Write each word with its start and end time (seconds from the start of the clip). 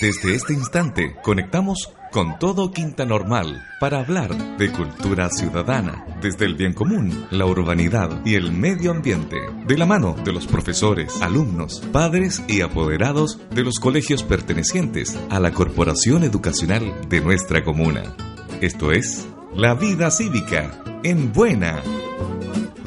Desde 0.00 0.36
este 0.36 0.52
instante 0.52 1.16
conectamos 1.24 1.92
con 2.12 2.38
todo 2.38 2.70
Quinta 2.70 3.04
Normal 3.04 3.64
para 3.80 3.98
hablar 3.98 4.56
de 4.56 4.70
cultura 4.70 5.28
ciudadana, 5.28 6.06
desde 6.22 6.44
el 6.44 6.54
bien 6.54 6.72
común, 6.72 7.26
la 7.32 7.46
urbanidad 7.46 8.24
y 8.24 8.36
el 8.36 8.52
medio 8.52 8.92
ambiente, 8.92 9.38
de 9.66 9.76
la 9.76 9.86
mano 9.86 10.14
de 10.24 10.32
los 10.32 10.46
profesores, 10.46 11.20
alumnos, 11.20 11.80
padres 11.92 12.44
y 12.46 12.60
apoderados 12.60 13.40
de 13.50 13.64
los 13.64 13.80
colegios 13.80 14.22
pertenecientes 14.22 15.18
a 15.30 15.40
la 15.40 15.50
Corporación 15.50 16.22
Educacional 16.22 16.94
de 17.08 17.20
nuestra 17.20 17.64
comuna. 17.64 18.14
Esto 18.60 18.92
es 18.92 19.26
La 19.52 19.74
Vida 19.74 20.12
Cívica 20.12 20.80
en 21.02 21.32
Buena. 21.32 21.82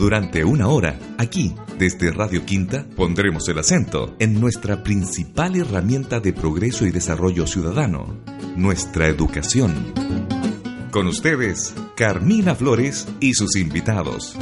Durante 0.02 0.44
una 0.44 0.68
hora, 0.68 0.98
aquí, 1.20 1.54
desde 1.78 2.10
Radio 2.10 2.44
Quinta, 2.44 2.88
pondremos 2.96 3.48
el 3.50 3.60
acento 3.60 4.16
en 4.18 4.42
nuestra 4.42 4.82
principal 4.82 5.56
herramienta 5.56 6.20
de 6.20 6.34
progreso 6.34 6.88
y 6.88 6.92
desarrollo 6.92 7.46
ciudadano, 7.46 8.18
nuestra 8.56 9.08
educación. 9.10 9.94
Con 10.90 11.06
ustedes, 11.06 11.76
Carmina 11.96 12.56
Flores 12.56 13.08
y 13.20 13.36
sus 13.36 13.56
invitados. 13.56 14.36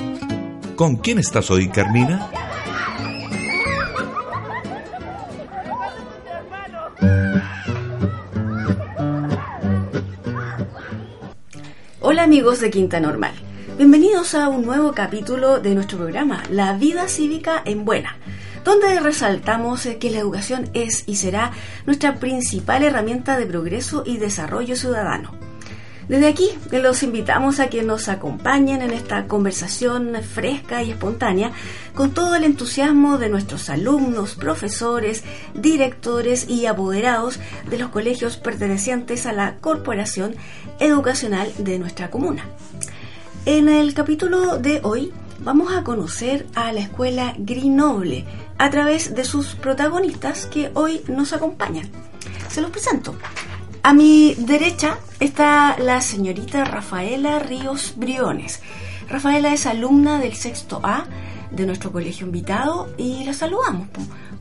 ¿Con 0.78 0.96
quién 0.96 1.20
estás 1.20 1.52
hoy, 1.52 1.68
Carmina? 1.68 2.32
Hola 12.00 12.24
amigos 12.24 12.62
de 12.62 12.70
Quinta 12.70 13.02
Normal. 13.02 13.49
Bienvenidos 13.80 14.36
a 14.36 14.50
un 14.50 14.66
nuevo 14.66 14.92
capítulo 14.92 15.62
de 15.62 15.74
nuestro 15.74 16.00
programa, 16.00 16.44
La 16.52 16.74
vida 16.74 17.08
cívica 17.08 17.62
en 17.64 17.86
buena, 17.86 18.18
donde 18.66 19.00
resaltamos 19.00 19.88
que 20.02 20.12
la 20.12 20.20
educación 20.20 20.70
es 20.74 21.06
y 21.08 21.16
será 21.16 21.54
nuestra 21.86 22.16
principal 22.16 22.84
herramienta 22.84 23.38
de 23.38 23.46
progreso 23.46 24.04
y 24.06 24.18
desarrollo 24.18 24.76
ciudadano. 24.76 25.32
Desde 26.10 26.28
aquí 26.28 26.50
los 26.74 27.04
invitamos 27.04 27.62
a 27.62 27.70
que 27.70 27.82
nos 27.82 28.10
acompañen 28.10 28.82
en 28.82 28.92
esta 28.92 29.28
conversación 29.28 30.14
fresca 30.24 30.84
y 30.84 30.92
espontánea 30.92 31.54
con 31.96 32.12
todo 32.14 32.36
el 32.36 32.44
entusiasmo 32.44 33.18
de 33.18 33.30
nuestros 33.30 33.70
alumnos, 33.70 34.36
profesores, 34.36 35.24
directores 35.54 36.50
y 36.50 36.66
apoderados 36.66 37.40
de 37.70 37.80
los 37.80 37.88
colegios 37.92 38.36
pertenecientes 38.36 39.26
a 39.26 39.32
la 39.32 39.56
Corporación 39.62 40.36
Educacional 40.82 41.50
de 41.60 41.80
nuestra 41.80 42.10
comuna. 42.10 42.44
En 43.52 43.68
el 43.68 43.96
capítulo 43.96 44.60
de 44.60 44.80
hoy 44.84 45.12
vamos 45.40 45.74
a 45.74 45.84
conocer 45.84 46.46
a 46.54 46.72
la 46.72 46.82
escuela 46.82 47.34
Grenoble 47.36 48.24
a 48.60 48.70
través 48.70 49.16
de 49.16 49.24
sus 49.24 49.56
protagonistas 49.56 50.46
que 50.46 50.70
hoy 50.76 51.02
nos 51.08 51.34
acompañan. 51.34 51.90
Se 52.48 52.62
los 52.62 52.70
presento. 52.70 53.16
A 53.82 53.92
mi 53.92 54.36
derecha 54.36 55.00
está 55.20 55.78
la 55.80 56.00
señorita 56.02 56.64
Rafaela 56.64 57.40
Ríos 57.40 57.96
Briones. 57.96 58.62
Rafaela 59.10 59.52
es 59.52 59.66
alumna 59.66 60.20
del 60.20 60.36
sexto 60.36 60.80
A 60.84 61.06
de 61.50 61.66
nuestro 61.66 61.92
colegio 61.92 62.28
invitado 62.28 62.94
y 63.00 63.24
la 63.24 63.34
saludamos. 63.34 63.88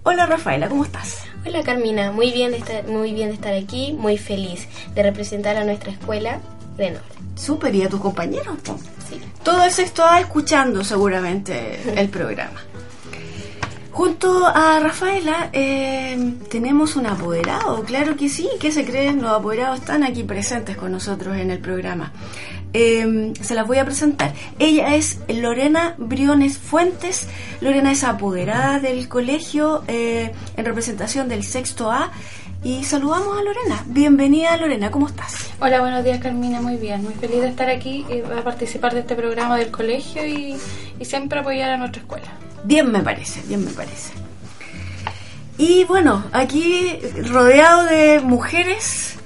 Hola 0.02 0.26
Rafaela, 0.26 0.68
¿cómo 0.68 0.84
estás? 0.84 1.22
Hola 1.46 1.62
Carmina, 1.62 2.12
muy 2.12 2.30
bien 2.30 2.50
de 2.50 2.58
estar, 2.58 2.86
muy 2.86 3.14
bien 3.14 3.28
de 3.28 3.36
estar 3.36 3.54
aquí, 3.54 3.94
muy 3.94 4.18
feliz 4.18 4.68
de 4.94 5.02
representar 5.02 5.56
a 5.56 5.64
nuestra 5.64 5.92
escuela 5.92 6.42
Grenoble. 6.78 7.04
Súper, 7.34 7.74
¿y 7.74 7.82
a 7.82 7.88
tus 7.88 8.00
compañeros? 8.00 8.56
Sí. 9.08 9.20
Todo 9.42 9.64
el 9.64 9.72
sexto 9.72 10.04
A 10.04 10.20
escuchando 10.20 10.82
seguramente 10.84 11.80
el 12.00 12.08
programa. 12.08 12.60
Junto 13.90 14.46
a 14.46 14.78
Rafaela 14.78 15.50
eh, 15.52 16.34
tenemos 16.48 16.94
un 16.94 17.06
apoderado, 17.06 17.82
claro 17.82 18.14
que 18.14 18.28
sí, 18.28 18.48
¿qué 18.60 18.70
se 18.70 18.84
creen? 18.84 19.20
Los 19.20 19.32
apoderados 19.32 19.80
están 19.80 20.04
aquí 20.04 20.22
presentes 20.22 20.76
con 20.76 20.92
nosotros 20.92 21.36
en 21.36 21.50
el 21.50 21.58
programa. 21.58 22.12
Eh, 22.72 23.32
se 23.40 23.54
las 23.56 23.66
voy 23.66 23.78
a 23.78 23.84
presentar. 23.84 24.34
Ella 24.60 24.94
es 24.94 25.18
Lorena 25.28 25.94
Briones 25.98 26.58
Fuentes. 26.58 27.26
Lorena 27.60 27.90
es 27.90 28.04
apoderada 28.04 28.78
del 28.78 29.08
colegio 29.08 29.82
eh, 29.88 30.32
en 30.56 30.64
representación 30.64 31.28
del 31.28 31.42
sexto 31.42 31.90
A. 31.90 32.12
Y 32.62 32.84
saludamos 32.84 33.38
a 33.38 33.42
Lorena. 33.42 33.84
Bienvenida 33.86 34.56
Lorena, 34.56 34.90
¿cómo 34.90 35.06
estás? 35.06 35.50
Hola, 35.60 35.80
buenos 35.80 36.04
días 36.04 36.18
Carmina, 36.20 36.60
muy 36.60 36.76
bien. 36.76 37.04
Muy 37.04 37.14
feliz 37.14 37.40
de 37.40 37.48
estar 37.48 37.68
aquí 37.70 38.04
y 38.10 38.20
a 38.20 38.42
participar 38.42 38.94
de 38.94 39.00
este 39.00 39.14
programa 39.14 39.56
del 39.56 39.70
colegio 39.70 40.26
y, 40.26 40.56
y 40.98 41.04
siempre 41.04 41.38
apoyar 41.38 41.70
a 41.70 41.76
nuestra 41.76 42.02
escuela. 42.02 42.26
Bien 42.64 42.90
me 42.90 43.00
parece, 43.00 43.42
bien 43.46 43.64
me 43.64 43.70
parece. 43.70 44.12
Y 45.56 45.84
bueno, 45.84 46.24
aquí 46.32 46.98
rodeado 47.30 47.84
de 47.84 48.20
mujeres 48.20 49.16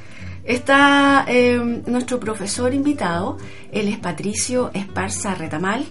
está 0.44 1.24
eh, 1.28 1.82
nuestro 1.86 2.20
profesor 2.20 2.74
invitado, 2.74 3.38
él 3.70 3.88
es 3.88 3.98
Patricio 3.98 4.70
Esparza 4.74 5.34
Retamal, 5.34 5.84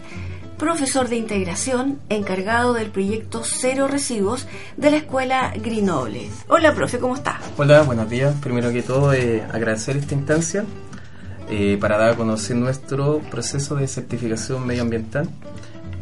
profesor 0.62 1.10
de 1.10 1.16
integración 1.16 2.00
encargado 2.10 2.74
del 2.74 2.92
proyecto 2.92 3.42
Cero 3.44 3.88
Residuos 3.88 4.46
de 4.78 4.92
la 4.92 4.98
Escuela 4.98 5.52
Grenoble. 5.56 6.30
Hola, 6.50 6.76
profe, 6.76 7.00
¿cómo 7.00 7.16
está? 7.16 7.42
Hola, 7.58 7.82
buenos 7.82 8.08
días. 8.08 8.36
Primero 8.42 8.72
que 8.72 8.84
todo, 8.84 9.12
eh, 9.12 9.44
agradecer 9.52 9.98
esta 9.98 10.14
instancia 10.14 10.64
eh, 11.50 11.80
para 11.82 11.98
dar 11.98 12.12
a 12.12 12.16
conocer 12.16 12.58
nuestro 12.58 13.22
proceso 13.32 13.76
de 13.76 13.88
certificación 13.88 14.68
medioambiental 14.68 15.28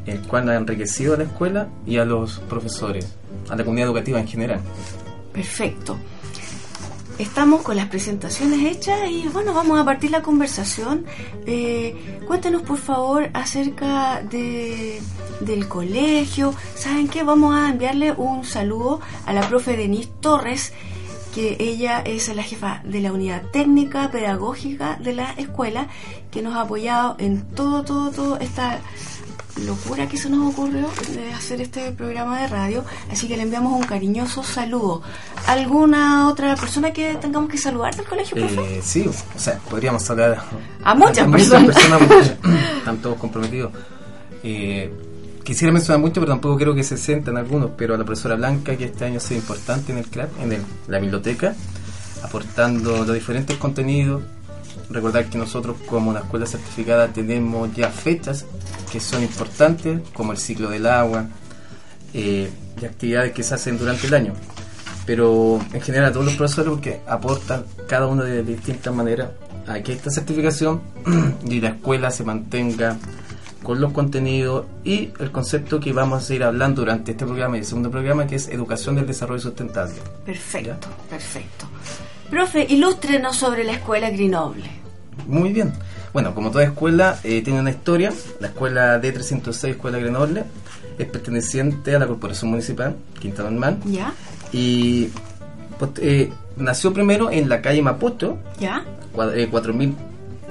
el 0.06 0.20
cual 0.28 0.50
ha 0.50 0.56
enriquecido 0.56 1.14
a 1.14 1.18
la 1.18 1.24
escuela 1.24 1.70
y 1.86 1.98
a 1.98 2.04
los 2.04 2.40
profesores, 2.40 3.16
a 3.50 3.56
la 3.56 3.64
comunidad 3.64 3.88
educativa 3.88 4.20
en 4.20 4.28
general. 4.28 4.60
Perfecto. 5.32 5.98
Estamos 7.20 7.64
con 7.64 7.76
las 7.76 7.90
presentaciones 7.90 8.64
hechas 8.64 9.12
y 9.12 9.28
bueno, 9.28 9.54
vamos 9.54 9.78
a 9.78 9.84
partir 9.84 10.10
la 10.10 10.22
conversación. 10.22 11.06
Eh, 11.46 12.22
cuéntenos 12.26 12.62
por 12.62 12.78
favor 12.78 13.30
acerca 13.34 14.22
de, 14.22 15.02
del 15.42 15.68
colegio. 15.68 16.54
¿Saben 16.76 17.10
qué? 17.10 17.24
Vamos 17.24 17.54
a 17.54 17.72
enviarle 17.72 18.14
un 18.14 18.46
saludo 18.46 19.02
a 19.26 19.34
la 19.34 19.42
profe 19.50 19.76
Denise 19.76 20.10
Torres, 20.22 20.72
que 21.36 21.58
ella 21.60 22.00
es 22.00 22.34
la 22.34 22.42
jefa 22.42 22.82
de 22.86 23.02
la 23.02 23.12
unidad 23.12 23.44
técnica 23.52 24.10
pedagógica 24.12 24.96
de 24.96 25.12
la 25.12 25.32
escuela, 25.34 25.90
que 26.32 26.42
nos 26.42 26.56
ha 26.56 26.62
apoyado 26.62 27.18
en 27.20 27.42
todo, 27.54 27.84
todo, 27.84 28.12
todo 28.12 28.40
esta 28.40 28.80
locura 29.66 30.08
que 30.08 30.18
se 30.18 30.30
nos 30.30 30.54
ocurrió 30.54 30.88
de 31.14 31.34
hacer 31.34 31.62
este 31.62 31.92
programa 31.92 32.42
de 32.42 32.48
radio, 32.48 32.84
así 33.12 33.28
que 33.28 33.36
le 33.38 33.44
enviamos 33.44 33.74
un 33.74 33.84
cariñoso 33.86 34.44
saludo. 34.44 35.02
¿Alguna 35.48 36.28
otra 36.30 36.56
persona 36.56 36.92
que 36.94 37.16
tengamos 37.16 37.50
que 37.50 37.58
saludar 37.58 37.96
del 37.96 38.06
colegio, 38.06 38.38
profe? 38.38 38.78
Eh, 38.78 38.82
sí, 38.84 39.06
o 39.08 39.40
sea, 39.40 39.58
podríamos 39.70 40.04
saludar 40.04 40.44
a 40.84 40.96
muchas 40.96 41.28
a 41.28 41.32
personas. 41.32 41.64
Muchas 41.64 41.98
personas 41.98 42.38
están 42.78 42.98
todos 42.98 43.18
comprometidos. 43.18 43.72
Eh, 44.44 44.92
quisiera 45.44 45.72
mencionar 45.74 46.00
mucho, 46.02 46.16
pero 46.22 46.32
tampoco 46.34 46.58
quiero 46.58 46.76
que 46.76 46.84
se 46.84 46.98
sientan 46.98 47.38
algunos, 47.38 47.72
pero 47.78 47.96
a 47.96 47.98
la 47.98 48.06
profesora 48.06 48.36
Blanca, 48.36 48.76
que 48.78 48.86
este 48.86 49.06
año 49.06 49.18
ha 49.18 49.20
sido 49.22 49.40
importante 49.40 49.92
en 49.92 49.98
el 49.98 50.06
CLAP, 50.08 50.30
en 50.42 50.54
el- 50.54 50.62
la 50.88 51.00
biblioteca, 51.00 51.56
aportando 52.24 53.04
los 53.06 53.14
diferentes 53.14 53.58
contenidos. 53.58 54.22
Recordar 54.90 55.26
que 55.30 55.38
nosotros 55.38 55.78
como 55.86 56.10
una 56.10 56.22
escuela 56.22 56.46
certificada 56.46 57.08
tenemos 57.10 57.74
ya 57.76 57.90
fechas 57.90 58.46
que 58.92 59.00
son 59.00 59.22
importantes, 59.22 60.02
como 60.14 60.32
el 60.32 60.38
ciclo 60.38 60.70
del 60.70 60.88
agua 60.88 61.28
eh, 62.14 62.50
y 62.82 62.86
actividades 62.86 63.34
que 63.34 63.44
se 63.44 63.54
hacen 63.54 63.78
durante 63.78 64.08
el 64.08 64.14
año. 64.14 64.34
Pero 65.06 65.60
en 65.74 65.82
general 65.82 66.10
a 66.10 66.12
todos 66.12 66.26
los 66.26 66.36
profesores 66.36 66.72
porque 66.72 67.02
aportan 67.08 67.66
cada 67.88 68.08
uno 68.08 68.24
de 68.24 68.44
distintas 68.44 68.94
maneras 68.94 69.30
a 69.68 69.80
que 69.82 69.94
esta 69.94 70.10
certificación 70.10 70.82
y 71.46 71.62
la 71.62 71.70
escuela 71.70 72.10
se 72.10 72.24
mantenga 72.24 72.98
con 73.64 73.82
los 73.82 73.92
contenidos 73.92 74.66
y 74.84 75.12
el 75.20 75.32
concepto 75.32 75.80
que 75.80 75.94
vamos 75.94 76.30
a 76.30 76.34
ir 76.34 76.44
hablando 76.44 76.82
durante 76.82 77.12
este 77.12 77.26
programa 77.26 77.58
y 77.58 77.60
el 77.60 77.66
segundo 77.66 77.92
programa 77.92 78.26
que 78.26 78.36
es 78.36 78.48
educación 78.48 78.96
del 78.96 79.06
desarrollo 79.06 79.42
sustentable. 79.42 79.96
Perfecto, 80.26 80.88
perfecto. 81.10 81.68
Profe, 82.30 82.66
ilústrenos 82.70 83.36
sobre 83.36 83.64
la 83.64 83.74
escuela 83.74 84.10
Grenoble. 84.10 84.79
Muy 85.28 85.54
bien. 85.54 85.74
Bueno, 86.14 86.34
como 86.34 86.50
toda 86.52 86.64
escuela 86.64 87.20
eh, 87.24 87.42
tiene 87.44 87.60
una 87.60 87.70
historia, 87.70 88.12
la 88.40 88.48
escuela 88.48 89.00
D306, 89.02 89.70
Escuela 89.70 89.98
Grenoble, 90.00 90.44
es 90.98 91.08
perteneciente 91.08 91.96
a 91.96 92.00
la 92.00 92.08
Corporación 92.08 92.52
Municipal, 92.52 92.96
Quinta 93.20 93.44
Normal, 93.44 93.78
¿Ya? 93.86 94.14
y 94.52 95.10
pues, 95.78 95.92
eh, 96.02 96.32
nació 96.58 96.92
primero 96.94 97.30
en 97.32 97.48
la 97.48 97.62
calle 97.62 97.82
Maputo, 97.82 98.40
¿Ya? 98.60 98.84
cua- 99.16 99.32
eh, 99.36 99.48
4000 99.50 99.96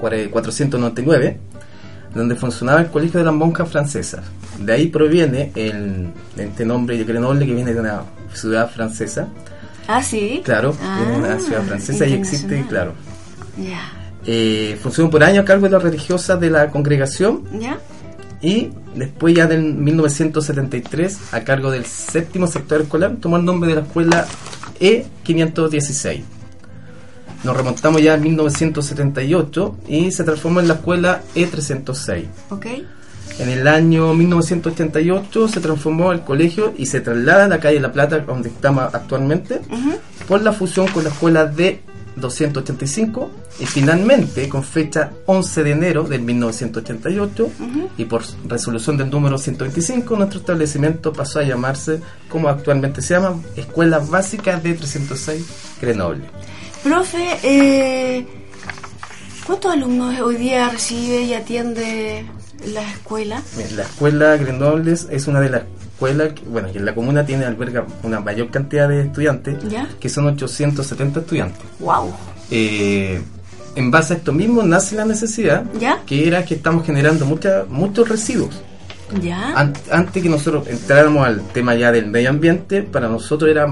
cuare- 0.01 0.31
499, 0.31 1.39
donde 2.15 2.37
funcionaba 2.37 2.81
el 2.81 2.87
Colegio 2.89 3.19
de 3.19 3.25
las 3.27 3.35
Monjas 3.35 3.69
Francesas. 3.69 4.25
De 4.61 4.73
ahí 4.73 4.87
proviene 4.89 5.53
el, 5.55 6.09
este 6.37 6.65
nombre 6.65 6.97
de 6.97 7.05
Grenoble, 7.05 7.45
que 7.47 7.55
viene 7.55 7.75
de 7.75 7.81
una 7.81 8.03
ciudad 8.33 8.71
francesa. 8.71 9.29
Ah, 9.89 10.03
sí. 10.03 10.41
Claro, 10.45 10.75
Ah, 10.83 11.01
es 11.11 11.19
una 11.19 11.39
ciudad 11.41 11.63
francesa 11.65 12.07
y 12.07 12.13
existe, 12.15 12.65
claro. 12.69 12.93
Ya. 13.57 13.93
Eh, 14.31 14.79
funcionó 14.83 15.09
por 15.09 15.25
año 15.25 15.41
a 15.41 15.45
cargo 15.47 15.65
de 15.65 15.71
las 15.71 15.83
religiosas 15.83 16.39
de 16.39 16.51
la 16.51 16.69
congregación 16.69 17.45
¿Ya? 17.59 17.79
y 18.43 18.69
después 18.95 19.35
ya 19.35 19.45
en 19.45 19.83
1973 19.83 21.33
a 21.33 21.41
cargo 21.45 21.71
del 21.71 21.87
séptimo 21.87 22.47
sector 22.47 22.83
escolar 22.83 23.17
tomó 23.23 23.39
el 23.39 23.47
nombre 23.47 23.71
de 23.71 23.77
la 23.77 23.87
escuela 23.87 24.27
E516. 24.79 26.21
Nos 27.43 27.57
remontamos 27.57 28.03
ya 28.03 28.13
a 28.13 28.17
1978 28.19 29.77
y 29.89 30.13
se 30.13 30.25
transformó 30.25 30.61
en 30.61 30.69
la 30.69 30.75
escuela 30.75 31.23
E306. 31.35 32.25
Ok. 32.51 32.67
En 33.39 33.49
el 33.49 33.67
año 33.67 34.13
1988 34.13 35.49
se 35.49 35.61
transformó 35.61 36.13
el 36.13 36.21
colegio 36.21 36.75
y 36.77 36.85
se 36.85 37.01
traslada 37.01 37.47
a 37.47 37.49
la 37.49 37.61
calle 37.61 37.81
La 37.81 37.93
Plata, 37.93 38.19
donde 38.19 38.51
estamos 38.51 38.95
actualmente, 38.95 39.63
por 40.27 40.43
la 40.43 40.53
fusión 40.53 40.87
con 40.89 41.05
la 41.05 41.09
escuela 41.09 41.47
de 41.47 41.81
285 42.21 43.31
y 43.61 43.67
finalmente 43.67 44.49
con 44.49 44.63
fecha 44.63 45.11
11 45.27 45.63
de 45.65 45.71
enero 45.71 46.03
del 46.05 46.23
1988 46.23 47.45
Ujú. 47.45 47.89
y 47.97 48.05
por 48.05 48.23
resolución 48.47 48.97
del 48.97 49.11
número 49.11 49.39
125 49.39 50.17
nuestro 50.17 50.41
establecimiento 50.41 51.13
pasó 51.13 51.41
a 51.41 51.43
llamarse 51.43 52.01
como 52.29 52.49
actualmente 52.49 53.03
se 53.03 53.15
llama 53.15 53.41
Escuela 53.57 53.99
Básica 53.99 54.59
de 54.59 54.75
306 54.75 55.45
Grenoble. 55.81 56.25
Profe, 56.83 57.39
eh, 57.43 58.27
¿cuántos 59.47 59.73
alumnos 59.73 60.19
hoy 60.21 60.37
día 60.37 60.69
recibe 60.69 61.23
y 61.23 61.35
atiende 61.35 62.25
la 62.73 62.83
escuela? 62.91 63.43
La 63.75 63.83
escuela 63.83 64.37
Grenoble 64.37 64.93
es 64.93 65.27
una 65.27 65.41
de 65.41 65.51
las 65.51 65.63
escuelas, 65.99 66.33
que, 66.33 66.43
bueno, 66.49 66.71
que 66.71 66.79
en 66.79 66.85
la 66.85 66.95
comuna 66.95 67.27
tiene 67.27 67.45
alberga 67.45 67.85
una 68.05 68.21
mayor 68.21 68.51
cantidad 68.51 68.89
de 68.89 69.03
estudiantes, 69.03 69.57
¿Ya? 69.69 69.89
que 69.99 70.09
son 70.09 70.27
870 70.27 71.21
estudiantes. 71.21 71.61
¡Wow! 71.81 72.15
Eh, 72.51 73.21
en 73.75 73.91
base 73.91 74.15
a 74.15 74.17
esto 74.17 74.33
mismo 74.33 74.63
nace 74.63 74.95
la 74.97 75.05
necesidad, 75.05 75.65
¿Ya? 75.79 76.01
que 76.07 76.27
era 76.29 76.45
que 76.45 76.55
estamos 76.55 76.87
generando 76.87 77.27
mucha, 77.27 77.65
muchos 77.69 78.09
residuos. 78.09 78.63
¿Ya? 79.23 79.53
An- 79.59 79.73
antes 79.91 80.23
que 80.23 80.29
nosotros 80.29 80.69
entráramos 80.69 81.27
al 81.27 81.41
tema 81.49 81.75
ya 81.75 81.91
del 81.91 82.07
medio 82.07 82.31
ambiente, 82.31 82.83
para 82.83 83.09
nosotros 83.09 83.51
era 83.51 83.67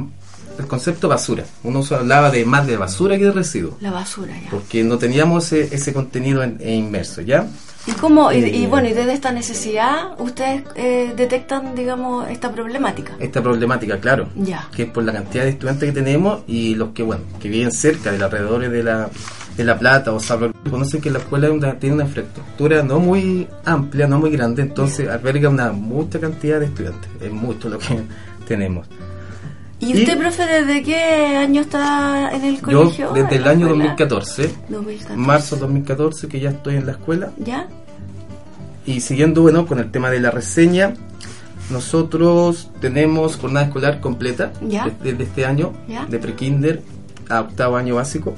el 0.59 0.67
concepto 0.67 1.09
basura. 1.09 1.45
Uno 1.65 1.83
hablaba 1.91 2.31
de 2.31 2.45
más 2.45 2.67
de 2.67 2.77
basura 2.77 3.17
que 3.19 3.25
de 3.25 3.33
residuos, 3.33 3.75
La 3.81 3.91
basura, 3.91 4.33
ya. 4.43 4.51
porque 4.51 4.83
no 4.85 4.99
teníamos 4.99 5.53
ese, 5.53 5.75
ese 5.75 5.93
contenido 5.93 6.43
en- 6.43 6.59
e 6.61 6.75
inmerso, 6.75 7.21
¿ya? 7.23 7.47
¿Y 7.87 7.93
cómo, 7.93 8.33
y, 8.33 8.39
Eh, 8.39 8.49
y 8.57 8.67
bueno, 8.67 8.89
y 8.89 8.93
desde 8.95 9.13
esta 9.13 9.31
necesidad, 9.31 10.19
ustedes 10.19 10.65
eh, 10.75 11.13
detectan, 11.17 11.75
digamos, 11.77 12.29
esta 12.29 12.51
problemática? 12.51 13.15
Esta 13.21 13.41
problemática, 13.41 13.99
claro, 14.01 14.29
Ya. 14.35 14.69
que 14.75 14.85
es 14.85 14.91
por 14.91 15.05
la 15.05 15.13
cantidad 15.13 15.45
de 15.45 15.51
estudiantes 15.51 15.89
que 15.91 15.95
tenemos 16.01 16.41
y 16.49 16.75
los 16.75 16.89
que, 16.91 17.05
bueno, 17.05 17.23
que 17.41 17.49
viven 17.49 17.71
cerca 17.71 18.11
de 18.11 18.19
los 18.19 18.25
alrededores 18.33 18.73
de 18.73 18.83
la, 18.83 19.09
de 19.57 19.65
la 19.65 19.79
Plata 19.79 20.13
o 20.13 20.19
Sabro, 20.19 20.53
conocen 20.69 21.01
que 21.01 21.11
la 21.13 21.19
escuela 21.21 21.47
es 21.47 21.53
una- 21.53 21.79
tiene 21.79 21.95
una 21.95 22.05
infraestructura 22.05 22.83
no 22.83 22.99
muy 22.99 23.47
amplia, 23.65 24.09
no 24.09 24.19
muy 24.19 24.31
grande, 24.31 24.63
entonces 24.63 25.09
alberga 25.09 25.49
una 25.49 25.71
mucha 25.71 26.19
cantidad 26.19 26.59
de 26.59 26.67
estudiantes, 26.67 27.09
es 27.23 27.31
mucho 27.31 27.69
lo 27.69 27.79
que 27.79 28.01
tenemos. 28.49 28.87
¿Y 29.79 29.93
Y- 29.95 30.01
usted, 30.03 30.19
profe, 30.19 30.47
desde 30.47 30.83
qué 30.83 30.97
año 31.37 31.61
está 31.61 32.31
en 32.35 32.45
el 32.45 32.61
colegio? 32.63 33.09
Yo 33.09 33.13
desde 33.23 33.37
el 33.37 33.47
año 33.47 33.67
escuela? 33.67 33.85
2014, 33.85 34.55
2014. 34.71 35.17
marzo 35.17 35.57
2014, 35.57 36.29
que 36.29 36.41
ya 36.41 36.51
estoy 36.51 36.77
en 36.77 36.87
la 36.87 36.93
escuela, 36.93 37.31
¿Ya? 37.37 37.69
y 38.87 39.01
siguiendo 39.01 39.43
bueno 39.43 39.67
con 39.67 39.79
el 39.79 39.91
tema 39.91 40.11
de 40.11 40.21
la 40.21 40.31
reseña, 40.31 40.95
nosotros 41.71 42.71
tenemos 42.81 43.37
jornada 43.37 43.67
escolar 43.67 44.01
completa 44.01 44.53
Ya. 44.63 44.87
de- 44.87 45.11
desde 45.13 45.25
este 45.25 45.45
año, 45.45 45.73
Ya. 45.89 46.07
de 46.07 46.19
prekinder 46.21 46.83
a 47.29 47.41
octavo 47.41 47.77
año 47.77 47.97
básico. 47.97 48.35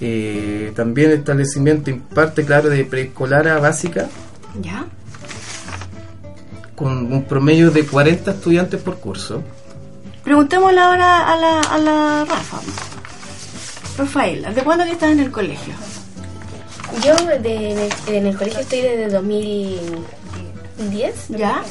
Eh, 0.00 0.72
también 0.74 1.10
el 1.12 1.18
establecimiento 1.20 1.88
imparte, 1.90 2.44
claro, 2.44 2.68
de 2.68 2.84
preescolar 2.84 3.48
a 3.48 3.60
básica, 3.60 4.08
¿Ya? 4.60 4.84
Con 6.74 7.12
un 7.12 7.24
promedio 7.24 7.70
de 7.70 7.86
40 7.86 8.30
estudiantes 8.32 8.80
por 8.80 8.98
curso. 8.98 9.42
Preguntémosle 10.24 10.80
ahora 10.80 11.32
a 11.32 11.36
la, 11.36 11.60
a 11.60 11.78
la 11.78 12.24
Rafa. 12.28 12.58
Rafaela, 13.98 14.52
¿de 14.52 14.62
cuándo 14.62 14.84
que 14.84 14.92
estás 14.92 15.12
en 15.12 15.20
el 15.20 15.30
colegio? 15.30 15.74
Yo 17.04 17.14
de- 17.40 17.88
en 18.08 18.26
el 18.26 18.36
colegio 18.36 18.60
estoy 18.60 18.80
desde 18.80 19.08
2010. 20.78 21.28
¿Ya? 21.30 21.62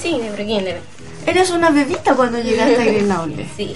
Sí, 0.00 0.18
de 0.20 0.30
prekinder. 0.30 0.80
Eres 1.26 1.50
una 1.50 1.70
bebita 1.70 2.14
cuando 2.14 2.38
llegaste 2.40 2.80
a 2.80 2.84
Grenoble. 2.84 3.46
Sí. 3.56 3.74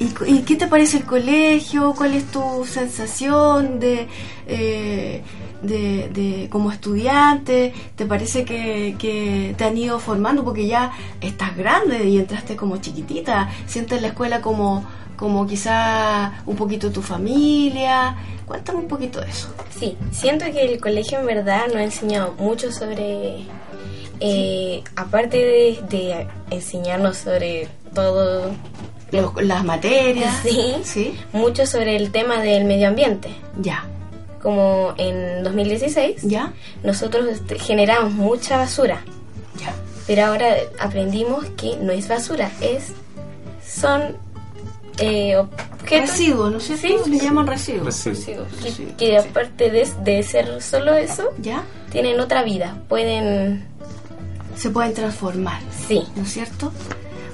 ¿Y, 0.00 0.12
y 0.32 0.42
qué 0.42 0.54
te 0.54 0.68
parece 0.68 0.98
el 0.98 1.04
colegio? 1.04 1.92
¿Cuál 1.96 2.14
es 2.14 2.24
tu 2.30 2.64
sensación 2.64 3.80
de, 3.80 4.06
eh, 4.46 5.22
de, 5.62 6.08
de 6.10 6.48
como 6.50 6.70
estudiante? 6.70 7.72
¿Te 7.96 8.06
parece 8.06 8.44
que, 8.44 8.94
que 8.98 9.54
te 9.56 9.64
han 9.64 9.76
ido 9.76 9.98
formando? 9.98 10.44
Porque 10.44 10.66
ya 10.66 10.92
estás 11.20 11.56
grande 11.56 12.04
y 12.08 12.18
entraste 12.18 12.56
como 12.56 12.76
chiquitita. 12.78 13.48
¿Sientes 13.66 14.00
la 14.02 14.08
escuela 14.08 14.40
como, 14.40 14.84
como 15.16 15.46
quizá 15.46 16.42
un 16.46 16.56
poquito 16.56 16.90
tu 16.90 17.02
familia? 17.02 18.16
Cuéntame 18.46 18.78
un 18.78 18.88
poquito 18.88 19.20
de 19.20 19.28
eso. 19.30 19.48
Sí, 19.78 19.96
siento 20.10 20.44
que 20.46 20.62
el 20.64 20.80
colegio 20.80 21.18
en 21.20 21.26
verdad 21.26 21.66
nos 21.66 21.76
ha 21.76 21.82
enseñado 21.84 22.34
mucho 22.38 22.72
sobre, 22.72 23.44
eh, 24.20 24.82
aparte 24.96 25.36
de, 25.36 25.78
de 25.88 26.26
enseñarnos 26.50 27.18
sobre 27.18 27.68
todo, 27.94 28.50
Los- 29.12 29.42
las 29.42 29.64
materias. 29.64 30.34
Sí. 30.42 30.74
Sí. 30.82 31.14
mucho 31.32 31.66
sobre 31.66 31.96
el 31.96 32.10
tema 32.10 32.40
del 32.40 32.64
medio 32.64 32.88
ambiente. 32.88 33.28
Ya. 33.60 33.84
Como 34.42 34.94
en 34.98 35.42
2016, 35.42 36.22
Ya. 36.22 36.52
nosotros 36.84 37.26
este, 37.28 37.58
generamos 37.58 38.12
mucha 38.12 38.56
basura, 38.56 39.02
Ya. 39.60 39.74
pero 40.06 40.26
ahora 40.26 40.54
aprendimos 40.78 41.44
que 41.56 41.76
no 41.76 41.92
es 41.92 42.08
basura, 42.08 42.50
es 42.60 42.92
son 43.66 44.16
eh, 44.98 45.36
objetos 45.36 46.10
Residuos, 46.10 46.50
¿no 46.52 46.58
es 46.58 46.64
cierto? 46.64 47.04
Sí. 47.04 47.10
Le 47.10 47.18
llaman 47.18 47.46
residuos. 47.46 48.04
Residuos. 48.04 48.48
que, 48.62 48.70
Sí, 48.72 48.94
que 48.98 49.18
aparte 49.18 49.70
de, 49.70 49.88
de 50.02 50.22
ser 50.22 50.60
solo 50.62 50.94
eso, 50.94 51.30
¿Ya? 51.40 51.62
tienen 51.90 52.18
otra 52.20 52.42
vida, 52.42 52.82
pueden, 52.88 53.64
Se 54.56 54.70
pueden 54.70 54.94
transformar. 54.94 55.60
sí. 55.86 56.04
¿no 56.16 56.22
es 56.22 56.32
cierto? 56.32 56.72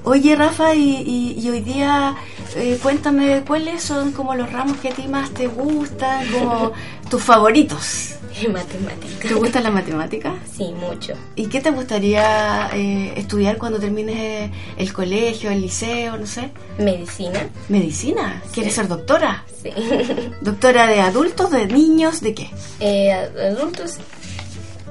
Oye, 0.04 0.36
Rafa, 0.36 0.74
y, 0.74 0.96
y- 1.02 1.40
y 1.40 1.50
hoy 1.50 1.60
día 1.60 2.14
eh, 2.56 2.78
cuéntame 2.82 3.42
cuáles 3.46 3.82
son 3.82 4.12
como 4.12 4.34
los 4.34 4.52
ramos 4.52 4.76
que 4.76 4.88
a 4.90 4.92
ti 4.92 5.08
más 5.08 5.30
te 5.30 5.46
gustan, 5.46 6.26
como 6.30 6.72
tus 7.10 7.22
favoritos. 7.22 8.10
Matemáticas. 8.52 9.20
¿Te 9.20 9.34
gusta 9.34 9.60
la 9.60 9.70
matemática? 9.70 10.34
Sí, 10.56 10.72
mucho. 10.72 11.14
¿Y 11.36 11.46
qué 11.46 11.60
te 11.60 11.70
gustaría 11.70 12.68
eh, 12.74 13.14
estudiar 13.16 13.56
cuando 13.58 13.78
termines 13.78 14.16
eh, 14.18 14.50
el 14.76 14.92
colegio, 14.92 15.50
el 15.50 15.62
liceo, 15.62 16.16
no 16.18 16.26
sé? 16.26 16.50
Medicina. 16.78 17.48
¿Medicina? 17.68 18.42
¿Quieres 18.52 18.74
ser 18.74 18.88
doctora? 18.88 19.44
Sí. 19.62 19.70
¿Doctora 20.40 20.86
de 20.88 21.00
adultos, 21.00 21.50
de 21.52 21.66
niños, 21.66 22.20
de 22.20 22.34
qué? 22.34 22.50
Eh, 22.80 23.12
adultos 23.12 23.98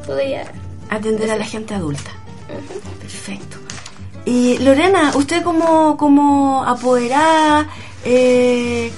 podría... 0.08 0.50
Atender 0.89 1.29
a 1.29 1.36
la 1.38 1.46
gente 1.46 1.74
adulta. 1.74 2.12
Perfecto. 3.01 3.58
Y 4.25 4.58
Lorena, 4.60 5.12
usted 5.15 5.44
como, 5.44 5.98
como 5.98 6.63
apoderada, 6.63 7.68
eh, 8.06 8.92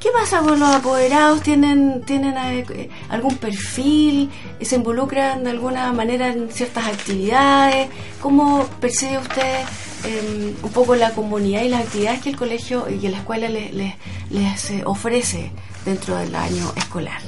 ¿qué 0.00 0.08
pasa 0.10 0.40
con 0.40 0.58
los 0.58 0.68
apoderados? 0.74 1.42
¿Tienen, 1.42 2.02
tienen 2.02 2.34
eh, 2.36 2.90
algún 3.08 3.36
perfil? 3.36 4.30
¿Se 4.60 4.74
involucran 4.74 5.44
de 5.44 5.50
alguna 5.50 5.92
manera 5.92 6.28
en 6.28 6.50
ciertas 6.50 6.88
actividades? 6.88 7.88
¿Cómo 8.20 8.66
percibe 8.80 9.18
usted 9.18 9.60
eh, 10.04 10.54
un 10.60 10.70
poco 10.70 10.96
la 10.96 11.12
comunidad 11.12 11.62
y 11.62 11.68
las 11.68 11.82
actividades 11.82 12.20
que 12.20 12.30
el 12.30 12.36
colegio 12.36 12.88
y 12.88 12.98
que 12.98 13.10
la 13.10 13.18
escuela 13.18 13.48
les, 13.48 13.72
les, 13.72 13.94
les, 14.30 14.70
eh, 14.70 14.82
ofrece 14.84 15.52
dentro 15.84 16.16
del 16.16 16.34
año 16.34 16.72
escolar? 16.74 17.22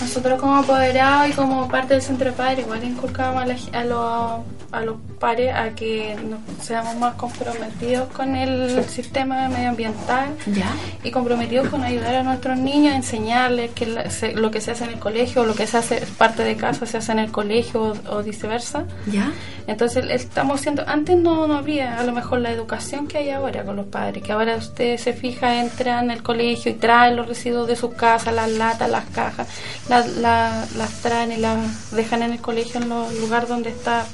Nosotros 0.00 0.40
como 0.40 0.56
apoderados 0.56 1.28
y 1.28 1.32
como 1.32 1.68
parte 1.68 1.94
del 1.94 2.02
centro 2.02 2.30
de 2.30 2.36
padres 2.36 2.60
igual 2.60 2.82
inculcamos 2.84 3.42
a, 3.42 3.46
la 3.46 3.56
a 3.72 3.84
los, 3.84 4.40
a 4.72 4.80
los 4.80 4.96
padres 5.18 5.54
a 5.54 5.70
que 5.70 6.16
nos 6.28 6.40
seamos 6.64 6.96
más 6.96 7.14
comprometidos 7.14 8.08
con 8.12 8.34
el 8.36 8.84
sistema 8.88 9.48
medioambiental 9.48 10.34
¿Ya? 10.46 10.70
y 11.02 11.10
comprometidos 11.10 11.68
con 11.68 11.82
ayudar 11.84 12.14
a 12.16 12.22
nuestros 12.22 12.58
niños 12.58 12.92
a 12.92 12.96
enseñarles 12.96 13.70
que 13.72 13.86
la- 13.86 14.10
se- 14.10 14.34
lo 14.34 14.50
que 14.50 14.60
se 14.60 14.72
hace 14.72 14.84
en 14.84 14.90
el 14.90 14.98
colegio 14.98 15.42
o 15.42 15.46
lo 15.46 15.54
que 15.54 15.66
se 15.66 15.76
hace 15.78 16.00
parte 16.18 16.42
de 16.44 16.56
casa 16.56 16.86
se 16.86 16.98
hace 16.98 17.12
en 17.12 17.18
el 17.20 17.30
colegio 17.32 17.94
o, 18.08 18.16
o 18.18 18.22
viceversa. 18.22 18.84
¿Ya? 19.10 19.32
Entonces 19.66 20.04
estamos 20.10 20.60
siendo, 20.60 20.86
antes 20.86 21.16
no, 21.16 21.46
no 21.46 21.54
había 21.56 21.98
a 21.98 22.04
lo 22.04 22.12
mejor 22.12 22.40
la 22.40 22.50
educación 22.50 23.06
que 23.06 23.18
hay 23.18 23.30
ahora 23.30 23.64
con 23.64 23.76
los 23.76 23.86
padres, 23.86 24.22
que 24.22 24.32
ahora 24.32 24.56
usted 24.56 24.98
se 24.98 25.12
fija, 25.14 25.60
entra 25.60 26.00
en 26.00 26.10
el 26.10 26.22
colegio 26.22 26.70
y 26.70 26.74
trae 26.74 27.14
los 27.14 27.26
residuos 27.26 27.66
de 27.66 27.76
su 27.76 27.92
casa, 27.94 28.30
las 28.32 28.50
latas, 28.50 28.90
las 28.90 29.04
cajas, 29.06 29.48
las, 29.88 30.16
la- 30.18 30.64
las 30.76 30.90
traen 31.00 31.32
y 31.32 31.36
las 31.36 31.90
dejan 31.92 32.22
en 32.22 32.32
el 32.32 32.40
colegio 32.40 32.80
en 32.80 32.88
los 32.90 33.14
lugares 33.20 33.48
donde 33.48 33.70
está 33.70 34.04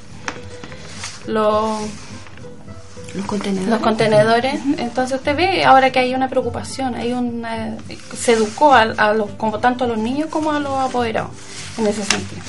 lo 1.27 1.79
Los 3.15 3.25
contenedores. 3.25 3.69
los 3.69 3.79
contenedores. 3.81 4.61
Entonces 4.77 5.17
usted 5.17 5.35
ve 5.35 5.63
ahora 5.65 5.91
que 5.91 5.99
hay 5.99 6.15
una 6.15 6.29
preocupación, 6.29 6.95
hay 6.95 7.11
una, 7.13 7.75
se 8.15 8.33
educó 8.33 8.73
a, 8.73 8.81
a 8.81 9.13
los, 9.13 9.29
como 9.31 9.59
tanto 9.59 9.83
a 9.83 9.87
los 9.87 9.97
niños 9.97 10.29
como 10.29 10.51
a 10.51 10.59
los 10.59 10.77
apoderados 10.79 11.31
en 11.77 11.87
ese 11.87 12.03
sentido. 12.03 12.41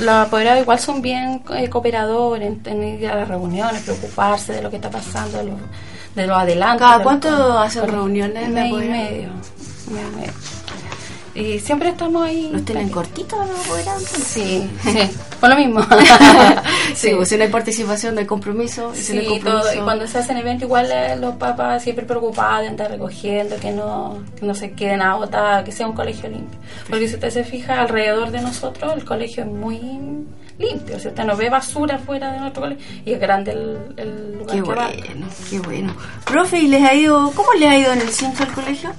Los 0.00 0.14
apoderados 0.26 0.62
igual 0.62 0.78
son 0.78 1.02
bien 1.02 1.42
eh, 1.54 1.68
cooperadores 1.68 2.46
en, 2.48 2.60
en 2.64 2.84
ir 3.00 3.08
a 3.08 3.16
las 3.16 3.28
reuniones, 3.28 3.82
preocuparse 3.82 4.52
de 4.54 4.62
lo 4.62 4.70
que 4.70 4.76
está 4.76 4.90
pasando, 4.90 5.38
de 5.38 5.44
los, 5.44 5.56
de 6.14 6.26
los 6.26 6.36
adelantos. 6.36 6.86
¿Cada 6.86 7.02
cuánto 7.02 7.58
hacen 7.58 7.86
reuniones 7.88 8.48
Mes 8.48 8.70
y 8.70 8.74
medio. 8.74 9.28
mes 9.28 10.04
y 10.12 10.16
medio. 10.16 10.32
Y 11.34 11.58
siempre 11.58 11.88
estamos 11.88 12.22
ahí. 12.24 12.48
¿Los 12.52 12.64
tienen 12.64 12.88
cortitos 12.90 13.38
los? 13.48 14.02
Sí, 14.04 14.70
sí, 14.84 15.10
por 15.40 15.50
lo 15.50 15.56
mismo. 15.56 15.80
Sí, 16.94 17.10
pues 17.16 17.28
si 17.28 17.36
no 17.36 17.42
hay 17.42 17.50
participación, 17.50 18.14
no 18.14 18.20
hay 18.20 18.26
compromiso. 18.26 18.92
y 18.94 18.98
si 18.98 19.14
no 19.14 19.20
hay 19.20 19.26
Sí, 19.26 19.40
todo. 19.40 19.54
compromiso- 19.62 19.80
Y 19.80 19.84
cuando 19.84 20.06
se 20.06 20.18
hacen 20.18 20.36
eventos, 20.36 20.62
igual 20.66 20.90
eh, 20.92 21.16
los 21.16 21.34
papás 21.36 21.82
siempre 21.82 22.04
preocupados 22.06 22.60
de 22.62 22.68
andar 22.68 22.90
recogiendo, 22.90 23.56
que 23.56 23.72
no, 23.72 24.22
que 24.38 24.46
no 24.46 24.54
se 24.54 24.72
queden 24.72 25.02
agotadas, 25.02 25.64
que 25.64 25.72
sea 25.72 25.88
un 25.88 25.94
colegio 25.94 26.28
limpio. 26.28 26.58
Porque 26.88 27.08
si 27.08 27.14
usted 27.14 27.30
se 27.30 27.42
fija 27.42 27.80
alrededor 27.80 28.30
de 28.30 28.40
nosotros, 28.42 28.92
el 28.94 29.04
colegio 29.04 29.42
es 29.42 29.50
muy 29.50 29.80
limpio. 30.58 31.00
Si 31.00 31.08
usted 31.08 31.24
no 31.24 31.36
ve 31.36 31.50
basura 31.50 31.98
fuera 31.98 32.32
de 32.32 32.38
nuestro 32.40 32.62
colegio, 32.62 32.84
y 33.04 33.12
es 33.12 33.20
grande 33.20 33.52
el, 33.52 33.78
el 33.96 34.32
lugar 34.38 34.46
Qué 34.56 34.62
que 34.62 34.68
va. 34.68 34.86
bueno, 34.86 35.26
qué 35.50 35.58
bueno. 35.60 35.96
Profe, 36.24 36.58
¿y 36.60 36.68
les 36.68 36.82
ha 36.84 36.94
ido, 36.94 37.32
cómo 37.34 37.52
les 37.54 37.68
ha 37.70 37.76
ido 37.76 37.92
en 37.92 38.00
el 38.02 38.08
CIMSA 38.08 38.44
al 38.44 38.52
colegio? 38.52 38.90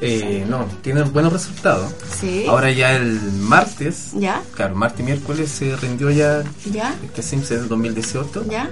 Eh, 0.00 0.46
no, 0.48 0.66
tiene 0.82 1.02
buenos 1.02 1.32
resultados. 1.32 1.92
Sí. 2.18 2.46
Ahora 2.48 2.70
ya 2.70 2.94
el 2.94 3.20
martes, 3.40 4.12
¿Ya? 4.14 4.42
claro, 4.54 4.74
martes 4.74 5.00
y 5.00 5.02
miércoles 5.02 5.50
se 5.50 5.76
rindió 5.76 6.10
ya 6.10 6.44
¿Ya? 6.70 6.94
este 7.04 7.22
Sims 7.22 7.48
del 7.48 7.68
2018. 7.68 8.44
¿Ya? 8.48 8.70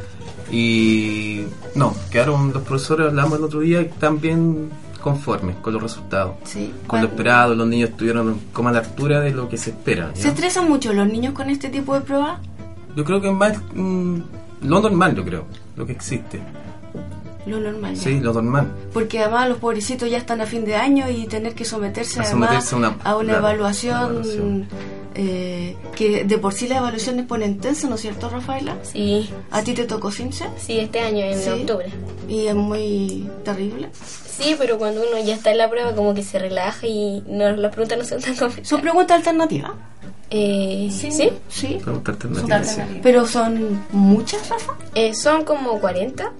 Y 0.51 1.45
no, 1.75 1.95
quedaron 2.11 2.53
los 2.53 2.63
profesores, 2.63 3.09
hablamos 3.09 3.39
el 3.39 3.45
otro 3.45 3.61
día, 3.61 3.85
bien 4.21 4.71
conformes 5.01 5.57
con 5.57 5.73
los 5.73 5.83
resultados. 5.83 6.37
Sí. 6.45 6.73
Con 6.87 7.01
lo 7.01 7.09
esperado, 7.09 7.55
los 7.55 7.67
niños 7.67 7.91
estuvieron 7.91 8.41
como 8.53 8.69
a 8.69 8.73
la 8.73 8.81
altura 8.81 9.21
de 9.21 9.33
lo 9.33 9.49
que 9.49 9.57
se 9.57 9.71
espera. 9.71 10.13
¿ya? 10.15 10.23
¿Se 10.23 10.29
estresan 10.29 10.69
mucho 10.69 10.93
los 10.93 11.09
niños 11.09 11.33
con 11.33 11.51
este 11.51 11.69
tipo 11.69 11.95
de 11.95 12.01
pruebas? 12.01 12.41
Yo 12.97 13.05
creo 13.05 13.21
que 13.21 13.29
es 13.29 13.35
más 13.35 13.59
mm, 13.75 14.19
lo 14.63 14.81
normal, 14.81 15.15
yo 15.15 15.25
creo, 15.25 15.45
lo 15.77 15.87
que 15.87 15.93
existe. 15.93 16.41
Lo 17.47 17.61
normal. 17.61 17.95
ya. 17.95 18.03
Sí, 18.03 18.21
lo 18.21 18.33
normal. 18.33 18.73
Porque 18.93 19.21
además 19.21 19.49
los 19.49 19.59
pobrecitos 19.59 20.11
ya 20.11 20.19
están 20.19 20.41
a 20.41 20.47
fin 20.47 20.65
de 20.65 20.75
año 20.77 21.09
y 21.09 21.27
tener 21.27 21.55
que 21.55 21.65
someterse, 21.65 22.19
A 22.21 22.25
además 22.25 22.49
someterse 22.65 22.75
a 22.75 22.79
una- 22.79 22.97
a 23.05 23.17
una 23.17 23.25
claro, 23.25 23.39
evaluación, 23.39 23.95
una 23.97 24.05
evaluación. 24.11 24.69
eh, 25.15 25.77
que 25.95 26.25
de 26.25 26.39
por 26.39 26.53
sí 26.53 26.69
las 26.69 26.79
evaluaciones 26.79 27.25
ponen 27.27 27.59
tenso, 27.59 27.89
¿no 27.89 27.95
es 27.95 28.01
cierto, 28.03 28.29
Rafaela? 28.29 28.77
Sí, 28.83 29.31
¿A 29.51 29.63
ti 29.63 29.73
te 29.73 29.85
tocó 29.85 30.11
CIMSE? 30.11 30.45
sí, 30.59 30.79
este 30.81 31.01
año, 31.01 31.25
en 31.25 31.39
Sí. 31.39 31.49
octubre. 31.51 31.87
Y 32.29 32.47
es 32.49 32.55
muy 32.55 33.31
terrible. 33.45 33.89
Sí, 33.93 34.55
pero 34.59 34.77
cuando 34.77 35.01
uno 35.01 35.19
ya 35.25 35.35
está 35.35 35.53
en 35.53 35.59
la 35.59 35.71
prueba, 35.71 35.95
como 35.95 36.13
que 36.15 36.23
se 36.23 36.39
relaja 36.39 36.87
y 36.87 37.23
no, 37.29 37.51
las 37.53 37.71
preguntas 37.73 37.97
no 37.99 38.05
son 38.05 38.21
tan 38.21 38.35
complicadas. 38.37 38.69
¿Son 38.69 38.81
preguntas 38.83 39.17
alternativas? 39.17 39.71
Eh, 40.29 40.89
¿sí? 40.91 41.11
Sí. 41.49 41.79
Pregunta 41.83 42.13
Son 42.13 42.33
alternativa. 42.33 42.47
sí. 42.65 42.71
alternativas. 42.71 43.01
¿Pero 43.03 43.27
son 43.27 43.81
muchas, 43.93 44.49
Rafa? 44.51 44.75
Eh, 44.95 45.15
son 45.15 45.45
como 45.45 45.81
40, 45.81 46.33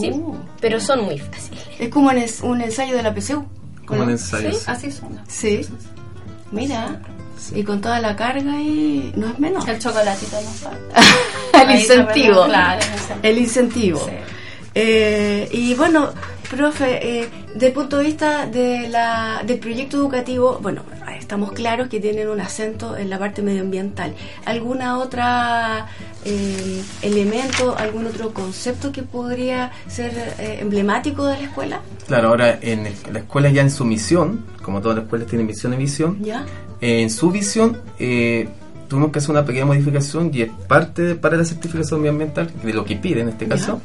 sí, 0.00 0.10
Oh. 0.14 0.36
pero 0.60 0.80
son 0.80 1.04
muy 1.04 1.18
fáciles. 1.18 1.60
Es 1.78 1.88
como 1.88 2.08
un, 2.10 2.16
ens- 2.16 2.42
un 2.42 2.60
ensayo 2.60 2.96
de 2.96 3.02
la 3.02 3.14
PCU. 3.14 3.44
Como 3.86 4.02
un 4.02 4.10
ensayo. 4.10 4.50
Sí, 4.52 4.56
sí. 4.58 4.64
así 4.66 4.92
son. 4.92 5.20
Sí. 5.28 5.66
Mira. 6.50 7.00
Y 7.54 7.64
con 7.64 7.80
toda 7.80 7.98
la 8.00 8.14
carga 8.14 8.60
y 8.60 9.12
no 9.16 9.26
es 9.28 9.38
menor. 9.40 9.68
El 9.68 9.78
chocolatito 9.78 10.36
no 10.40 10.50
falta. 10.50 11.62
el 11.64 11.70
incentivo. 11.80 12.44
Claro, 12.44 12.80
el 12.80 12.88
incentivo. 12.92 13.18
El 13.22 13.38
incentivo. 13.38 13.98
Sí. 14.06 14.12
Eh, 14.74 15.48
y 15.52 15.74
bueno, 15.74 16.10
profe, 16.56 17.20
eh, 17.22 17.28
desde 17.54 17.68
el 17.68 17.72
punto 17.72 17.96
de 17.98 18.04
vista 18.04 18.46
de 18.46 18.88
la, 18.88 19.42
del 19.46 19.58
proyecto 19.58 19.96
educativo, 19.96 20.58
bueno, 20.62 20.82
estamos 21.18 21.52
claros 21.52 21.88
que 21.88 21.98
tienen 21.98 22.28
un 22.28 22.40
acento 22.40 22.96
en 22.96 23.08
la 23.08 23.18
parte 23.18 23.40
medioambiental. 23.42 24.14
¿Alguna 24.44 24.98
otra 24.98 25.86
eh, 26.24 26.82
elemento, 27.00 27.74
algún 27.76 28.06
otro 28.06 28.32
concepto 28.34 28.92
que 28.92 29.02
podría 29.02 29.72
ser 29.88 30.12
eh, 30.38 30.58
emblemático 30.60 31.24
de 31.26 31.38
la 31.38 31.44
escuela? 31.44 31.80
Claro, 32.06 32.28
ahora 32.28 32.58
en 32.60 32.86
el- 32.86 32.94
la 33.12 33.20
escuela 33.20 33.48
ya 33.50 33.62
en 33.62 33.70
su 33.70 33.84
misión, 33.84 34.44
como 34.62 34.80
todas 34.82 34.96
las 34.98 35.04
escuelas 35.04 35.28
tienen 35.28 35.46
misión 35.46 35.72
y 35.72 35.76
visión, 35.76 36.18
¿Ya? 36.22 36.44
en 36.80 37.08
su 37.10 37.30
visión 37.30 37.80
eh, 37.98 38.48
tuvimos 38.92 39.10
que 39.10 39.18
hacer 39.20 39.30
una 39.30 39.44
pequeña 39.44 39.64
modificación 39.64 40.30
y 40.34 40.42
es 40.42 40.50
parte 40.68 41.00
de- 41.02 41.14
para 41.14 41.36
la 41.38 41.44
certificación 41.46 42.00
medioambiental 42.00 42.50
de 42.62 42.72
lo 42.74 42.84
que 42.84 42.96
pide 42.96 43.22
en 43.22 43.30
este 43.30 43.46
caso, 43.48 43.80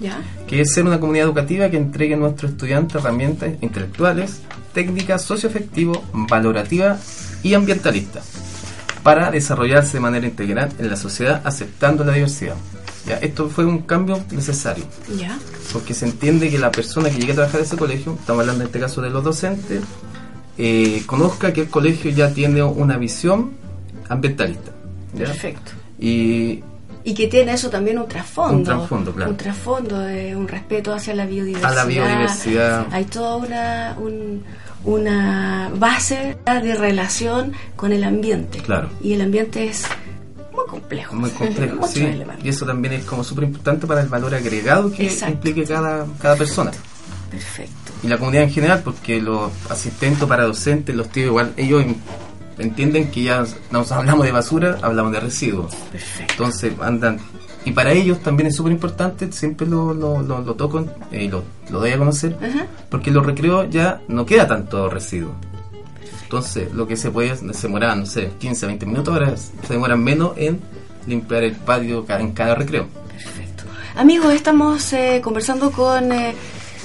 que 0.47 0.59
es 0.61 0.73
ser 0.73 0.85
una 0.85 0.99
comunidad 0.99 1.25
educativa 1.27 1.69
que 1.69 1.77
entregue 1.77 2.15
a 2.15 2.17
nuestros 2.17 2.51
estudiantes 2.51 2.95
herramientas 3.01 3.51
intelectuales, 3.61 4.41
técnicas, 4.73 5.21
socioafectivo, 5.23 6.03
valorativa 6.13 6.97
y 7.41 7.53
ambientalista 7.53 8.21
para 9.01 9.31
desarrollarse 9.31 9.93
de 9.93 9.99
manera 10.01 10.27
integral 10.27 10.69
en 10.77 10.89
la 10.89 10.97
sociedad 10.97 11.41
aceptando 11.45 12.03
la 12.03 12.11
diversidad. 12.13 12.55
Ya, 13.05 13.15
esto 13.19 13.49
fue 13.49 13.63
un 13.65 13.79
cambio 13.83 14.19
necesario 14.31 14.83
¿Ya? 15.17 15.39
porque 15.71 15.93
se 15.93 16.05
entiende 16.05 16.49
que 16.49 16.59
la 16.59 16.71
persona 16.71 17.09
que 17.09 17.15
llegue 17.17 17.31
a 17.31 17.35
trabajar 17.35 17.61
en 17.61 17.65
ese 17.65 17.77
colegio, 17.77 18.17
estamos 18.19 18.41
hablando 18.41 18.63
en 18.63 18.67
este 18.67 18.79
caso 18.81 19.01
de 19.01 19.09
los 19.09 19.23
docentes, 19.23 19.79
eh, 20.57 21.03
conozca 21.05 21.53
que 21.53 21.61
el 21.61 21.69
colegio 21.69 22.11
ya 22.11 22.33
tiene 22.33 22.63
una 22.63 22.97
visión 22.97 23.51
ambientalista. 24.09 24.71
¿Ya? 25.13 25.25
Perfecto. 25.25 25.71
Y 25.99 26.63
Y 27.03 27.13
que 27.13 27.27
tiene 27.27 27.53
eso 27.53 27.69
también 27.69 27.97
un 27.99 28.07
trasfondo. 28.07 28.57
Un 28.57 28.63
trasfondo, 28.63 29.13
claro. 29.13 29.31
Un 29.31 29.37
trasfondo, 29.37 29.99
de 29.99 30.35
un 30.35 30.47
respeto 30.47 30.93
hacia 30.93 31.15
la 31.15 31.25
biodiversidad. 31.25 31.71
A 31.71 31.75
la 31.75 31.85
biodiversidad. 31.85 32.87
Hay 32.91 33.05
toda 33.05 33.37
una, 33.37 33.95
un- 33.99 34.43
una 34.83 35.69
base 35.75 36.37
de 36.45 36.75
relación 36.75 37.53
con 37.75 37.91
el 37.93 38.03
ambiente. 38.03 38.59
Claro. 38.59 38.89
Y 39.01 39.13
el 39.13 39.21
ambiente 39.21 39.65
es 39.67 39.85
muy 40.53 40.65
complejo. 40.67 41.15
muy 41.15 41.29
complejo, 41.29 41.87
sí. 41.93 42.07
Y 42.43 42.49
eso 42.49 42.65
también 42.65 42.93
es 42.95 43.05
como 43.05 43.23
súper 43.23 43.45
importante 43.45 43.85
para 43.87 44.01
el 44.01 44.07
valor 44.07 44.33
agregado 44.35 44.91
que 44.91 45.03
Exacto. 45.05 45.33
implique 45.35 45.63
cada, 45.65 46.05
cada 46.21 46.35
persona. 46.35 46.71
Perfecto. 47.31 47.73
Y 48.03 48.07
la 48.07 48.17
comunidad 48.17 48.43
en 48.43 48.51
general, 48.51 48.81
porque 48.83 49.21
los 49.21 49.51
asistentes 49.69 50.23
para 50.27 50.43
docentes, 50.45 50.95
los 50.95 51.09
tíos 51.09 51.27
igual, 51.27 51.53
ellos 51.57 51.83
entienden 52.57 53.11
que 53.11 53.23
ya 53.23 53.45
nos 53.71 53.91
hablamos 53.91 54.25
de 54.25 54.31
basura, 54.31 54.77
hablamos 54.81 55.11
de 55.11 55.19
residuos. 55.19 55.73
Perfecto. 55.91 56.33
Entonces 56.33 56.73
andan. 56.81 57.19
Y 57.65 57.71
para 57.71 57.91
ellos 57.91 58.19
también 58.19 58.47
es 58.47 58.55
súper 58.55 58.71
importante, 58.71 59.29
siempre 59.31 59.67
lo, 59.67 59.93
lo, 59.93 60.21
lo, 60.21 60.41
lo 60.41 60.53
toco 60.55 60.85
eh, 61.11 61.25
y 61.25 61.27
lo, 61.27 61.43
lo 61.69 61.81
doy 61.81 61.91
a 61.91 61.97
conocer, 61.97 62.37
Ajá. 62.41 62.65
porque 62.89 63.11
los 63.11 63.25
recreos 63.25 63.67
ya 63.69 64.01
no 64.07 64.25
queda 64.25 64.47
tanto 64.47 64.89
residuo. 64.89 65.33
Entonces, 66.23 66.73
lo 66.73 66.87
que 66.87 66.95
se 66.95 67.11
puede, 67.11 67.35
se 67.35 67.67
demora, 67.67 67.95
no 67.95 68.05
sé, 68.05 68.31
15, 68.39 68.65
20 68.67 68.85
minutos, 68.85 69.13
ahora 69.13 69.35
se 69.37 69.73
demoran 69.73 70.03
menos 70.03 70.31
en 70.37 70.59
limpiar 71.07 71.43
el 71.43 71.55
patio 71.55 72.05
en 72.07 72.31
cada 72.33 72.55
recreo. 72.55 72.87
Perfecto. 73.11 73.63
Amigos, 73.95 74.33
estamos 74.33 74.91
eh, 74.93 75.21
conversando 75.23 75.71
con 75.71 76.11
eh, 76.11 76.35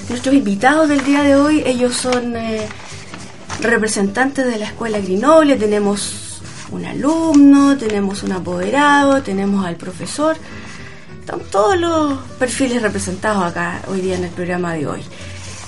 nuestros 0.09 0.33
invitados 0.33 0.89
del 0.89 1.03
día 1.03 1.23
de 1.23 1.35
hoy. 1.35 1.61
Ellos 1.65 1.93
son 1.93 2.35
eh, 2.35 2.67
representantes 3.61 4.45
de 4.45 4.57
la 4.57 4.65
Escuela 4.65 4.99
Grinoble. 4.99 5.55
Tenemos 5.55 6.41
un 6.71 6.85
alumno, 6.85 7.77
tenemos 7.77 8.23
un 8.23 8.31
apoderado, 8.31 9.21
tenemos 9.21 9.65
al 9.65 9.75
profesor. 9.75 10.35
Están 11.19 11.39
todos 11.51 11.77
los 11.77 12.19
perfiles 12.39 12.81
representados 12.81 13.43
acá 13.43 13.81
hoy 13.87 14.01
día 14.01 14.17
en 14.17 14.25
el 14.25 14.31
programa 14.31 14.73
de 14.73 14.87
hoy. 14.87 15.01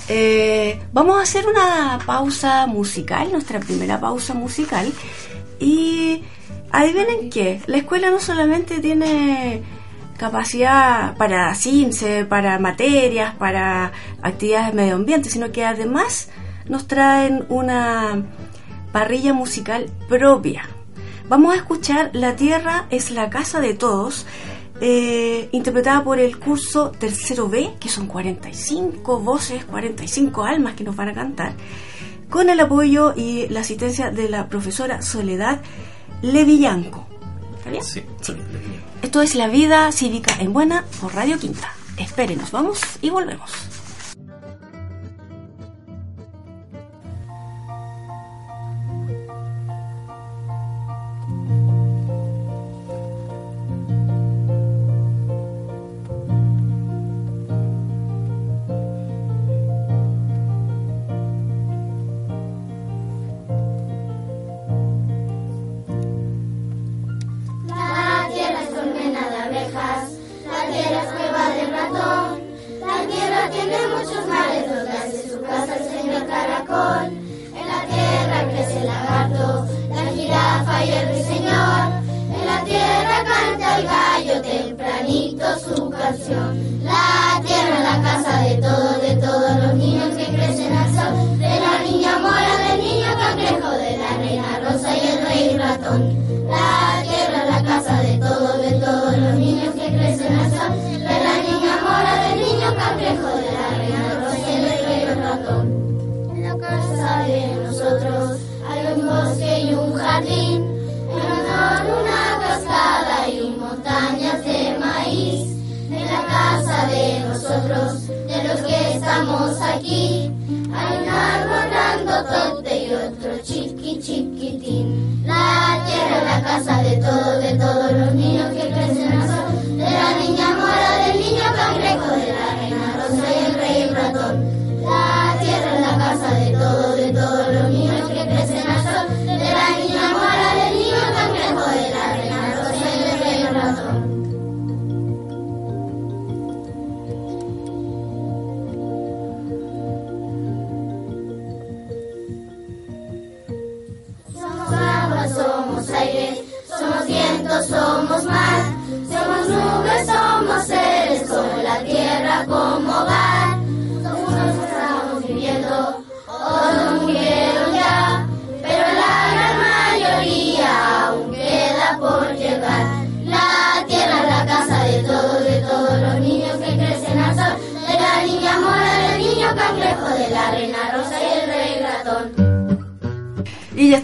Eh, 0.08 0.80
vamos 0.92 1.18
a 1.18 1.22
hacer 1.22 1.46
una 1.46 1.98
pausa 2.04 2.66
musical, 2.66 3.32
nuestra 3.32 3.60
primera 3.60 3.98
pausa 3.98 4.34
musical. 4.34 4.92
Y 5.58 6.22
adivinen 6.70 7.30
qué, 7.30 7.60
la 7.66 7.78
escuela 7.78 8.10
no 8.10 8.20
solamente 8.20 8.80
tiene 8.80 9.62
capacidad 10.18 11.16
para 11.16 11.54
CINCE, 11.54 12.24
para 12.24 12.58
materias, 12.58 13.34
para 13.34 13.92
actividades 14.22 14.68
de 14.68 14.72
medio 14.74 14.94
ambiente, 14.96 15.30
sino 15.30 15.52
que 15.52 15.64
además 15.64 16.28
nos 16.68 16.86
traen 16.86 17.46
una 17.48 18.22
parrilla 18.92 19.32
musical 19.32 19.90
propia. 20.08 20.68
Vamos 21.28 21.54
a 21.54 21.56
escuchar 21.56 22.10
La 22.12 22.36
Tierra 22.36 22.86
es 22.90 23.10
la 23.10 23.30
casa 23.30 23.60
de 23.60 23.74
todos, 23.74 24.26
eh, 24.80 25.48
interpretada 25.52 26.04
por 26.04 26.18
el 26.18 26.38
curso 26.38 26.92
tercero 26.92 27.48
B, 27.48 27.70
que 27.80 27.88
son 27.88 28.06
45 28.06 29.20
voces, 29.20 29.64
45 29.64 30.44
almas 30.44 30.74
que 30.74 30.84
nos 30.84 30.94
van 30.94 31.08
a 31.08 31.14
cantar, 31.14 31.54
con 32.30 32.50
el 32.50 32.60
apoyo 32.60 33.14
y 33.16 33.48
la 33.48 33.60
asistencia 33.60 34.10
de 34.10 34.28
la 34.28 34.48
profesora 34.48 35.02
Soledad 35.02 35.60
Levillanco. 36.22 37.06
¿Está 37.58 37.70
bien? 37.70 37.82
Sí, 37.82 38.02
Esto 39.02 39.22
es 39.22 39.34
La 39.34 39.48
Vida 39.48 39.90
Cívica 39.92 40.36
en 40.40 40.52
Buena 40.52 40.84
por 41.00 41.14
Radio 41.14 41.38
Quinta. 41.38 41.72
Espérenos, 41.96 42.50
vamos 42.50 42.80
y 43.00 43.10
volvemos. 43.10 43.50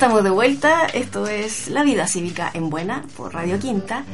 Estamos 0.03 0.25
de 0.25 0.31
vuelta. 0.31 0.87
Esto 0.87 1.29
es 1.29 1.69
La 1.69 1.85
Vida 1.85 2.09
Cívica 2.09 2.51
en 2.55 2.71
Buena 2.71 3.05
por 3.17 3.33
Radio 3.33 3.61
Quinta. 3.61 4.05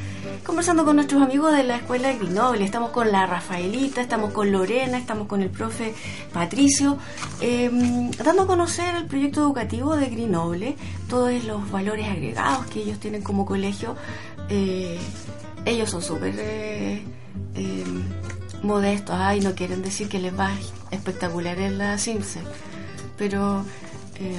Conversando 0.44 0.84
con 0.84 0.96
nuestros 0.96 1.22
amigos 1.22 1.56
de 1.56 1.64
la 1.64 1.76
Escuela 1.76 2.08
de 2.08 2.18
Grenoble. 2.18 2.62
Estamos 2.62 2.90
con 2.90 3.10
la 3.10 3.24
Rafaelita, 3.24 4.02
estamos 4.02 4.34
con 4.34 4.52
Lorena, 4.52 4.98
estamos 4.98 5.26
con 5.26 5.40
el 5.40 5.48
profe 5.48 5.94
Patricio, 6.30 6.98
eh, 7.40 7.70
dando 8.22 8.42
a 8.42 8.46
conocer 8.46 8.96
el 8.96 9.06
proyecto 9.06 9.40
educativo 9.40 9.96
de 9.96 10.10
Grenoble, 10.10 10.76
todos 11.08 11.42
los 11.44 11.70
valores 11.70 12.06
agregados 12.06 12.66
que 12.66 12.82
ellos 12.82 13.00
tienen 13.00 13.22
como 13.22 13.46
colegio. 13.46 13.96
Eh, 14.50 14.98
ellos 15.64 15.88
son 15.88 16.02
súper 16.02 16.34
eh, 16.36 17.02
eh, 17.54 17.84
modestos, 18.62 19.16
ay, 19.18 19.40
no 19.40 19.54
quieren 19.54 19.80
decir 19.80 20.10
que 20.10 20.18
les 20.18 20.38
va 20.38 20.50
espectacular 20.90 21.58
en 21.58 21.78
la 21.78 21.96
CIMSE, 21.96 22.40
pero 23.16 23.64
eh, 24.16 24.38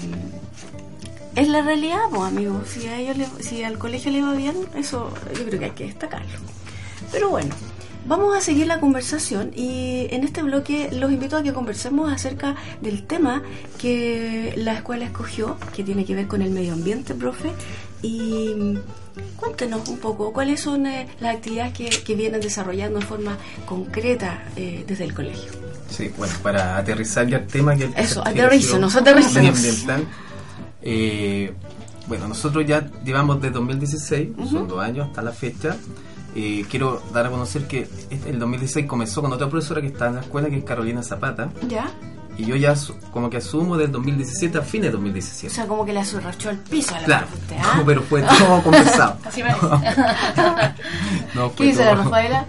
es 1.40 1.48
la 1.48 1.62
realidad, 1.62 2.00
pues 2.10 2.22
amigos. 2.24 2.68
Si 2.68 2.88
a 2.88 2.98
ellos 3.00 3.18
le- 3.18 3.44
si 3.44 3.64
al 3.64 3.78
colegio 3.78 4.12
le 4.12 4.22
va 4.22 4.34
bien, 4.34 4.56
eso 4.76 5.12
yo 5.38 5.46
creo 5.46 5.60
que 5.60 5.66
hay 5.66 5.72
que 5.72 5.86
destacarlo. 5.86 6.28
Pero 7.12 7.30
bueno, 7.30 7.56
vamos 8.06 8.36
a 8.38 8.42
seguir 8.42 8.68
la 8.68 8.80
conversación 8.80 9.52
y 9.56 10.08
en 10.12 10.24
este 10.24 10.42
bloque 10.44 10.90
los 10.92 11.12
invito 11.12 11.38
a 11.38 11.44
que 11.44 11.54
conversemos 11.54 12.12
acerca 12.12 12.56
del 12.82 13.06
tema 13.08 13.42
que 13.78 14.54
la 14.58 14.74
escuela 14.74 15.06
escogió, 15.06 15.58
que 15.76 15.84
tiene 15.84 16.06
que 16.06 16.16
ver 16.16 16.28
con 16.28 16.42
el 16.42 16.52
medio 16.52 16.74
ambiente, 16.74 17.14
profe. 17.16 17.50
Y 18.02 18.78
cuéntenos 19.36 19.88
un 19.90 19.98
poco 19.98 20.32
cuáles 20.32 20.62
son 20.62 20.86
eh, 20.86 21.08
las 21.20 21.36
actividades 21.36 21.74
que, 21.74 21.90
que 21.90 22.16
vienen 22.16 22.40
desarrollando 22.40 23.00
en 23.00 23.06
forma 23.06 23.38
concreta 23.66 24.44
eh, 24.56 24.86
desde 24.88 25.04
el 25.04 25.14
colegio. 25.14 25.52
Sí, 25.90 26.10
bueno, 26.18 26.34
para 26.42 26.78
aterrizar 26.78 27.28
ya 27.28 27.38
el 27.38 27.48
tema 27.48 27.76
que 27.76 27.86
el 27.86 27.94
Eso, 27.98 28.24
sido 28.24 28.24
aterrícenos. 28.26 28.96
medioambiental, 29.36 30.06
eh, 30.92 31.54
bueno, 32.08 32.28
nosotros 32.28 32.66
ya 32.66 32.90
llevamos 33.06 33.40
de 33.42 33.52
2016, 33.52 34.30
son 34.50 34.68
dos 34.68 34.80
años 34.84 35.08
hasta 35.08 35.22
la 35.22 35.32
fecha. 35.32 35.76
Eh, 36.36 36.66
quiero 36.70 37.02
dar 37.14 37.28
a 37.28 37.30
conocer 37.30 37.68
que 37.68 37.88
este- 38.10 38.30
el 38.32 38.40
2016 38.40 38.88
comenzó 38.88 39.22
con 39.22 39.32
otra 39.34 39.48
profesora 39.50 39.82
que 39.82 39.88
está 39.88 40.08
en 40.08 40.16
la 40.16 40.22
escuela, 40.22 40.50
que 40.50 40.58
es 40.58 40.64
Carolina 40.64 41.04
Zapata, 41.04 41.50
¿Ya? 41.68 41.92
y 42.38 42.46
yo 42.46 42.56
ya 42.56 42.74
como 43.12 43.30
que 43.30 43.38
asumo 43.38 43.78
del 43.78 43.92
2017 43.92 44.58
a 44.58 44.62
fines 44.62 44.86
de 44.92 44.98
O 44.98 45.00
2017. 45.02 45.54
sea, 45.54 45.68
como 45.68 45.86
que 45.86 45.94
le 45.94 46.00
azorrachó 46.00 46.50
el 46.50 46.58
piso 46.58 46.96
a 46.96 47.00
la 47.02 47.06
Claro, 47.06 47.28
¿ah? 47.62 47.84
pero 47.86 48.02
fue 48.04 48.22
todo 48.24 48.62
conversado. 48.64 49.18
Así 49.26 49.42
parece. 49.44 49.60
No, 51.36 51.50
¿Qué 51.52 51.58
fue 51.58 51.66
dice 51.68 51.86
la 51.86 51.96
Rafaela? 51.96 52.46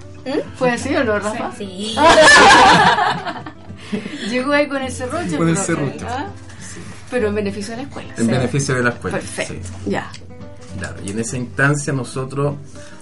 ¿Fue 0.56 0.70
así 0.70 0.94
o 0.96 1.04
no, 1.04 1.18
Rafa? 1.18 1.50
Sí. 1.56 1.94
Llegó 4.30 4.52
ahí 4.52 4.68
con 4.68 4.82
el 4.82 4.92
serrucho. 4.92 5.36
Con 5.36 5.48
el 5.48 5.56
serrucho. 5.56 6.06
¿ah? 6.08 6.26
Pero 7.10 7.28
en 7.28 7.34
beneficio 7.34 7.72
de 7.72 7.76
la 7.78 7.88
escuela. 7.88 8.14
En 8.16 8.26
beneficio 8.26 8.74
de 8.74 8.82
la 8.82 8.90
escuela. 8.90 9.18
Perfecto, 9.18 9.68
sí. 9.84 9.90
ya. 9.90 10.10
Claro, 10.78 10.96
y 11.04 11.10
en 11.10 11.18
esa 11.18 11.36
instancia 11.36 11.92
nosotros 11.92 12.54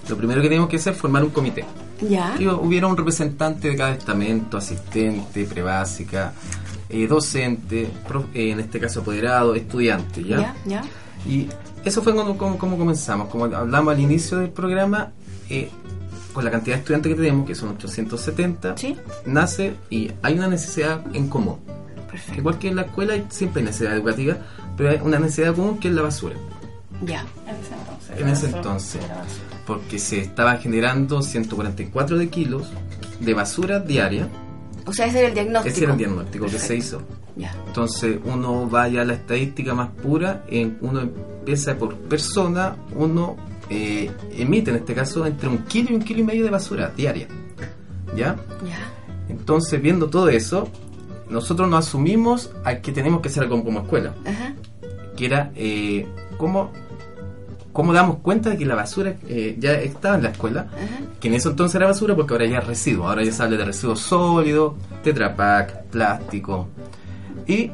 lo 0.09 0.17
primero 0.17 0.41
que 0.41 0.47
teníamos 0.47 0.69
que 0.69 0.77
hacer 0.77 0.93
es 0.93 0.99
formar 0.99 1.23
un 1.23 1.29
comité. 1.29 1.65
Ya. 2.09 2.33
Que 2.37 2.47
hubiera 2.47 2.87
un 2.87 2.97
representante 2.97 3.69
de 3.69 3.75
cada 3.75 3.91
estamento, 3.91 4.57
asistente, 4.57 5.45
prebásica, 5.45 6.33
eh, 6.89 7.05
docente, 7.07 7.87
prof- 8.07 8.25
eh, 8.33 8.51
en 8.51 8.59
este 8.61 8.79
caso 8.79 9.01
apoderado, 9.01 9.53
estudiante, 9.53 10.23
¿ya? 10.23 10.37
Ya, 10.39 10.55
ya. 10.65 10.81
Y 11.29 11.47
eso 11.85 12.01
fue 12.01 12.15
como, 12.15 12.37
como- 12.37 12.57
como 12.57 12.77
comenzamos, 12.77 13.27
como 13.29 13.45
hablamos 13.45 13.93
al 13.93 13.99
inicio 13.99 14.37
del 14.39 14.49
programa, 14.49 15.11
eh, 15.49 15.69
con 16.33 16.43
la 16.45 16.51
cantidad 16.51 16.75
de 16.77 16.79
estudiantes 16.81 17.11
que 17.11 17.15
tenemos, 17.21 17.45
que 17.45 17.53
son 17.55 17.69
870, 17.69 18.77
Sí. 18.77 18.95
nace 19.25 19.75
y 19.89 20.09
hay 20.23 20.33
una 20.35 20.47
necesidad 20.47 21.01
en 21.13 21.27
común. 21.27 21.57
Perfecto. 22.11 22.39
Igual 22.39 22.57
que 22.59 22.67
en 22.69 22.75
la 22.75 22.81
escuela 22.83 23.13
hay- 23.13 23.25
siempre 23.29 23.61
hay 23.61 23.65
necesidad 23.67 23.93
educativa, 23.95 24.37
pero 24.77 24.89
hay 24.91 24.99
una 25.03 25.19
necesidad 25.19 25.55
común 25.55 25.77
que 25.79 25.87
es 25.89 25.93
la 25.93 26.01
basura. 26.03 26.35
Ya. 27.03 27.25
En 27.47 27.55
ese 27.55 27.73
entonces. 27.75 28.19
En 28.21 28.27
ese 28.29 28.45
entonces, 28.47 29.01
porque 29.65 29.99
se 29.99 30.19
estaban 30.21 30.59
generando 30.59 31.21
144 31.21 32.17
de 32.17 32.29
kilos 32.29 32.67
de 33.19 33.33
basura 33.33 33.79
diaria. 33.79 34.27
O 34.85 34.93
sea, 34.93 35.05
ese 35.05 35.19
era 35.19 35.27
el 35.29 35.33
diagnóstico. 35.33 35.73
Ese 35.73 35.83
era 35.83 35.91
el 35.93 35.97
diagnóstico 35.97 36.45
que 36.47 36.59
se 36.59 36.75
hizo. 36.75 37.01
Ya. 37.35 37.53
Entonces 37.67 38.17
uno 38.25 38.67
vaya 38.67 39.03
a 39.03 39.05
la 39.05 39.13
estadística 39.13 39.73
más 39.73 39.89
pura, 39.89 40.43
en, 40.49 40.77
uno 40.81 41.01
empieza 41.01 41.75
por 41.77 41.95
persona, 41.95 42.75
uno 42.95 43.37
eh, 43.69 44.11
emite 44.35 44.71
en 44.71 44.77
este 44.77 44.93
caso 44.95 45.25
entre 45.25 45.47
un 45.47 45.59
kilo 45.59 45.91
y 45.91 45.95
un 45.95 46.01
kilo 46.01 46.19
y 46.21 46.23
medio 46.23 46.43
de 46.43 46.49
basura 46.49 46.91
diaria. 46.97 47.27
¿Ya? 48.15 48.35
Ya. 48.67 48.77
Entonces 49.29 49.79
viendo 49.81 50.09
todo 50.09 50.27
eso, 50.29 50.67
nosotros 51.29 51.69
nos 51.69 51.87
asumimos 51.87 52.51
a 52.63 52.75
que 52.77 52.91
tenemos 52.91 53.21
que 53.21 53.29
hacer 53.29 53.43
algo 53.43 53.63
como 53.63 53.81
escuela, 53.81 54.13
Ajá. 54.25 54.53
que 55.15 55.25
era 55.25 55.51
eh, 55.55 56.07
cómo, 56.37 56.71
cómo 57.71 57.93
damos 57.93 58.17
cuenta 58.17 58.49
de 58.49 58.57
que 58.57 58.65
la 58.65 58.75
basura 58.75 59.15
eh, 59.27 59.55
ya 59.59 59.73
estaba 59.73 60.15
en 60.15 60.23
la 60.23 60.29
escuela, 60.29 60.67
Ajá. 60.73 61.01
que 61.19 61.27
en 61.27 61.35
eso 61.35 61.49
entonces 61.51 61.75
era 61.75 61.85
basura 61.85 62.15
porque 62.15 62.33
ahora 62.33 62.45
ya 62.45 62.59
es 62.59 62.67
residuo, 62.67 63.07
ahora 63.07 63.23
ya 63.23 63.31
se 63.31 63.43
habla 63.43 63.57
de 63.57 63.65
residuos 63.65 63.99
sólidos, 63.99 64.73
tetrapack, 65.03 65.83
plástico. 65.85 66.67
Y 67.47 67.71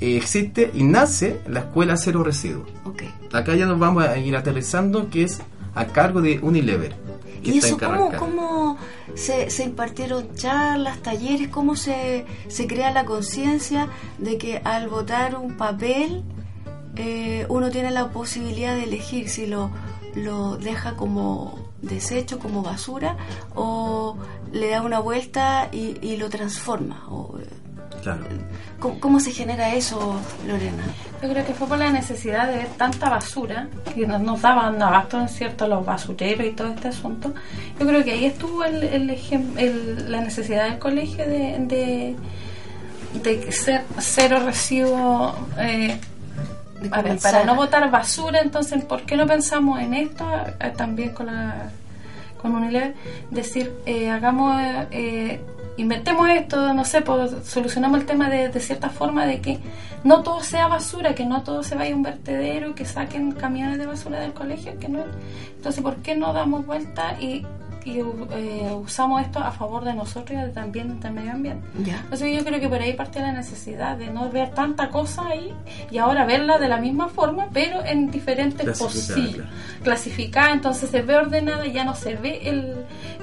eh, 0.00 0.16
existe 0.16 0.70
y 0.74 0.82
nace 0.82 1.40
la 1.48 1.60
escuela 1.60 1.96
cero 1.96 2.22
residuos. 2.24 2.68
Ok. 2.84 3.02
Acá 3.32 3.54
ya 3.54 3.66
nos 3.66 3.78
vamos 3.78 4.04
a 4.04 4.18
ir 4.18 4.34
aterrizando, 4.36 5.10
que 5.10 5.22
es 5.24 5.40
a 5.74 5.86
cargo 5.86 6.20
de 6.20 6.40
Unilever. 6.42 6.94
Que 7.40 7.50
¿Y 7.50 7.58
está 7.58 7.68
en 7.68 7.74
eso 7.74 7.86
cómo, 7.86 8.12
cómo 8.18 8.76
se, 9.14 9.50
se 9.50 9.64
impartieron 9.64 10.34
charlas, 10.34 11.02
talleres? 11.02 11.48
¿Cómo 11.48 11.76
se, 11.76 12.26
se 12.48 12.66
crea 12.66 12.90
la 12.90 13.04
conciencia 13.04 13.88
de 14.18 14.38
que 14.38 14.58
al 14.64 14.88
votar 14.88 15.36
un 15.36 15.56
papel 15.56 16.22
eh, 16.96 17.46
uno 17.48 17.70
tiene 17.70 17.90
la 17.90 18.10
posibilidad 18.10 18.74
de 18.74 18.84
elegir 18.84 19.28
si 19.28 19.46
lo, 19.46 19.70
lo 20.14 20.56
deja 20.56 20.96
como 20.96 21.58
desecho, 21.82 22.38
como 22.38 22.62
basura, 22.62 23.16
o 23.54 24.16
le 24.52 24.68
da 24.70 24.82
una 24.82 24.98
vuelta 24.98 25.68
y, 25.72 25.96
y 26.02 26.16
lo 26.16 26.28
transforma? 26.28 27.06
O, 27.08 27.38
Claro. 28.02 28.20
¿cómo, 28.78 28.98
cómo 29.00 29.20
se 29.20 29.30
genera 29.30 29.74
eso, 29.74 30.18
Lorena? 30.46 30.82
Yo 31.22 31.28
creo 31.28 31.44
que 31.44 31.52
fue 31.52 31.66
por 31.68 31.78
la 31.78 31.90
necesidad 31.90 32.48
de 32.48 32.56
ver 32.56 32.66
tanta 32.78 33.08
basura 33.10 33.68
que 33.94 34.06
nos, 34.06 34.20
nos 34.22 34.40
daban 34.40 34.80
abasto 34.82 35.20
en 35.20 35.28
cierto 35.28 35.66
los 35.68 35.84
basureros 35.84 36.46
y 36.46 36.50
todo 36.52 36.68
este 36.68 36.88
asunto. 36.88 37.34
Yo 37.78 37.86
creo 37.86 38.02
que 38.04 38.12
ahí 38.12 38.24
estuvo 38.24 38.64
el, 38.64 38.82
el 38.82 39.10
ejem- 39.10 39.58
el- 39.58 40.10
la 40.10 40.20
necesidad 40.22 40.64
del 40.64 40.78
colegio 40.78 41.26
de, 41.26 42.16
de, 43.22 43.52
ser 43.52 43.82
cero 43.98 44.40
residuo 44.44 45.34
eh, 45.58 45.98
a 46.92 47.02
ver, 47.02 47.18
para 47.18 47.44
no 47.44 47.54
botar 47.56 47.90
basura, 47.90 48.40
entonces, 48.40 48.82
¿por 48.84 49.02
qué 49.02 49.14
no 49.16 49.26
pensamos 49.26 49.78
en 49.80 49.92
esto 49.92 50.26
eh, 50.60 50.72
también 50.76 51.10
con 51.10 51.26
la 51.26 51.70
con 52.40 52.54
Unilever? 52.54 52.94
Decir, 53.30 53.70
eh, 53.84 54.08
hagamos, 54.08 54.58
eh, 54.90 55.40
inventemos 55.76 56.28
esto, 56.28 56.74
no 56.74 56.84
sé, 56.84 57.02
pues, 57.02 57.32
solucionamos 57.44 58.00
el 58.00 58.06
tema 58.06 58.28
de, 58.28 58.48
de 58.48 58.60
cierta 58.60 58.90
forma 58.90 59.26
de 59.26 59.40
que 59.40 59.58
no 60.04 60.22
todo 60.22 60.42
sea 60.42 60.68
basura, 60.68 61.14
que 61.14 61.26
no 61.26 61.42
todo 61.42 61.62
se 61.62 61.74
vaya 61.74 61.92
a 61.92 61.96
un 61.96 62.02
vertedero, 62.02 62.74
que 62.74 62.84
saquen 62.84 63.32
camiones 63.32 63.78
de 63.78 63.86
basura 63.86 64.20
del 64.20 64.32
colegio, 64.32 64.78
que 64.78 64.88
no. 64.88 65.04
Entonces, 65.56 65.82
¿por 65.82 65.96
qué 65.96 66.16
no 66.16 66.32
damos 66.32 66.66
vuelta 66.66 67.16
y, 67.20 67.44
y, 67.84 67.98
eh, 68.32 68.70
usamos 68.74 69.22
esto 69.22 69.38
a 69.38 69.50
favor 69.50 69.84
de 69.84 69.94
nosotros 69.94 70.38
y 70.38 70.42
de- 70.42 70.48
también 70.50 71.00
del 71.00 71.12
medio 71.12 71.32
ambiente? 71.32 71.66
Ya. 71.84 71.96
Entonces 72.04 72.36
yo 72.36 72.44
creo 72.44 72.60
que 72.60 72.68
por 72.68 72.80
ahí 72.80 72.92
parte 72.94 73.20
la 73.20 73.32
necesidad 73.32 73.96
de 73.96 74.08
no 74.08 74.30
ver 74.30 74.50
tanta 74.50 74.90
cosa 74.90 75.26
ahí 75.28 75.52
y 75.90 75.98
ahora 75.98 76.24
verla 76.26 76.58
de 76.58 76.68
la 76.68 76.78
misma 76.78 77.08
forma, 77.08 77.48
pero 77.52 77.84
en 77.84 78.10
diferentes 78.10 78.64
claro. 78.64 79.44
Clasificada, 79.82 80.52
entonces 80.52 80.90
se 80.90 81.02
ve 81.02 81.16
ordenada 81.16 81.66
y 81.66 81.72
ya 81.72 81.84
no 81.84 81.94
se 81.94 82.14
ve 82.16 82.40
el, 82.48 82.74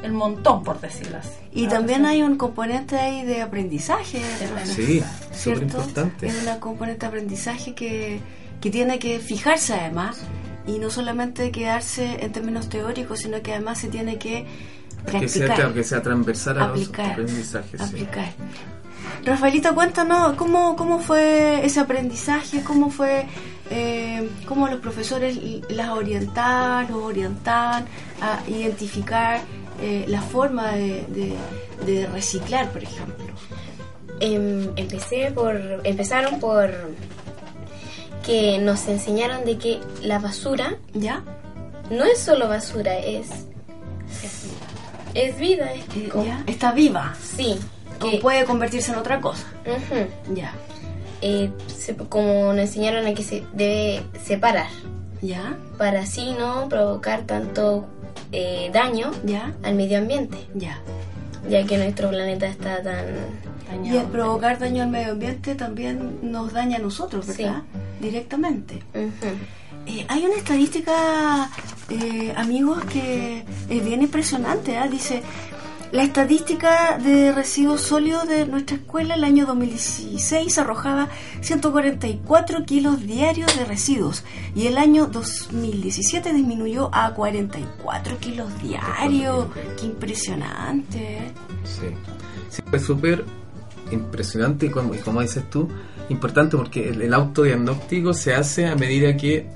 el 0.04 0.12
montón, 0.12 0.64
por 0.64 0.80
decirlo 0.82 1.18
así. 1.18 1.30
Y 1.52 1.66
Ahora 1.66 1.78
también 1.78 2.00
sí. 2.02 2.06
hay 2.08 2.24
un 2.24 2.38
componente 2.38 2.98
ahí 2.98 3.24
de 3.26 3.42
aprendizaje. 3.42 4.22
Sí, 4.66 5.04
súper 5.32 5.64
importante. 5.64 6.28
Es 6.28 6.42
una 6.44 6.60
componente 6.60 7.02
de 7.02 7.08
aprendizaje 7.08 7.74
que, 7.74 8.20
que 8.62 8.70
tiene 8.70 9.00
que 9.00 9.20
fijarse 9.20 9.74
además 9.74 10.22
y 10.68 10.78
no 10.80 10.90
solamente 10.90 11.50
quedarse 11.52 12.24
en 12.24 12.32
términos 12.32 12.70
teóricos, 12.70 13.20
sino 13.20 13.42
que 13.42 13.54
además 13.54 13.80
se 13.80 13.88
tiene 13.88 14.18
que 14.20 14.46
Que 15.06 15.12
sea, 15.12 15.20
practicar, 15.20 15.56
claro, 15.56 15.74
que 15.74 15.84
sea 15.84 16.02
transversal 16.04 16.58
a 16.58 16.68
los 16.68 16.70
aplicar, 16.72 17.12
aprendizajes. 17.12 17.82
sí. 17.82 17.88
aplicar. 17.88 18.30
Rafaelita, 19.26 19.74
cuéntanos 19.74 20.34
cómo, 20.34 20.76
cómo 20.76 21.00
fue 21.00 21.66
ese 21.66 21.80
aprendizaje, 21.80 22.62
cómo 22.64 22.90
fue, 22.90 23.26
eh, 23.72 24.30
cómo 24.46 24.68
los 24.68 24.80
profesores 24.80 25.38
las 25.70 25.90
orientaban, 25.90 26.88
los 26.92 27.04
orientaban 27.04 27.86
a 28.22 28.40
identificar 28.50 29.42
eh, 29.82 30.06
la 30.08 30.22
forma 30.22 30.72
de, 30.74 31.06
de- 31.10 31.36
de 31.86 32.08
reciclar, 32.08 32.70
por 32.72 32.84
ejemplo. 32.84 33.26
Em, 34.20 34.70
empecé 34.76 35.32
por 35.32 35.56
empezaron 35.84 36.40
por 36.40 36.70
que 38.28 38.60
nos 38.60 38.88
enseñaron 38.88 39.44
de 39.46 39.58
que 39.58 39.80
la 40.04 40.20
basura 40.20 40.76
¿Ya? 40.94 41.24
no 41.90 42.04
es 42.04 42.20
solo 42.20 42.48
basura, 42.48 43.00
es 43.00 43.28
es 45.14 45.38
vida, 45.40 45.72
es 45.74 45.86
¿Ya? 46.26 46.44
Está 46.46 46.72
viva. 46.74 47.16
sí, 47.20 47.58
O 48.02 48.12
que 48.12 48.18
puede 48.18 48.46
convertirse 48.46 48.92
en 48.92 49.00
otra 49.00 49.20
cosa. 49.22 49.48
Ya. 50.34 50.54
eh, 51.22 51.50
se- 51.76 51.96
como 51.96 52.54
nos 52.54 52.60
enseñaron 52.60 53.08
a 53.08 53.14
que 53.16 53.24
se 53.24 53.44
debe 53.54 54.04
separar 54.24 54.68
¿Ya? 55.22 55.58
para 55.80 56.02
así 56.02 56.36
no 56.38 56.70
provocar 56.70 57.22
tanto 57.24 57.88
eh, 58.32 58.70
daño 58.74 59.12
¿Ya? 59.24 59.54
al 59.64 59.74
medio 59.76 59.98
ambiente, 59.98 60.38
Ya. 60.54 60.80
Ya 61.50 61.66
que 61.66 61.78
nuestro 61.78 62.10
planeta 62.10 62.48
está 62.48 62.82
tan 62.82 63.86
Y 63.86 63.98
el 63.98 64.06
provocar 64.08 64.60
daño 64.60 64.84
al 64.84 64.90
medio 64.90 65.12
ambiente 65.12 65.56
también 65.56 66.20
nos 66.22 66.54
daña 66.54 66.78
a 66.78 66.80
nosotros, 66.80 67.28
¿verdad? 67.28 67.64
Directamente. 68.00 68.84
Eh, 69.86 70.06
hay 70.10 70.26
una 70.26 70.36
estadística, 70.36 71.50
eh, 71.90 72.34
amigos, 72.36 72.84
que 72.86 73.44
es 73.70 73.86
bien 73.86 74.02
impresionante. 74.02 74.78
¿ah? 74.78 74.88
Dice, 74.88 75.24
la 75.92 76.04
estadística 76.04 76.98
de 76.98 77.32
residuos 77.32 77.82
sólidos 77.82 78.28
de 78.28 78.46
nuestra 78.46 78.78
escuela 78.78 79.16
el 79.16 79.24
año 79.24 79.46
2016 79.46 80.58
arrojaba 80.58 81.08
144 81.42 82.66
kilos 82.66 83.06
diarios 83.06 83.56
de 83.58 83.66
residuos 83.66 84.24
y 84.54 84.68
el 84.68 84.78
año 84.78 85.08
2017 85.08 86.34
disminuyó 86.34 86.90
a 86.94 87.14
44 87.14 88.18
kilos 88.20 88.50
diarios. 88.62 89.48
¡Qué 89.80 89.86
impresionante! 89.86 91.20
Sí, 91.64 91.88
sí 92.50 92.62
fue 92.70 92.80
súper 92.80 93.24
impresionante 93.92 94.66
y 94.66 94.70
como, 94.70 94.94
y 94.94 94.98
como 94.98 95.22
dices 95.22 95.50
tú, 95.50 95.70
importante 96.10 96.58
porque 96.58 96.90
el, 96.90 97.02
el 97.02 97.14
autodiagnóstico 97.14 98.14
se 98.14 98.34
hace 98.34 98.68
a 98.68 98.76
medida 98.76 99.16
que 99.16 99.48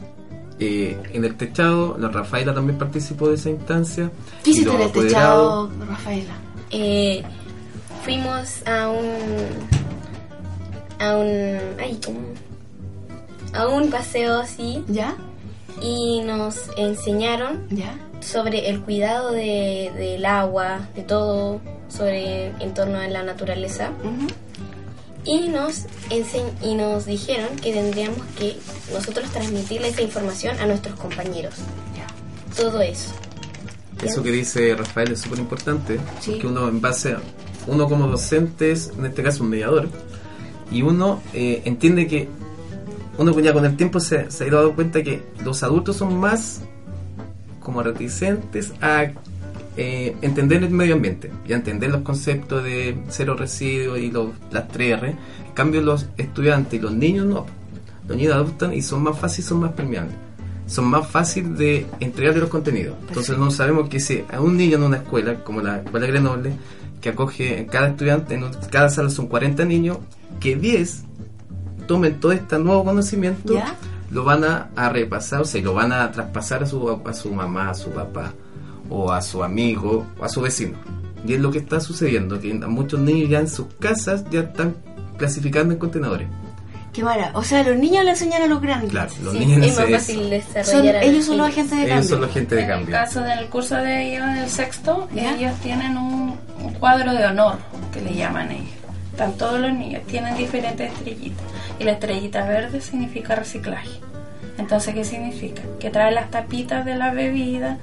eh, 0.62 0.96
en 1.12 1.26
el 1.26 1.36
techado, 1.38 1.98
la 1.98 2.10
Rafaela 2.10 2.54
también 2.54 2.78
participó 2.78 3.30
de 3.30 3.34
esa 3.36 3.50
instancia. 3.50 4.12
¿Qué 4.44 4.52
hiciste 4.52 4.72
en 4.72 4.82
el 4.82 4.92
techado, 4.92 5.72
Rafaela? 5.90 6.36
Eh, 6.70 7.24
fuimos 8.06 8.62
a 8.68 8.90
un 8.90 9.08
a 11.00 11.18
un 11.18 11.60
ay, 11.80 12.00
a 13.54 13.68
un 13.70 13.90
paseo 13.90 14.38
así 14.38 14.84
¿Ya? 14.88 15.16
y 15.82 16.22
nos 16.22 16.70
enseñaron 16.78 17.66
¿Ya? 17.72 17.98
sobre 18.20 18.70
el 18.70 18.82
cuidado 18.82 19.32
de, 19.32 19.92
del 19.98 20.24
agua, 20.28 20.90
de 20.96 21.02
todo, 21.02 21.60
sobre 21.90 22.50
en 22.60 22.74
torno 22.76 23.00
a 23.00 23.08
la 23.08 23.24
naturaleza. 23.24 23.90
Y 25.26 25.50
nos 25.50 25.86
ense- 26.10 26.52
y 26.62 26.76
nos 26.76 27.06
dijeron 27.06 27.56
que 27.62 27.74
tendríamos 27.74 28.20
que 28.38 28.58
nosotros 28.94 29.30
transmitirle 29.32 29.90
esa 29.90 30.02
información 30.02 30.58
a 30.60 30.66
nuestros 30.66 30.96
compañeros. 31.00 31.56
Ya. 31.96 32.08
Todo 32.56 32.82
eso. 32.82 33.12
Eso 34.04 34.24
que 34.24 34.32
dice 34.32 34.74
Rafael 34.76 35.12
es 35.12 35.22
súper 35.22 35.40
importante, 35.40 36.00
Sí. 36.22 36.40
que 36.40 36.48
uno 36.48 36.68
en 36.68 36.82
base 36.82 37.14
a, 37.14 37.22
uno 37.68 37.88
como 37.88 38.08
docente 38.08 38.72
es, 38.72 38.92
en 38.98 39.06
este 39.06 39.22
caso 39.22 39.44
un 39.44 39.50
mediador, 39.52 39.88
y 40.72 40.82
uno 40.82 41.22
eh, 41.34 41.62
entiende 41.66 42.08
que 42.08 42.28
uno 43.18 43.38
ya 43.40 43.54
con 43.54 43.66
el 43.66 43.78
tiempo 43.78 44.00
se, 44.00 44.32
se 44.32 44.44
ha 44.44 44.48
ido 44.48 44.58
dando 44.58 44.74
cuenta 44.76 45.04
que 45.04 45.22
los 45.44 45.62
adultos 45.62 45.98
son 45.98 46.18
más 46.18 46.62
como 47.60 47.84
reticentes 47.84 48.72
a 48.82 49.12
eh, 49.78 50.16
entender 50.22 50.64
el 50.64 50.72
medio 50.72 50.96
ambiente 50.96 51.32
y 51.48 51.54
entender 51.54 51.92
los 51.92 52.02
conceptos 52.02 52.64
de 52.64 52.98
cero 53.10 53.36
residuos 53.38 54.00
y 54.00 54.12
los, 54.12 54.30
las 54.52 54.68
3R. 54.68 55.16
En 55.48 55.54
cambio 55.54 55.82
los 55.82 56.08
estudiantes 56.18 56.74
y 56.74 56.82
los 56.82 56.94
niños 56.94 57.26
no. 57.26 57.46
Los 58.08 58.18
niños 58.18 58.34
adoptan 58.34 58.74
y 58.74 58.82
son 58.82 59.04
más 59.04 59.18
fáciles, 59.18 59.48
son 59.48 59.62
más 59.62 59.72
permeables. 59.72 60.16
Son 60.68 60.86
más 60.86 61.08
fáciles 61.08 61.58
de 61.58 61.86
entregarle 62.00 62.42
los 62.42 62.50
contenidos. 62.50 62.96
Entonces 63.08 63.38
no 63.38 63.52
sabemos 63.52 63.90
que 63.90 64.00
si 64.00 64.24
a 64.32 64.42
un 64.42 64.58
niño 64.58 64.78
en 64.78 64.84
una 64.84 64.98
escuela, 64.98 65.36
como 65.44 65.62
la 65.62 65.78
escuela 65.78 66.08
Grenoble, 66.08 66.54
que 67.00 67.10
acoge 67.10 67.66
cada 67.70 67.90
estudiante, 67.90 68.36
en 68.36 68.46
cada 68.70 68.90
sala 68.90 69.10
son 69.10 69.28
40 69.28 69.66
niños, 69.66 69.98
que 70.40 70.56
10 70.56 71.04
tomen 71.88 72.20
todo 72.20 72.32
este 72.32 72.60
nuevo 72.60 72.86
conocimiento, 72.86 73.54
¿Ya? 73.54 73.76
lo 74.12 74.24
van 74.24 74.44
a, 74.44 74.70
a 74.76 74.90
repasar, 74.90 75.42
o 75.42 75.46
sea, 75.46 75.62
lo 75.62 75.74
van 75.74 75.92
a 75.92 76.12
traspasar 76.12 76.64
a 76.64 76.66
su, 76.66 76.90
a 76.90 77.14
su 77.14 77.34
mamá, 77.34 77.70
a 77.70 77.74
su 77.74 77.90
papá, 77.90 78.34
o 78.92 79.12
a 79.12 79.22
su 79.22 79.44
amigo, 79.44 80.06
o 80.20 80.24
a 80.26 80.30
su 80.30 80.42
vecino. 80.42 80.78
Y 81.26 81.34
es 81.34 81.40
lo 81.40 81.50
que 81.52 81.60
está 81.60 81.80
sucediendo, 81.80 82.40
que 82.40 82.54
muchos 82.54 83.00
niños 83.00 83.30
ya 83.30 83.40
en 83.40 83.48
sus 83.48 83.68
casas 83.80 84.24
ya 84.30 84.42
están 84.42 84.76
clasificando 85.18 85.74
en 85.74 85.80
contenedores. 85.80 86.28
Qué 86.94 87.04
mara. 87.04 87.32
O 87.36 87.44
sea, 87.44 87.64
los 87.64 87.78
niños 87.78 88.04
le 88.04 88.10
enseñan 88.12 88.42
a 88.42 88.48
los 88.48 88.60
grandes. 88.62 88.92
Claro, 88.92 89.10
los 89.24 89.32
Sí, 89.34 89.40
niños 89.40 89.66
es 89.66 89.80
más 89.80 89.90
fácil 89.92 90.30
desarrollar. 90.30 90.66
Son- 90.66 90.88
a 90.88 91.02
ellos 91.04 91.26
son 91.26 91.38
los 91.38 91.48
agentes 91.48 91.72
de 91.78 91.84
ellos 91.86 91.90
cambio. 91.96 92.10
son 92.10 92.22
la 92.22 92.28
gente 92.28 92.56
de 92.56 92.62
En 92.64 92.70
el 92.70 92.76
cambio. 92.76 92.96
caso 92.96 93.22
del 93.22 93.46
curso 93.46 93.76
de 93.78 94.08
ellos 94.10 94.24
en 94.28 94.36
el 94.38 94.50
sexto, 94.50 95.08
¿Ya? 95.16 95.36
ellos 95.38 95.54
tienen 95.64 95.96
un, 95.96 96.36
un 96.62 96.74
cuadro 96.74 97.14
de 97.14 97.26
honor, 97.26 97.60
que 97.94 98.02
le 98.02 98.14
llaman 98.14 98.52
ellos. 98.52 98.68
Están 99.12 99.34
todos 99.38 99.60
los 99.62 99.72
niños, 99.72 100.02
tienen 100.08 100.36
diferentes 100.36 100.92
estrellitas. 100.92 101.46
Y 101.80 101.84
la 101.86 101.92
estrellita 101.94 102.46
verde 102.46 102.82
significa 102.82 103.36
reciclaje. 103.36 103.90
Entonces, 104.58 104.94
¿qué 104.94 105.06
significa? 105.06 105.62
Que 105.80 105.90
trae 105.92 106.12
las 106.12 106.30
tapitas 106.30 106.84
de 106.86 106.96
la 106.96 107.14
bebida 107.14 107.78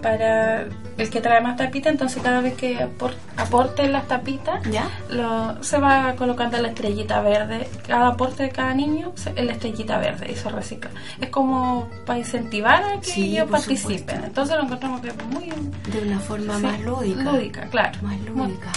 para 0.00 0.66
el 0.98 1.10
que 1.10 1.20
trae 1.20 1.40
más 1.40 1.56
tapitas, 1.56 1.92
entonces 1.92 2.22
cada 2.22 2.40
vez 2.40 2.54
que 2.54 2.78
apor- 2.78 3.14
aporte 3.36 3.88
las 3.88 4.06
tapitas, 4.08 4.62
¿Ya? 4.70 4.88
lo, 5.10 5.62
se 5.62 5.78
va 5.78 6.14
colocando 6.16 6.58
la 6.58 6.68
estrellita 6.68 7.20
verde. 7.20 7.68
Cada 7.86 8.08
aporte 8.08 8.44
de 8.44 8.50
cada 8.50 8.74
niño 8.74 9.12
se- 9.16 9.32
la 9.42 9.52
estrellita 9.52 9.98
verde 9.98 10.30
y 10.32 10.36
se 10.36 10.48
recicla. 10.48 10.90
Es 11.20 11.28
como 11.30 11.88
para 12.06 12.18
incentivar 12.18 12.82
a 12.84 13.00
que 13.00 13.06
Sí, 13.10 13.32
ellos 13.36 13.50
participen. 13.50 13.98
supuesto. 14.00 14.26
Entonces 14.26 14.56
lo 14.56 14.62
encontramos 14.64 15.00
que 15.00 15.08
es 15.08 15.26
muy 15.26 15.50
De 15.90 16.02
una 16.06 16.20
forma 16.20 16.56
sí, 16.56 16.62
más 16.62 16.80
lúdica. 16.80 17.22
Lúdica, 17.22 17.66
claro. 17.68 17.98
Más 18.02 18.18
Muy- 18.18 18.48
lúdica. 18.48 18.72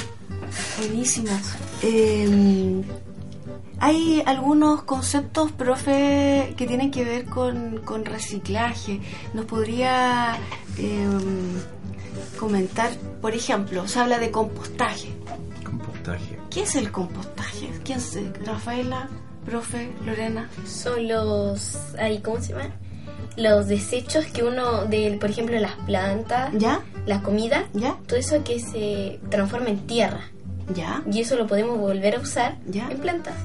Buenísimo. 0.80 1.30
Eh, 1.86 2.82
hay 3.84 4.24
algunos 4.26 4.84
conceptos, 4.84 5.52
profe, 5.52 6.54
que 6.56 6.66
tienen 6.66 6.90
que 6.90 7.04
ver 7.04 7.26
con, 7.26 7.80
con 7.80 8.06
reciclaje. 8.06 9.02
¿Nos 9.34 9.44
podría 9.44 10.38
eh, 10.78 11.06
comentar, 12.40 12.92
por 13.22 13.34
ejemplo, 13.34 13.86
se 13.86 14.00
habla 14.00 14.20
de 14.20 14.32
compostaje? 14.32 15.10
Compostaje. 15.66 16.40
¿Qué 16.50 16.62
es 16.62 16.76
el 16.76 16.94
compostaje? 16.94 17.72
¿Quién 17.84 18.00
se, 18.00 18.32
Rafaela, 18.46 19.10
profe, 19.46 19.92
Lorena? 20.06 20.50
Son 20.66 21.06
los 21.06 21.76
ahí, 22.00 22.22
¿cómo 22.22 22.40
se 22.40 22.54
llama? 22.54 22.70
Los 23.36 23.68
desechos 23.68 24.26
que 24.28 24.44
uno 24.44 24.86
del, 24.86 25.20
por 25.20 25.30
ejemplo, 25.30 25.60
las 25.60 25.76
plantas, 25.86 26.54
¿Ya? 26.54 26.80
la 27.06 27.22
comida, 27.22 27.66
¿Ya? 27.74 27.98
todo 28.08 28.18
eso 28.18 28.46
que 28.46 28.62
se 28.62 29.20
transforma 29.30 29.68
en 29.68 29.86
tierra 29.86 30.22
¿Ya? 30.74 31.04
y 31.12 31.20
eso 31.20 31.36
lo 31.36 31.48
podemos 31.48 31.78
volver 31.78 32.16
a 32.16 32.20
usar 32.22 32.56
¿Ya? 32.68 32.88
en 32.90 33.00
plantas. 33.00 33.36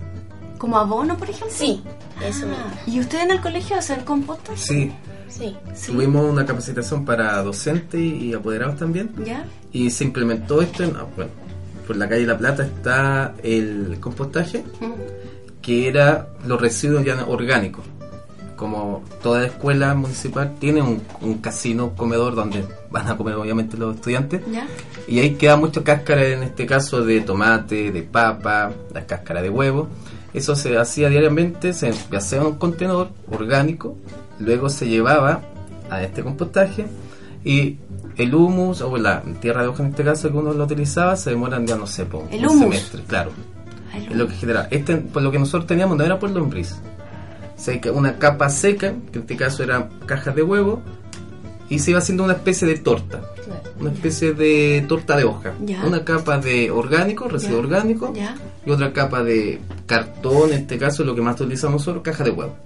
¿Como 0.59 0.77
abono, 0.77 1.17
por 1.17 1.31
ejemplo? 1.31 1.55
Sí, 1.57 1.83
eso 2.23 2.47
Ah, 2.47 2.49
mismo. 2.49 2.97
¿Y 2.97 3.01
ustedes 3.01 3.25
en 3.25 3.31
el 3.31 3.41
colegio 3.41 3.77
hacen 3.77 4.01
compostas? 4.05 4.61
Sí, 4.61 4.93
Sí. 5.29 5.55
Tuvimos 5.87 6.29
una 6.29 6.45
capacitación 6.45 7.05
para 7.05 7.41
docentes 7.43 8.01
y 8.01 8.33
apoderados 8.35 8.77
también. 8.77 9.11
¿Ya? 9.25 9.45
Y 9.73 9.91
se 9.91 10.03
implementó 10.05 10.61
esto 10.63 10.83
en, 10.83 10.97
ah, 10.97 11.05
bueno, 11.15 11.31
por 11.87 11.97
la 11.97 12.09
calle 12.09 12.27
La 12.27 12.37
Plata 12.37 12.65
está 12.65 13.35
el 13.43 13.99
compostaje, 14.01 14.65
Mm. 14.81 14.93
que 15.63 15.87
era 15.87 16.29
los 16.47 16.61
residuos 16.61 17.05
ya 17.05 17.25
orgánicos. 17.27 17.85
Como 18.57 19.05
toda 19.23 19.47
escuela 19.47 19.95
municipal 19.95 20.57
tiene 20.59 20.83
un, 20.83 21.01
un 21.21 21.35
casino 21.39 21.95
comedor 21.95 22.35
donde 22.35 22.65
van 22.91 23.07
a 23.07 23.17
comer 23.17 23.35
obviamente 23.35 23.77
los 23.77 23.95
estudiantes. 23.95 24.43
¿Ya? 24.51 24.67
Y 25.07 25.21
ahí 25.21 25.35
queda 25.37 25.57
mucha 25.57 25.85
cáscara, 25.85 26.27
en 26.27 26.43
este 26.43 26.67
caso 26.67 27.05
de 27.05 27.21
tomate, 27.21 27.93
de 27.93 28.03
papa, 28.03 28.73
la 28.93 29.07
cáscara 29.07 29.41
de 29.43 29.51
huevo. 29.51 29.89
Eso 30.35 30.55
se 30.55 30.77
hacía 30.77 31.09
diariamente, 31.09 31.73
se 31.73 31.91
hacía 32.17 32.39
en 32.39 32.47
un 32.47 32.55
contenedor 32.57 33.11
orgánico, 33.31 33.97
luego 34.39 34.69
se 34.69 34.87
llevaba 34.89 35.41
a 35.91 36.03
este 36.03 36.23
compostaje 36.23 36.85
y 37.45 37.79
el 38.17 38.35
humus 38.35 38.83
o 38.83 38.97
la 38.99 39.23
tierra 39.41 39.63
de 39.63 39.69
hoja 39.69 39.83
en 39.85 39.91
este 39.91 40.05
caso 40.05 40.31
que 40.31 40.37
uno 40.37 40.53
lo 40.53 40.65
utilizaba 40.65 41.17
se 41.17 41.31
demoran 41.31 41.67
ya 41.67 41.77
no 41.77 41.87
sé, 41.87 42.05
po, 42.05 42.27
El 42.31 42.41
un 42.41 42.51
humus. 42.51 42.61
semestre, 42.61 43.03
claro. 43.07 43.31
Es 43.95 44.15
lo 44.15 44.29
que 44.29 44.35
genera. 44.35 44.69
Este, 44.71 44.97
por 44.97 45.23
lo 45.23 45.31
que 45.31 45.39
nosotros 45.39 45.67
teníamos 45.67 45.97
no 45.97 46.05
era 46.05 46.19
por 46.19 46.31
lombriz. 46.31 46.77
Seca, 47.57 47.91
una 47.91 48.19
capa 48.19 48.49
seca, 48.51 48.93
que 49.11 49.19
en 49.19 49.23
este 49.23 49.37
caso 49.37 49.63
eran 49.65 49.89
cajas 50.07 50.35
de 50.37 50.43
huevo, 50.43 50.83
y 51.69 51.79
se 51.81 51.91
iba 51.91 51.99
haciendo 51.99 52.23
una 52.25 52.35
especie 52.35 52.69
de 52.69 52.77
torta. 52.77 53.21
Una 53.81 53.91
especie 53.91 54.33
de 54.35 54.85
torta 54.89 55.17
de 55.17 55.25
hoja. 55.25 55.53
Ya. 55.65 55.85
Una 55.85 56.05
capa 56.05 56.39
de 56.39 56.71
orgánico, 56.71 57.29
residuo 57.29 57.57
Ya. 57.61 57.65
orgánico, 57.67 58.13
¿Ya? 58.15 58.37
Y 58.67 58.71
otra 58.71 58.93
capa 58.93 59.23
de 59.23 59.61
cartón, 59.87 60.53
en 60.53 60.61
este 60.61 60.79
caso 60.79 61.05
lo 61.05 61.15
que 61.15 61.23
más 61.23 61.41
utilizamos 61.41 61.81
nosotros, 61.81 62.03
caja 62.03 62.25
de 62.25 62.31
huevo. 62.31 62.57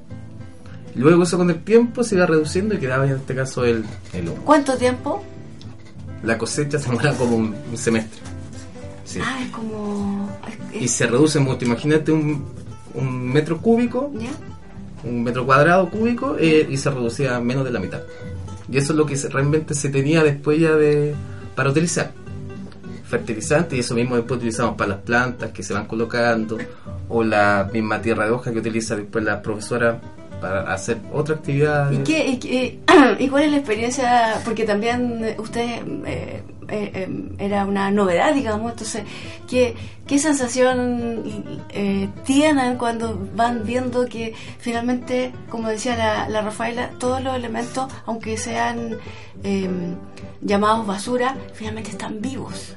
Luego 0.95 1.23
eso 1.23 1.39
con 1.39 1.49
el 1.51 1.63
tiempo 1.63 2.05
se 2.05 2.17
iba 2.17 2.27
reduciendo 2.27 2.75
y 2.75 2.79
quedaba 2.79 3.07
en 3.07 3.17
este 3.17 3.35
caso 3.35 3.65
el, 3.65 3.85
el 4.13 4.29
humo. 4.29 4.43
¿Cuánto 4.45 4.77
tiempo? 4.77 5.23
La 6.23 6.37
cosecha 6.37 6.79
se 6.79 6.91
demora 6.91 7.15
como 7.15 7.37
un, 7.37 7.55
un 7.71 7.77
semestre. 7.77 8.21
Sí. 9.05 9.21
Ah, 9.23 9.41
es 9.43 9.51
como... 9.51 10.29
Y 10.73 10.89
se 10.89 11.07
reduce 11.07 11.39
mucho. 11.39 11.65
Imagínate 11.65 12.13
un, 12.13 12.45
un 12.95 13.33
metro 13.33 13.59
cúbico 13.59 14.11
¿Ya? 14.15 14.31
un 15.05 15.23
metro 15.23 15.45
cuadrado 15.45 15.91
cúbico 15.91 16.37
eh, 16.39 16.67
y 16.69 16.77
se 16.77 16.91
reducía 16.91 17.37
a 17.37 17.41
menos 17.41 17.65
de 17.65 17.71
la 17.71 17.81
mitad. 17.81 18.03
Y 18.71 18.79
eso 18.79 18.93
es 18.93 18.97
lo 18.97 19.07
que 19.07 19.17
realmente 19.17 19.75
se 19.75 19.89
tenía 19.89 20.23
después 20.23 20.61
ya 20.61 20.73
de 20.73 21.15
para 21.55 21.71
utilizar. 21.71 22.13
Fertilizante 23.13 23.77
y 23.77 23.81
eso 23.81 23.95
mismo 23.95 24.17
después 24.17 24.39
utilizamos 24.39 24.75
para 24.75 24.89
las 24.95 24.99
plantas 25.01 25.51
que 25.51 25.63
se 25.63 25.75
van 25.75 25.85
colocando 25.87 26.57
o 27.11 27.23
la 27.23 27.69
misma 27.71 28.01
tierra 28.01 28.25
de 28.25 28.31
hoja 28.31 28.51
que 28.53 28.59
utiliza 28.59 28.97
después 28.97 29.23
la 29.23 29.43
profesora 29.43 30.01
para 30.41 30.73
hacer 30.73 30.97
otra 31.13 31.35
actividad. 31.37 31.93
¿Y, 31.93 31.99
qué, 31.99 32.27
y, 32.27 32.37
qué- 32.39 32.79
y 33.19 33.29
cuál 33.29 33.43
es 33.45 33.51
la 33.51 33.59
experiencia? 33.59 34.41
Porque 34.47 34.65
también 34.65 35.37
usted 35.39 35.61
eh, 36.07 36.43
eh, 36.69 36.91
eh, 36.95 37.09
era 37.39 37.67
una 37.67 37.91
novedad, 37.91 38.33
digamos, 38.35 38.73
entonces, 38.73 39.03
¿qué, 39.47 39.75
qué 40.07 40.19
sensación 40.19 41.23
eh, 41.69 42.09
tienen 42.25 42.77
cuando 42.79 43.29
van 43.37 43.63
viendo 43.67 44.07
que 44.07 44.33
finalmente, 44.59 45.33
como 45.51 45.69
decía 45.69 45.97
la, 45.97 46.29
la 46.31 46.41
Rafaela, 46.41 46.91
todos 46.99 47.23
los 47.23 47.37
elementos, 47.37 47.93
aunque 48.07 48.37
sean 48.39 48.97
llamados 50.41 50.87
basura, 50.87 51.37
finalmente 51.55 51.91
están 51.91 52.21
vivos? 52.23 52.77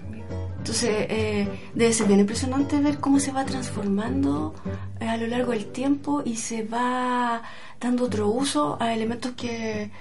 Entonces, 0.65 1.05
eh, 1.09 1.47
debe 1.75 1.93
ser 1.93 2.07
bien 2.07 2.21
impresionante 2.21 2.79
ver 2.79 2.97
cómo 2.97 3.19
se 3.19 3.31
va 3.31 3.45
transformando 3.45 4.55
eh, 4.99 5.07
a 5.07 5.15
lo 5.15 5.27
largo 5.27 5.51
del 5.51 5.67
tiempo 5.67 6.23
y 6.25 6.37
se 6.37 6.63
va 6.63 7.43
dando 7.79 8.05
otro 8.05 8.29
uso 8.29 8.75
a 8.79 8.91
elementos 8.91 9.33
que, 9.33 9.91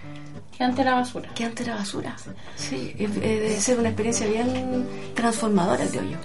Que 0.56 0.64
antes 0.64 0.80
era 0.80 0.94
basura. 0.94 1.28
que 1.34 1.44
antes 1.44 1.66
era 1.66 1.76
basura. 1.76 2.16
Sí, 2.56 2.94
eh, 2.98 3.10
eh, 3.20 3.40
debe 3.42 3.60
ser 3.60 3.78
una 3.78 3.90
experiencia 3.90 4.26
bien 4.26 4.86
transformadora, 5.14 5.84
creo 5.86 6.04
yo. 6.04 6.16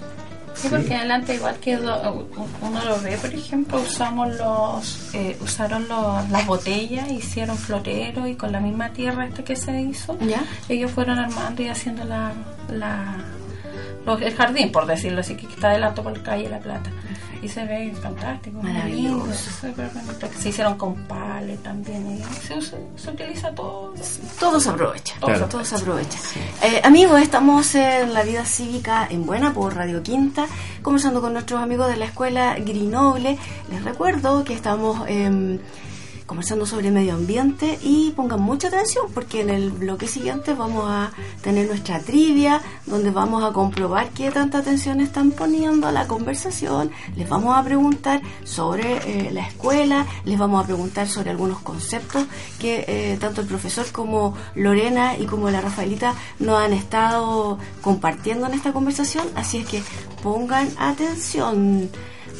Sí, 0.54 0.68
porque 0.70 0.94
adelante 0.94 1.34
igual 1.34 1.56
que 1.56 1.76
lo- 1.76 2.26
uno 2.62 2.84
lo 2.86 2.98
ve, 3.02 3.18
por 3.18 3.34
ejemplo, 3.34 3.78
usamos 3.78 4.34
los, 4.38 5.14
eh, 5.14 5.36
usaron 5.42 5.86
los- 5.86 6.30
las 6.30 6.46
botellas, 6.46 7.10
hicieron 7.10 7.58
florero 7.58 8.26
y 8.26 8.36
con 8.36 8.52
la 8.52 8.60
misma 8.60 8.88
tierra 8.94 9.26
esta 9.26 9.44
que 9.44 9.54
se 9.54 9.82
hizo, 9.82 10.18
¿Ya? 10.20 10.42
ellos 10.70 10.90
fueron 10.92 11.18
armando 11.18 11.62
y 11.62 11.68
haciendo 11.68 12.04
la, 12.04 12.32
la 12.70 13.16
los- 14.12 14.22
el 14.22 14.34
jardín, 14.34 14.70
por 14.72 14.86
decirlo 14.86 15.20
así, 15.20 15.34
que 15.36 15.46
está 15.46 15.70
adelante 15.70 16.02
por 16.02 16.16
la 16.16 16.22
calle 16.22 16.48
La 16.48 16.58
Plata. 16.58 16.90
Y 17.42 17.48
se 17.48 17.64
ve 17.64 17.90
fantástico, 18.02 18.60
Maravilloso. 18.62 19.26
lindo. 19.26 20.28
Se 20.38 20.50
hicieron 20.50 20.76
con 20.76 20.94
pales 21.06 21.62
también, 21.62 22.18
y 22.20 22.22
se, 22.46 22.54
usa- 22.54 22.76
se 22.96 23.10
utiliza 23.10 23.50
todo. 23.54 23.94
Todo 24.38 24.60
se 24.60 24.68
aprovecha. 24.68 25.14
Claro. 25.20 25.46
Todo 25.46 25.64
se 25.64 25.74
aprovecha. 25.76 26.18
Eh, 26.62 26.82
amigos, 26.84 27.18
estamos 27.22 27.74
en 27.76 28.12
la 28.12 28.24
vida 28.24 28.44
cívica 28.44 29.06
en 29.08 29.24
Buena 29.24 29.54
por 29.54 29.74
Radio 29.74 30.02
Quinta, 30.02 30.46
conversando 30.82 31.22
con 31.22 31.32
nuestros 31.32 31.62
amigos 31.62 31.88
de 31.88 31.96
la 31.96 32.04
escuela 32.04 32.56
Grinoble. 32.58 33.38
Les 33.70 33.82
recuerdo 33.84 34.44
que 34.44 34.52
estamos 34.52 35.08
em, 35.08 35.58
conversando 36.30 36.64
sobre 36.64 36.92
medio 36.92 37.14
ambiente 37.14 37.76
y 37.82 38.12
pongan 38.12 38.40
mucha 38.40 38.68
atención 38.68 39.06
porque 39.12 39.40
en 39.40 39.50
el 39.50 39.72
bloque 39.72 40.06
siguiente 40.06 40.54
vamos 40.54 40.84
a 40.86 41.10
tener 41.42 41.66
nuestra 41.66 41.98
trivia 41.98 42.60
donde 42.86 43.10
vamos 43.10 43.42
a 43.42 43.52
comprobar 43.52 44.10
qué 44.10 44.30
tanta 44.30 44.58
atención 44.58 45.00
están 45.00 45.32
poniendo 45.32 45.88
a 45.88 45.92
la 45.92 46.06
conversación. 46.06 46.92
Les 47.16 47.28
vamos 47.28 47.58
a 47.58 47.64
preguntar 47.64 48.22
sobre 48.44 48.98
eh, 48.98 49.32
la 49.32 49.44
escuela, 49.44 50.06
les 50.24 50.38
vamos 50.38 50.62
a 50.62 50.66
preguntar 50.68 51.08
sobre 51.08 51.30
algunos 51.30 51.58
conceptos 51.62 52.24
que 52.60 52.84
eh, 52.86 53.16
tanto 53.20 53.40
el 53.40 53.48
profesor 53.48 53.90
como 53.90 54.36
Lorena 54.54 55.18
y 55.18 55.26
como 55.26 55.50
la 55.50 55.60
Rafaelita 55.60 56.14
nos 56.38 56.60
han 56.60 56.74
estado 56.74 57.58
compartiendo 57.82 58.46
en 58.46 58.54
esta 58.54 58.72
conversación. 58.72 59.26
Así 59.34 59.58
es 59.58 59.66
que 59.66 59.82
pongan 60.22 60.68
atención. 60.78 61.90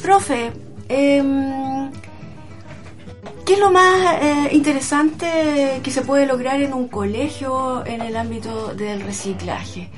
Profe, 0.01 0.53
em, 0.87 1.91
¿Qué 3.51 3.55
es 3.55 3.59
lo 3.59 3.69
más 3.69 4.21
eh, 4.21 4.49
interesante 4.53 5.81
que 5.83 5.91
se 5.91 6.03
puede 6.03 6.25
lograr 6.25 6.61
en 6.61 6.71
un 6.71 6.87
colegio 6.87 7.85
en 7.85 7.99
el 7.99 8.15
ámbito 8.15 8.73
del 8.73 9.01
reciclaje? 9.01 9.89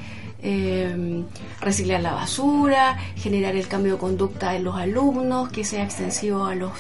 Eh, 0.42 1.24
reciclar 1.62 2.02
la 2.02 2.14
basura, 2.14 2.98
generar 3.16 3.56
el 3.56 3.68
cambio 3.68 3.94
de 3.94 4.00
conducta 4.00 4.56
en 4.56 4.64
los 4.64 4.76
alumnos, 4.76 5.50
que 5.50 5.64
sea 5.66 5.84
extensivo 5.84 6.46
a 6.46 6.56
los 6.56 6.72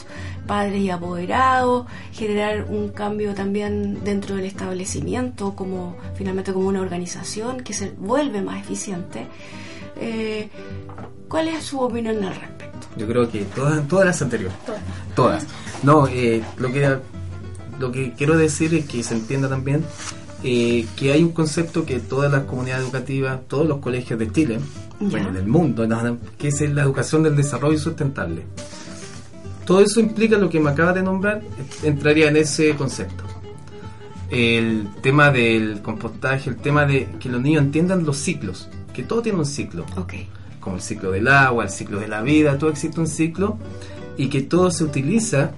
padres 0.47 0.81
y 0.81 0.89
apoderados, 0.89 1.85
generar 2.11 2.63
un 2.63 2.89
cambio 2.89 3.35
también 3.35 4.03
dentro 4.03 4.35
del 4.35 4.45
establecimiento, 4.45 5.55
como 5.55 5.95
finalmente 6.15 6.53
como 6.53 6.69
una 6.69 6.81
organización 6.81 7.61
que 7.61 7.73
se 7.73 7.91
vuelve 7.91 8.41
más 8.41 8.59
eficiente. 8.59 9.27
Eh, 9.97 10.49
¿Cuál 11.29 11.49
es 11.49 11.65
su 11.65 11.79
opinión 11.79 12.23
al 12.23 12.33
respecto? 12.33 12.72
Yo 12.97 13.07
creo 13.07 13.29
que 13.29 13.43
todas, 13.45 13.87
todas 13.87 14.05
las 14.05 14.21
anteriores. 14.21 14.55
Todas. 15.15 15.45
No, 15.83 16.07
eh, 16.07 16.43
lo 16.57 16.71
que 16.71 16.97
lo 17.79 17.91
que 17.91 18.13
quiero 18.13 18.37
decir 18.37 18.73
es 18.75 18.85
que 18.85 19.01
se 19.03 19.15
entienda 19.15 19.49
también 19.49 19.83
eh, 20.43 20.85
que 20.95 21.11
hay 21.11 21.23
un 21.23 21.31
concepto 21.31 21.85
que 21.85 21.99
todas 21.99 22.31
las 22.31 22.43
comunidades 22.43 22.83
educativas, 22.83 23.39
todos 23.47 23.67
los 23.67 23.79
colegios 23.79 24.19
de 24.19 24.31
Chile, 24.31 24.59
Ya. 24.99 25.07
bueno, 25.09 25.31
del 25.31 25.47
mundo, 25.47 25.87
que 26.37 26.49
es 26.49 26.61
la 26.73 26.83
educación 26.83 27.23
del 27.23 27.35
desarrollo 27.35 27.79
sustentable. 27.79 28.43
Todo 29.65 29.79
eso 29.79 29.99
implica 29.99 30.37
lo 30.37 30.49
que 30.49 30.59
me 30.59 30.69
acaba 30.69 30.91
de 30.93 31.01
nombrar, 31.01 31.41
entraría 31.81 32.27
en 32.27 32.37
ese 32.37 32.75
concepto. 32.75 33.23
El 34.29 34.89
tema 35.01 35.31
del 35.31 35.81
compostaje, 35.81 36.49
el 36.49 36.57
tema 36.57 36.85
de 36.85 37.07
que 37.19 37.29
los 37.29 37.41
niños 37.41 37.63
entiendan 37.63 38.03
los 38.05 38.17
ciclos, 38.17 38.67
que 38.93 39.03
todo 39.03 39.21
tiene 39.21 39.39
un 39.39 39.45
ciclo 39.45 39.85
Ok. 39.95 40.13
Como 40.63 40.77
el 40.77 40.81
ciclo 40.81 41.11
del 41.11 41.27
agua, 41.27 41.65
el 41.65 41.69
ciclo 41.69 41.99
de 41.99 42.07
la 42.07 42.21
vida, 42.21 42.57
todo 42.57 42.69
existe 42.69 42.99
un 42.99 43.07
ciclo 43.07 43.57
y 44.17 44.27
que 44.27 44.41
todo 44.41 44.71
se 44.71 44.83
utiliza, 44.83 45.51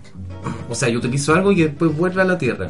o 0.70 0.76
sea, 0.76 0.90
yo 0.90 1.00
utilizo 1.00 1.34
algo 1.34 1.52
y 1.52 1.64
después 1.64 1.96
vuelve 1.96 2.22
a 2.22 2.26
la 2.26 2.38
tierra. 2.38 2.70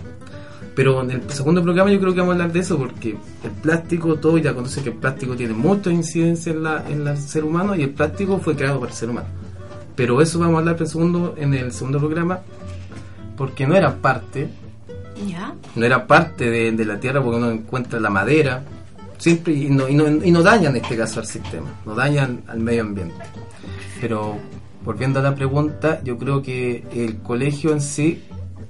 Pero 0.76 1.02
en 1.02 1.12
el 1.12 1.30
segundo 1.32 1.63
programa 1.63 1.89
yo 1.89 2.00
creo 2.02 2.13
que 2.13 2.19
vamos 2.19 2.34
a 2.34 2.36
hablar 2.36 2.52
de 2.52 2.60
eso 2.60 2.78
porque 2.78 3.15
el 3.43 3.52
plástico, 3.62 4.15
todo 4.15 4.38
ya 4.38 4.54
conoce 4.54 4.84
que 4.84 4.89
el 4.89 4.95
plástico 4.95 5.36
tiene 5.36 5.54
mucha 5.54 5.89
incidencia 5.89 6.52
en, 6.52 6.63
la, 6.63 6.84
en 6.89 7.08
el 7.08 7.17
ser 7.17 7.45
humano 7.45 7.76
y 7.76 7.84
el 7.84 7.91
plástico 7.91 8.39
fue 8.39 8.56
creado 8.56 8.80
por 8.80 8.89
el 8.89 8.93
ser 8.93 9.10
humano. 9.10 9.28
Pero 9.95 10.21
eso 10.21 10.38
vamos 10.38 10.56
a 10.56 10.60
hablar 10.60 10.76
en 10.76 10.82
el 10.82 10.88
segundo, 10.89 11.36
en 11.38 11.54
el 11.54 11.71
segundo 11.71 12.00
programa 12.00 12.39
porque 13.38 13.65
no 13.65 13.76
era 13.76 13.95
parte 13.95 14.50
¿Ya? 15.28 15.54
no 15.76 15.86
era 15.86 16.08
parte 16.08 16.50
de, 16.50 16.74
de 16.74 16.86
la 16.86 17.00
tierra 17.00 17.24
porque 17.24 17.38
uno 17.38 17.50
encuentra 17.52 18.02
la 18.02 18.10
madera 18.10 18.63
siempre 19.17 19.54
y 19.54 19.69
no, 19.69 19.88
y 19.88 19.95
no, 19.95 20.08
y 20.08 20.32
no 20.32 20.43
dañan 20.43 20.75
en 20.75 20.82
este 20.84 20.97
caso 20.97 21.19
al 21.19 21.25
sistema, 21.25 21.67
no 21.86 21.95
dañan 21.95 22.43
al 22.47 22.60
medio 22.60 22.82
ambiente. 22.82 23.15
Pero 24.01 24.38
volviendo 24.84 25.19
a 25.19 25.23
la 25.23 25.36
pregunta, 25.36 26.01
yo 26.04 26.17
creo 26.17 26.41
que 26.41 26.84
el 26.93 27.17
colegio 27.17 27.71
en 27.71 27.82
sí 27.82 28.23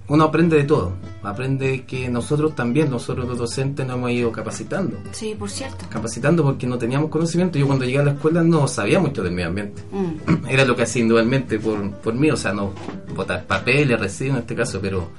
uno 0.08 0.26
aprende 0.26 0.58
de 0.58 0.64
todo. 0.64 0.94
Aprende 1.24 1.84
que 1.86 2.08
nosotros 2.10 2.56
también, 2.56 2.90
nosotros 2.92 3.28
los 3.28 3.38
docentes 3.38 3.86
nos 3.86 3.98
hemos 3.98 4.12
ido 4.12 4.32
capacitando. 4.32 4.98
Sí, 5.12 5.36
por 5.38 5.50
cierto. 5.50 5.86
Capacitando 5.90 6.44
porque 6.44 6.68
no 6.68 6.78
teníamos 6.78 7.10
conocimiento. 7.10 7.58
Yo 7.58 7.66
cuando 7.66 7.86
llegué 7.86 8.00
a 8.00 8.04
la 8.04 8.12
escuela 8.12 8.44
no 8.44 8.68
sabía 8.68 9.00
mucho 9.00 9.24
del 9.24 9.34
medio 9.34 9.50
ambiente. 9.50 9.82
Mm. 9.92 10.48
Era 10.48 10.66
lo 10.66 10.76
que 10.76 10.84
hacía 10.84 11.02
individualmente 11.02 11.58
por, 11.58 11.92
por 11.94 12.14
mí, 12.14 12.30
o 12.30 12.38
sea, 12.38 12.54
no 12.54 12.74
botar 13.16 13.46
papeles, 13.46 14.00
residuos 14.00 14.38
en 14.38 14.42
este 14.42 14.56
caso, 14.56 14.80
pero 14.80 15.10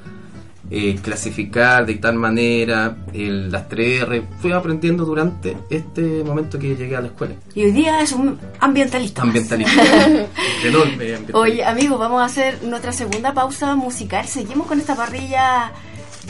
eh, 0.71 0.99
clasificar 1.03 1.87
de 1.87 1.95
tal 1.97 2.17
manera, 2.17 2.97
el, 3.13 3.51
las 3.53 3.69
3R, 3.69 4.23
fui 4.41 4.53
aprendiendo 4.53 5.05
durante 5.05 5.57
este 5.71 6.23
momento 6.25 6.59
que 6.59 6.75
llegué 6.77 6.97
a 6.97 7.01
la 7.01 7.07
escuela. 7.09 7.35
Y 7.55 7.65
hoy 7.65 7.73
día 7.73 8.01
es 8.01 8.13
un 8.13 8.39
ambientalista. 8.61 9.23
Ambientalista. 9.23 9.83
Enorme 10.65 10.93
ambientalista. 10.93 11.39
Oye, 11.39 11.65
amigos, 11.65 11.99
vamos 11.99 12.21
a 12.21 12.25
hacer 12.27 12.63
nuestra 12.65 12.93
segunda 12.93 13.33
pausa 13.33 13.75
musical. 13.77 14.27
Seguimos 14.27 14.67
con 14.67 14.81
esta 14.81 14.95
parrilla 14.97 15.73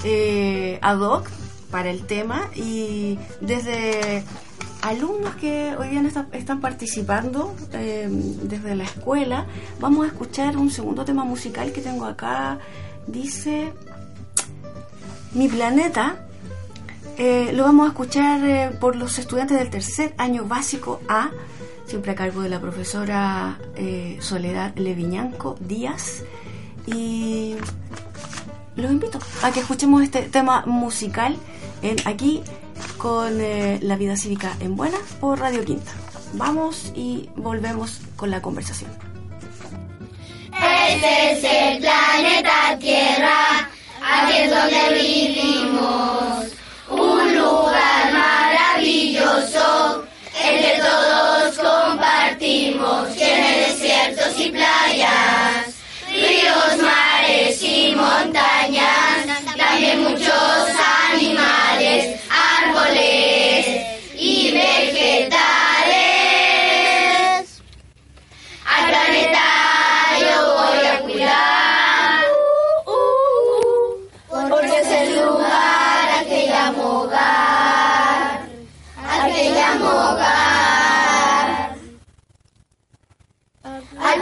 eh, 0.05 0.79
ad 0.83 0.99
hoc 1.01 1.29
para 1.70 1.90
el 1.90 2.03
tema 2.07 2.49
y 2.55 3.18
desde 3.40 4.22
alumnos 4.83 5.35
que 5.37 5.75
hoy 5.79 5.88
día 5.88 6.01
está- 6.03 6.29
están 6.33 6.61
participando 6.61 7.55
eh, 7.72 8.07
desde 8.11 8.77
la 8.77 8.85
escuela, 8.85 9.46
vamos 9.81 10.05
a 10.05 10.09
escuchar 10.09 10.57
un 10.57 10.70
segundo 10.70 11.05
tema 11.05 11.25
musical 11.25 11.72
que 11.72 11.81
tengo 11.81 12.05
acá. 12.05 12.59
Dice 13.09 13.72
Mi 15.32 15.48
planeta. 15.48 16.16
Eh, 17.18 17.50
lo 17.54 17.64
vamos 17.64 17.86
a 17.86 17.88
escuchar 17.90 18.44
eh, 18.44 18.70
por 18.78 18.94
los 18.94 19.18
estudiantes 19.18 19.58
del 19.58 19.70
tercer 19.70 20.14
año 20.18 20.44
básico 20.44 21.00
A, 21.08 21.30
siempre 21.86 22.12
a 22.12 22.14
cargo 22.14 22.42
de 22.42 22.50
la 22.50 22.60
profesora 22.60 23.58
eh, 23.74 24.18
Soledad 24.20 24.74
Leviñanco 24.76 25.56
Díaz. 25.60 26.24
Y 26.86 27.56
los 28.76 28.90
invito 28.90 29.18
a 29.42 29.50
que 29.50 29.60
escuchemos 29.60 30.02
este 30.02 30.22
tema 30.22 30.64
musical 30.66 31.36
en 31.82 31.96
aquí 32.06 32.42
con 32.98 33.38
La 33.38 33.96
Vida 33.96 34.16
Cívica 34.16 34.52
en 34.60 34.76
Buena 34.76 34.98
por 35.20 35.38
Radio 35.38 35.64
Quinta. 35.64 35.92
Vamos 36.34 36.92
y 36.94 37.30
volvemos 37.36 38.00
con 38.16 38.30
la 38.30 38.42
conversación. 38.42 38.90
Este 40.52 41.32
es 41.32 41.44
el 41.44 41.80
planeta 41.80 42.78
Tierra, 42.78 43.68
aquí 44.06 44.36
es 44.38 44.50
donde 44.50 44.94
vivimos. 44.94 46.46
Un 46.88 47.36
lugar 47.36 48.12
maravilloso, 48.12 50.04
el 50.42 50.60
que 50.60 50.80
todos 50.80 51.25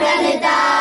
Al 0.05 0.74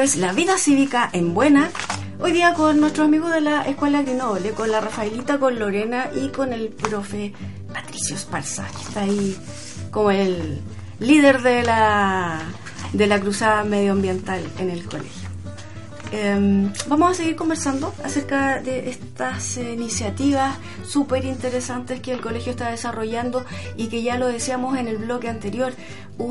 es 0.00 0.16
La 0.16 0.32
Vida 0.32 0.58
Cívica 0.58 1.10
en 1.12 1.34
Buena. 1.34 1.70
Hoy 2.20 2.30
día 2.30 2.54
con 2.54 2.80
nuestros 2.80 3.08
amigos 3.08 3.32
de 3.32 3.40
la 3.40 3.62
Escuela 3.62 4.02
Grenoble, 4.02 4.52
con 4.52 4.70
la 4.70 4.80
Rafaelita, 4.80 5.38
con 5.38 5.58
Lorena 5.58 6.10
y 6.14 6.28
con 6.28 6.52
el 6.52 6.68
profe 6.68 7.32
Patricio 7.72 8.14
Esparza, 8.14 8.66
que 8.68 8.82
está 8.82 9.00
ahí 9.00 9.36
como 9.90 10.12
el 10.12 10.60
líder 11.00 11.42
de 11.42 11.64
la, 11.64 12.42
de 12.92 13.06
la 13.08 13.20
cruzada 13.20 13.64
medioambiental 13.64 14.40
en 14.58 14.70
el 14.70 14.84
colegio. 14.84 15.28
Em, 16.10 16.72
vamos 16.86 17.10
a 17.10 17.14
seguir 17.14 17.36
conversando 17.36 17.92
acerca 18.02 18.62
de 18.62 18.88
estas 18.88 19.58
eh, 19.58 19.74
iniciativas 19.74 20.56
súper 20.86 21.26
interesantes 21.26 22.00
que 22.00 22.12
el 22.12 22.22
colegio 22.22 22.52
está 22.52 22.70
desarrollando 22.70 23.44
y 23.76 23.88
que 23.88 24.02
ya 24.02 24.16
lo 24.16 24.26
decíamos 24.26 24.78
en 24.78 24.88
el 24.88 24.96
bloque 24.96 25.28
anterior, 25.28 25.74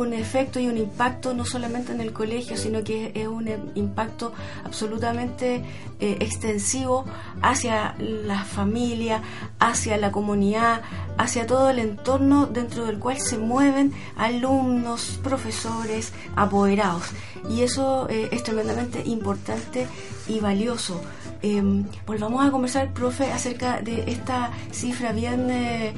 un 0.02 0.14
efecto 0.14 0.60
y 0.60 0.68
un 0.68 0.78
impacto 0.78 1.34
no 1.34 1.46
solamente 1.46 1.92
en 1.92 2.02
el 2.02 2.14
colegio, 2.14 2.58
sino 2.58 2.84
que 2.84 3.12
es 3.14 3.28
un 3.28 3.48
impacto 3.76 4.34
absolutamente 4.68 5.64
eh, 6.00 6.18
extensivo 6.20 7.06
hacia 7.42 7.96
la 8.00 8.44
familia, 8.44 9.22
hacia 9.60 9.98
la 9.98 10.12
comunidad, 10.12 10.82
hacia 11.18 11.48
todo 11.48 11.70
el 11.70 11.80
entorno 11.80 12.46
dentro 12.46 12.86
del 12.86 13.00
cual 13.00 13.20
se 13.20 13.38
mueven 13.38 13.94
alumnos, 14.16 15.20
profesores, 15.24 16.14
apoderados. 16.36 17.04
Y 17.50 17.62
eso 17.64 18.08
eh, 18.10 18.30
es 18.32 18.44
tremendamente 18.44 19.02
importante 19.06 19.88
y 20.28 20.40
valioso. 20.40 21.02
Eh, 21.42 21.62
volvamos 22.06 22.46
a 22.46 22.52
conversar, 22.52 22.94
profe, 22.94 23.32
acerca 23.32 23.82
de 23.82 24.12
esta 24.12 24.52
cifra 24.72 25.12
bien 25.12 25.50
eh, 25.50 25.94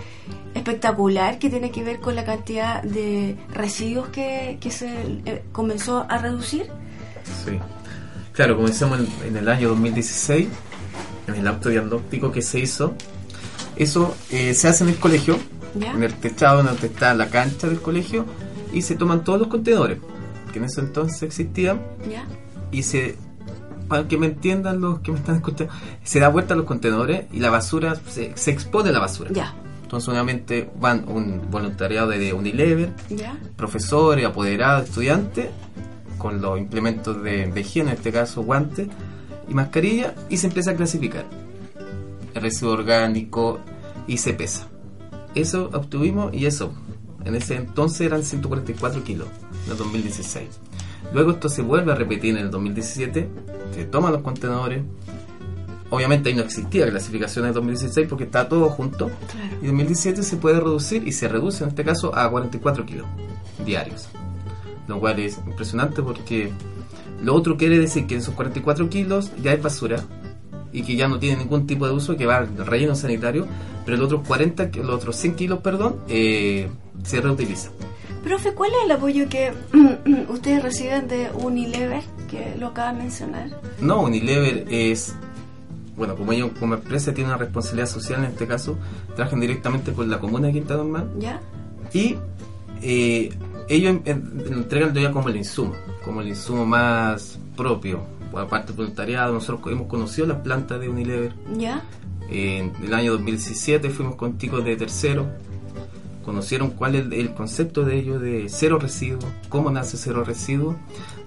espectacular 0.54 1.40
que 1.40 1.50
tiene 1.50 1.72
que 1.72 1.84
ver 1.84 2.00
con 2.00 2.16
la 2.16 2.26
cantidad 2.26 2.84
de 2.84 3.38
residuos 3.54 4.10
que, 4.10 4.58
que 4.60 4.72
se 4.72 5.44
comenzó 5.52 6.06
a 6.10 6.18
reducir. 6.18 6.70
Sí. 7.46 7.60
Claro, 8.40 8.56
comenzamos 8.56 9.00
en, 9.00 9.08
en 9.28 9.36
el 9.36 9.50
año 9.50 9.68
2016, 9.68 10.48
en 11.28 11.36
el 11.36 11.46
auto 11.46 11.68
diagnóstico 11.68 12.32
que 12.32 12.42
se 12.42 12.58
hizo. 12.62 12.94
Eso 13.76 14.16
eh, 14.32 14.54
se 14.54 14.70
hace 14.70 14.86
en 14.86 14.92
el 14.92 14.96
colegio, 14.96 15.38
¿Ya? 15.76 15.92
en 15.92 16.04
el 16.04 16.14
techado 16.14 16.64
donde 16.64 16.88
está 16.88 17.14
la 17.16 17.28
cancha 17.28 17.68
del 17.68 17.82
colegio, 17.82 18.26
y 18.72 18.82
se 18.84 18.96
toman 18.96 19.26
todos 19.26 19.40
los 19.40 19.50
contenedores 19.50 19.98
que 20.54 20.60
en 20.60 20.64
ese 20.64 20.80
entonces 20.80 21.22
existían 21.24 21.82
¿Ya? 22.10 22.24
y 22.72 22.84
se 22.84 23.18
para 23.90 24.08
que 24.08 24.18
me 24.18 24.28
entiendan 24.28 24.80
los 24.80 25.00
que 25.02 25.12
me 25.12 25.18
están 25.18 25.36
escuchando 25.36 25.74
se 26.06 26.22
da 26.22 26.30
vuelta 26.30 26.54
a 26.54 26.58
los 26.58 26.66
contenedores 26.66 27.26
y 27.34 27.40
la 27.42 27.50
basura 27.50 27.96
se, 28.08 28.32
se 28.38 28.52
expone 28.52 28.94
la 28.94 29.00
basura 29.00 29.32
Ya. 29.34 29.54
entonces 29.84 30.08
obviamente 30.08 30.70
van 30.80 31.04
un 31.10 31.42
voluntariado 31.52 32.08
de 32.12 32.32
Unilever 32.32 32.94
profesores, 33.58 34.26
apoderados, 34.26 34.86
estudiantes, 34.86 35.48
con 36.20 36.40
los 36.40 36.60
implementos 36.60 37.24
de, 37.24 37.48
de 37.48 37.62
higiene, 37.62 37.90
en 37.90 37.98
este 37.98 38.12
caso 38.12 38.44
guantes 38.44 38.88
y 39.48 39.54
mascarilla, 39.56 40.14
y 40.30 40.38
se 40.38 40.46
empieza 40.48 40.72
a 40.72 40.76
clasificar 40.76 41.26
el 42.36 42.42
residuo 42.42 42.74
orgánico 42.74 43.60
y 44.06 44.18
se 44.18 44.34
pesa. 44.34 44.68
Eso 45.34 45.70
obtuvimos 45.74 46.34
y 46.34 46.46
eso, 46.46 46.72
en 47.26 47.36
ese 47.36 47.56
entonces 47.56 48.02
eran 48.02 48.24
144 48.24 49.04
kilos, 49.04 49.28
en 49.66 49.72
el 49.72 49.78
2016. 49.78 50.48
Luego 51.14 51.32
esto 51.32 51.50
se 51.50 51.62
vuelve 51.62 51.92
a 51.92 51.96
repetir 51.96 52.36
en 52.36 52.44
el 52.44 52.52
2017, 52.52 53.30
se 53.74 53.86
toman 53.86 54.12
los 54.12 54.22
contenedores, 54.22 54.84
obviamente 55.90 56.30
ahí 56.30 56.36
no 56.36 56.44
existía 56.44 56.88
clasificación 56.90 57.46
en 57.46 57.54
2016 57.54 58.08
porque 58.08 58.26
está 58.26 58.48
todo 58.48 58.70
junto. 58.70 59.10
Claro. 59.32 59.56
Y 59.62 59.66
en 59.66 59.78
2017 59.78 60.24
se 60.24 60.38
puede 60.38 60.60
reducir 60.60 61.08
y 61.08 61.12
se 61.12 61.28
reduce 61.28 61.64
en 61.64 61.70
este 61.70 61.84
caso 61.84 62.16
a 62.16 62.30
44 62.30 62.86
kilos 62.86 63.08
diarios. 63.66 64.10
Lo 64.90 65.00
cual 65.00 65.20
es 65.20 65.38
impresionante 65.46 66.02
porque 66.02 66.52
lo 67.24 67.36
otro 67.36 67.56
quiere 67.58 67.78
decir 67.78 68.08
que 68.08 68.16
esos 68.16 68.34
44 68.34 68.90
kilos 68.90 69.32
ya 69.42 69.54
es 69.54 69.62
basura 69.62 70.04
y 70.74 70.82
que 70.84 70.96
ya 70.96 71.08
no 71.08 71.20
tiene 71.20 71.38
ningún 71.38 71.66
tipo 71.68 71.86
de 71.88 71.94
uso, 71.94 72.18
que 72.18 72.26
va 72.26 72.38
al 72.38 72.66
relleno 72.66 72.96
sanitario, 72.96 73.46
pero 73.86 73.98
los 73.98 74.08
otros 74.08 74.28
40, 74.28 74.72
que- 74.72 74.84
los 74.84 74.96
otros 74.96 75.16
100 75.16 75.36
kilos, 75.36 75.60
perdón, 75.60 75.98
eh, 76.10 76.70
se 77.04 77.22
reutiliza. 77.22 77.70
Profe, 78.24 78.54
¿cuál 78.54 78.72
es 78.72 78.78
el 78.86 78.92
apoyo 78.92 79.30
que 79.30 79.54
ustedes 80.30 80.62
reciben 80.64 81.08
de 81.08 81.30
Unilever, 81.36 82.04
que 82.30 82.56
lo 82.60 82.68
acaba 82.68 82.92
de 82.94 83.00
mencionar? 83.00 83.62
No, 83.80 84.02
Unilever 84.02 84.66
es, 84.70 85.16
bueno, 85.98 86.16
como 86.16 86.34
ellos 86.34 86.50
como 86.60 86.74
empresa 86.74 87.14
tiene 87.14 87.30
una 87.30 87.38
responsabilidad 87.38 87.88
social 87.88 88.24
en 88.24 88.32
este 88.32 88.46
caso, 88.48 88.78
trabajan 89.16 89.40
directamente 89.40 89.94
con 89.94 90.10
la 90.10 90.20
comuna 90.20 90.48
de 90.48 90.54
Quinta 90.54 90.76
Normal 90.76 91.10
¿Ya? 91.20 91.40
y 91.94 92.16
eh, 92.82 93.30
ellos 93.70 93.92
en- 93.92 94.02
en- 94.06 94.54
entregan 94.54 94.94
ya 94.94 95.12
como 95.12 95.30
el 95.30 95.38
insumo, 95.38 95.74
como 96.04 96.22
el 96.22 96.28
insumo 96.30 96.66
más 96.66 97.40
propio. 97.56 98.02
Aparte 98.36 98.68
del 98.68 98.76
voluntariado, 98.78 99.34
nosotros 99.34 99.72
hemos 99.72 99.88
conocido 99.88 100.28
las 100.28 100.38
plantas 100.40 100.80
de 100.80 100.90
Unilever. 100.90 101.34
¿Ya? 101.58 101.84
En 102.30 102.74
el 102.84 102.94
año 102.94 103.14
2017 103.14 103.90
fuimos 103.90 104.16
con 104.16 104.38
chicos 104.38 104.64
de 104.64 104.76
tercero, 104.76 105.26
conocieron 106.24 106.70
cuál 106.72 106.96
es 106.96 107.06
el, 107.12 107.34
concepto 107.34 107.84
de 107.84 107.98
ellos 107.98 108.22
de 108.22 108.46
cero 108.50 108.78
residuos, 108.80 109.26
cómo 109.50 109.72
nace 109.72 109.98
cero 109.98 110.24
residuos. 110.24 110.76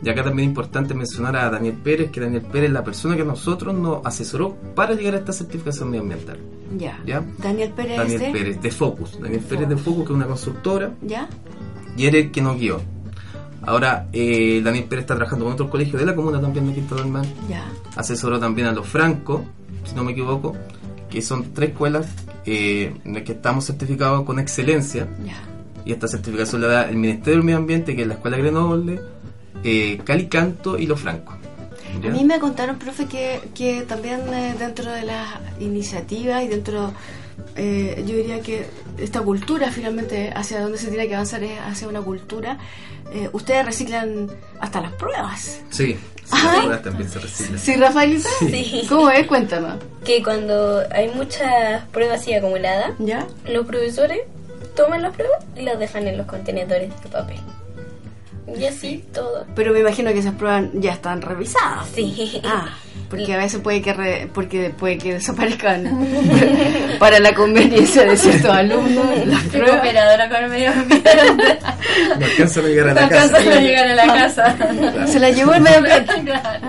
Y 0.04 0.08
acá 0.10 0.22
también 0.22 0.48
es 0.48 0.50
importante 0.52 0.94
mencionar 0.94 1.34
a 1.36 1.50
Daniel 1.50 1.74
Pérez, 1.82 2.10
que 2.12 2.20
Daniel 2.20 2.42
Pérez 2.42 2.68
es 2.68 2.72
la 2.72 2.84
persona 2.84 3.16
que 3.16 3.24
nosotros 3.24 3.74
nos 3.74 4.04
asesoró 4.06 4.54
para 4.74 4.94
llegar 4.94 5.14
a 5.14 5.18
esta 5.18 5.32
certificación 5.32 5.90
medioambiental. 5.90 6.38
Ya. 6.76 7.00
¿Ya? 7.04 7.24
Daniel 7.38 7.72
Pérez. 7.74 7.96
Daniel 7.96 8.20
de- 8.20 8.30
Pérez, 8.30 8.62
de 8.62 8.70
Focus. 8.70 9.20
Daniel 9.20 9.40
Pérez 9.40 9.68
de 9.68 9.76
Focus, 9.76 10.04
que 10.04 10.12
es 10.12 10.16
una 10.16 10.26
consultora, 10.26 10.92
¿Ya? 11.02 11.28
Y 11.96 12.06
era 12.06 12.18
el 12.18 12.30
que 12.30 12.40
nos 12.40 12.58
guió. 12.58 12.80
Ahora, 13.64 14.08
eh, 14.12 14.60
Daniel 14.64 14.84
Pérez 14.84 15.04
está 15.04 15.14
trabajando 15.14 15.44
con 15.44 15.54
otros 15.54 15.70
colegios 15.70 16.00
de 16.00 16.06
la 16.06 16.14
comuna 16.14 16.40
también 16.40 16.66
de 16.66 16.74
Quinto 16.74 16.96
Normal. 16.96 17.26
Ya. 17.48 17.64
asesoró 17.96 18.40
también 18.40 18.66
a 18.66 18.72
los 18.72 18.88
Franco, 18.88 19.44
si 19.84 19.94
no 19.94 20.02
me 20.02 20.12
equivoco, 20.12 20.56
que 21.08 21.22
son 21.22 21.52
tres 21.52 21.70
escuelas 21.70 22.06
eh, 22.44 22.94
en 23.04 23.14
las 23.14 23.22
que 23.22 23.32
estamos 23.32 23.66
certificados 23.66 24.24
con 24.24 24.38
excelencia. 24.38 25.06
Ya. 25.24 25.36
Y 25.84 25.92
esta 25.92 26.08
certificación 26.08 26.62
la 26.62 26.68
da 26.68 26.88
el 26.88 26.96
Ministerio 26.96 27.36
del 27.36 27.44
Medio 27.44 27.58
Ambiente, 27.58 27.94
que 27.94 28.02
es 28.02 28.08
la 28.08 28.14
Escuela 28.14 28.36
Grenoble, 28.36 29.00
eh, 29.62 30.00
Calicanto 30.04 30.78
y 30.78 30.86
los 30.86 31.00
Franco. 31.00 31.36
A 32.04 32.08
mí 32.08 32.24
me 32.24 32.38
contaron, 32.40 32.78
profe, 32.78 33.06
que, 33.06 33.40
que 33.54 33.82
también 33.82 34.20
eh, 34.32 34.54
dentro 34.58 34.90
de 34.90 35.02
las 35.02 35.28
iniciativas 35.60 36.42
y 36.42 36.48
dentro, 36.48 36.92
eh, 37.56 38.02
yo 38.06 38.16
diría 38.16 38.40
que 38.40 38.66
esta 38.98 39.20
cultura 39.20 39.70
finalmente 39.70 40.32
hacia 40.34 40.60
donde 40.60 40.78
se 40.78 40.88
tiene 40.88 41.08
que 41.08 41.14
avanzar 41.14 41.42
es 41.44 41.58
hacia 41.60 41.88
una 41.88 42.00
cultura. 42.02 42.58
eh, 43.12 43.28
ustedes 43.32 43.66
reciclan 43.66 44.30
hasta 44.60 44.80
las 44.80 44.92
pruebas. 44.92 45.60
Sí, 45.70 45.96
las 46.30 46.44
escuelas 46.54 46.82
también 46.82 47.10
se 47.10 47.18
reciben. 47.18 47.58
¿Sí, 47.58 47.76
Rafaelita? 47.76 48.28
Sí. 48.38 48.86
¿Cómo 48.88 49.10
es? 49.10 49.26
Cuéntanos. 49.26 49.76
Que 50.04 50.22
cuando 50.22 50.82
hay 50.90 51.10
muchas 51.10 51.84
pruebas 51.92 52.20
así 52.20 52.32
acumuladas, 52.32 52.92
¿Ya? 52.98 53.26
los 53.46 53.66
profesores 53.66 54.20
toman 54.74 55.02
las 55.02 55.14
pruebas 55.14 55.44
y 55.56 55.62
las 55.62 55.78
dejan 55.78 56.08
en 56.08 56.16
los 56.16 56.26
contenedores 56.26 56.90
de 57.02 57.08
papel. 57.10 57.38
Y 58.58 58.64
así 58.64 59.04
todo. 59.14 59.46
Pero 59.54 59.72
me 59.72 59.80
imagino 59.80 60.12
que 60.12 60.18
esas 60.18 60.34
pruebas 60.34 60.64
ya 60.74 60.92
están 60.92 61.22
revisadas. 61.22 61.86
Sí. 61.94 62.40
Ah, 62.44 62.76
porque 63.08 63.32
a 63.34 63.36
veces 63.36 63.60
puede 63.60 63.80
que 63.82 63.92
re- 63.92 64.28
porque 64.32 64.70
puede 64.70 64.98
que 64.98 65.14
desaparezcan 65.14 65.84
para 66.98 67.20
la 67.20 67.34
conveniencia 67.34 68.04
de 68.04 68.16
ciertos 68.16 68.50
alumnos 68.56 69.26
las 69.26 69.42
pruebas. 69.44 69.70
cooperadora 69.76 70.28
con 70.28 70.44
el 70.44 70.50
medio 70.50 70.70
ambiente. 70.72 71.10
No 72.18 72.26
alcanzan 72.26 72.64
a 72.64 72.68
llegar 72.68 72.88
a 72.88 72.94
No 72.94 73.00
la 73.02 73.08
casa. 73.08 73.22
alcanzan 73.36 73.52
a 73.52 73.60
llegar 73.60 73.86
a 73.88 73.94
la 73.94 74.06
casa. 74.06 75.06
Se 75.06 75.20
la 75.20 75.30
llevó 75.30 75.54
el 75.54 75.60
medio 75.62 75.78
ambiente. 75.78 76.12
Claro. 76.24 76.66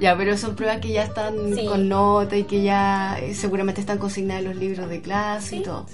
Ya, 0.00 0.16
pero 0.18 0.36
son 0.36 0.54
pruebas 0.56 0.78
que 0.80 0.88
ya 0.92 1.04
están 1.04 1.54
Sí. 1.54 1.64
con 1.66 1.88
nota 1.88 2.36
y 2.36 2.44
que 2.44 2.62
ya 2.62 3.16
eh, 3.20 3.32
seguramente 3.34 3.80
están 3.80 3.96
consignadas 3.98 4.42
en 4.42 4.50
los 4.50 4.56
libros 4.58 4.88
de 4.90 5.00
clase 5.00 5.56
y 5.56 5.58
Sí. 5.60 5.64
todo. 5.64 5.86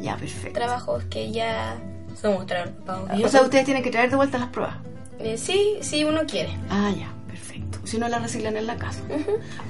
Ya, 0.00 0.16
perfecto. 0.16 0.52
Trabajos 0.58 1.02
que 1.10 1.32
ya 1.32 1.76
se 2.14 2.28
mostraron. 2.28 2.74
O 3.24 3.28
sea, 3.28 3.42
ustedes 3.42 3.64
tienen 3.64 3.82
que 3.82 3.90
traer 3.90 4.10
de 4.10 4.16
vuelta 4.16 4.38
las 4.38 4.48
pruebas. 4.48 4.76
Eh, 5.18 5.36
sí, 5.36 5.78
sí, 5.82 6.04
uno 6.04 6.20
quiere. 6.26 6.56
Ah, 6.70 6.90
ya, 6.96 7.08
perfecto. 7.26 7.78
Si 7.84 7.98
no 7.98 8.08
las 8.08 8.22
reciclan 8.22 8.56
en 8.56 8.66
la 8.66 8.76
casa. 8.76 9.00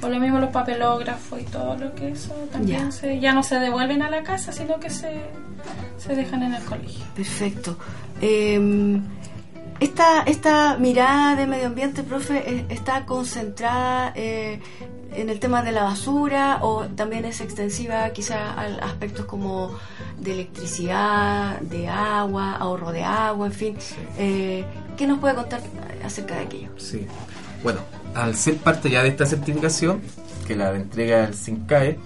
Por 0.01 0.11
lo 0.11 0.21
mismo 0.21 0.39
los 0.39 0.51
papelógrafos 0.51 1.41
y 1.41 1.45
todo 1.45 1.77
lo 1.77 1.95
que 1.95 2.11
eso 2.11 2.33
también 2.53 2.87
Ya. 2.87 2.93
Se, 2.93 3.19
ya 3.19 3.33
no 3.33 3.43
se 3.43 3.59
devuelven 3.59 4.03
a 4.03 4.11
la 4.11 4.23
casa, 4.23 4.53
sino 4.53 4.79
que 4.79 4.91
se, 4.91 5.21
se 5.99 6.15
dejan 6.15 6.43
en 6.45 6.55
el 6.55 6.65
colegio. 6.65 7.05
Perfecto. 7.15 7.77
Eh, 8.21 9.01
esta, 9.81 10.23
esta 10.25 10.77
mirada 10.77 11.37
de 11.37 11.47
medio 11.47 11.67
ambiente, 11.67 12.03
profe, 12.03 12.39
eh, 12.47 12.67
está 12.69 13.07
concentrada 13.07 14.13
eh, 14.15 14.61
en 15.15 15.31
el 15.31 15.41
tema 15.41 15.63
de 15.63 15.73
la 15.73 15.85
basura 15.85 16.59
o 16.61 16.85
también 16.85 17.25
es 17.25 17.41
extensiva 17.41 18.11
quizá 18.11 18.53
a 18.53 18.67
aspectos 18.85 19.25
como 19.25 19.73
de 20.21 20.33
electricidad, 20.33 21.61
de 21.61 21.89
agua, 21.89 22.57
ahorro 22.57 22.93
de 22.93 23.03
agua, 23.03 23.47
en 23.47 23.53
fin. 23.53 23.77
Eh, 24.19 24.65
¿Qué 24.97 25.07
nos 25.07 25.19
puede 25.19 25.35
contar 25.35 25.61
acerca 26.05 26.37
de 26.37 26.41
aquello? 26.43 26.69
Sí. 26.77 27.07
Bueno, 27.63 27.81
al 28.15 28.35
ser 28.35 28.57
parte 28.57 28.91
ya 28.91 29.03
de 29.03 29.09
esta 29.09 29.27
certificación, 29.27 30.01
que 30.47 30.57
la 30.57 30.75
entrega 30.75 31.25
el 31.25 31.35
SINCAE, 31.35 31.99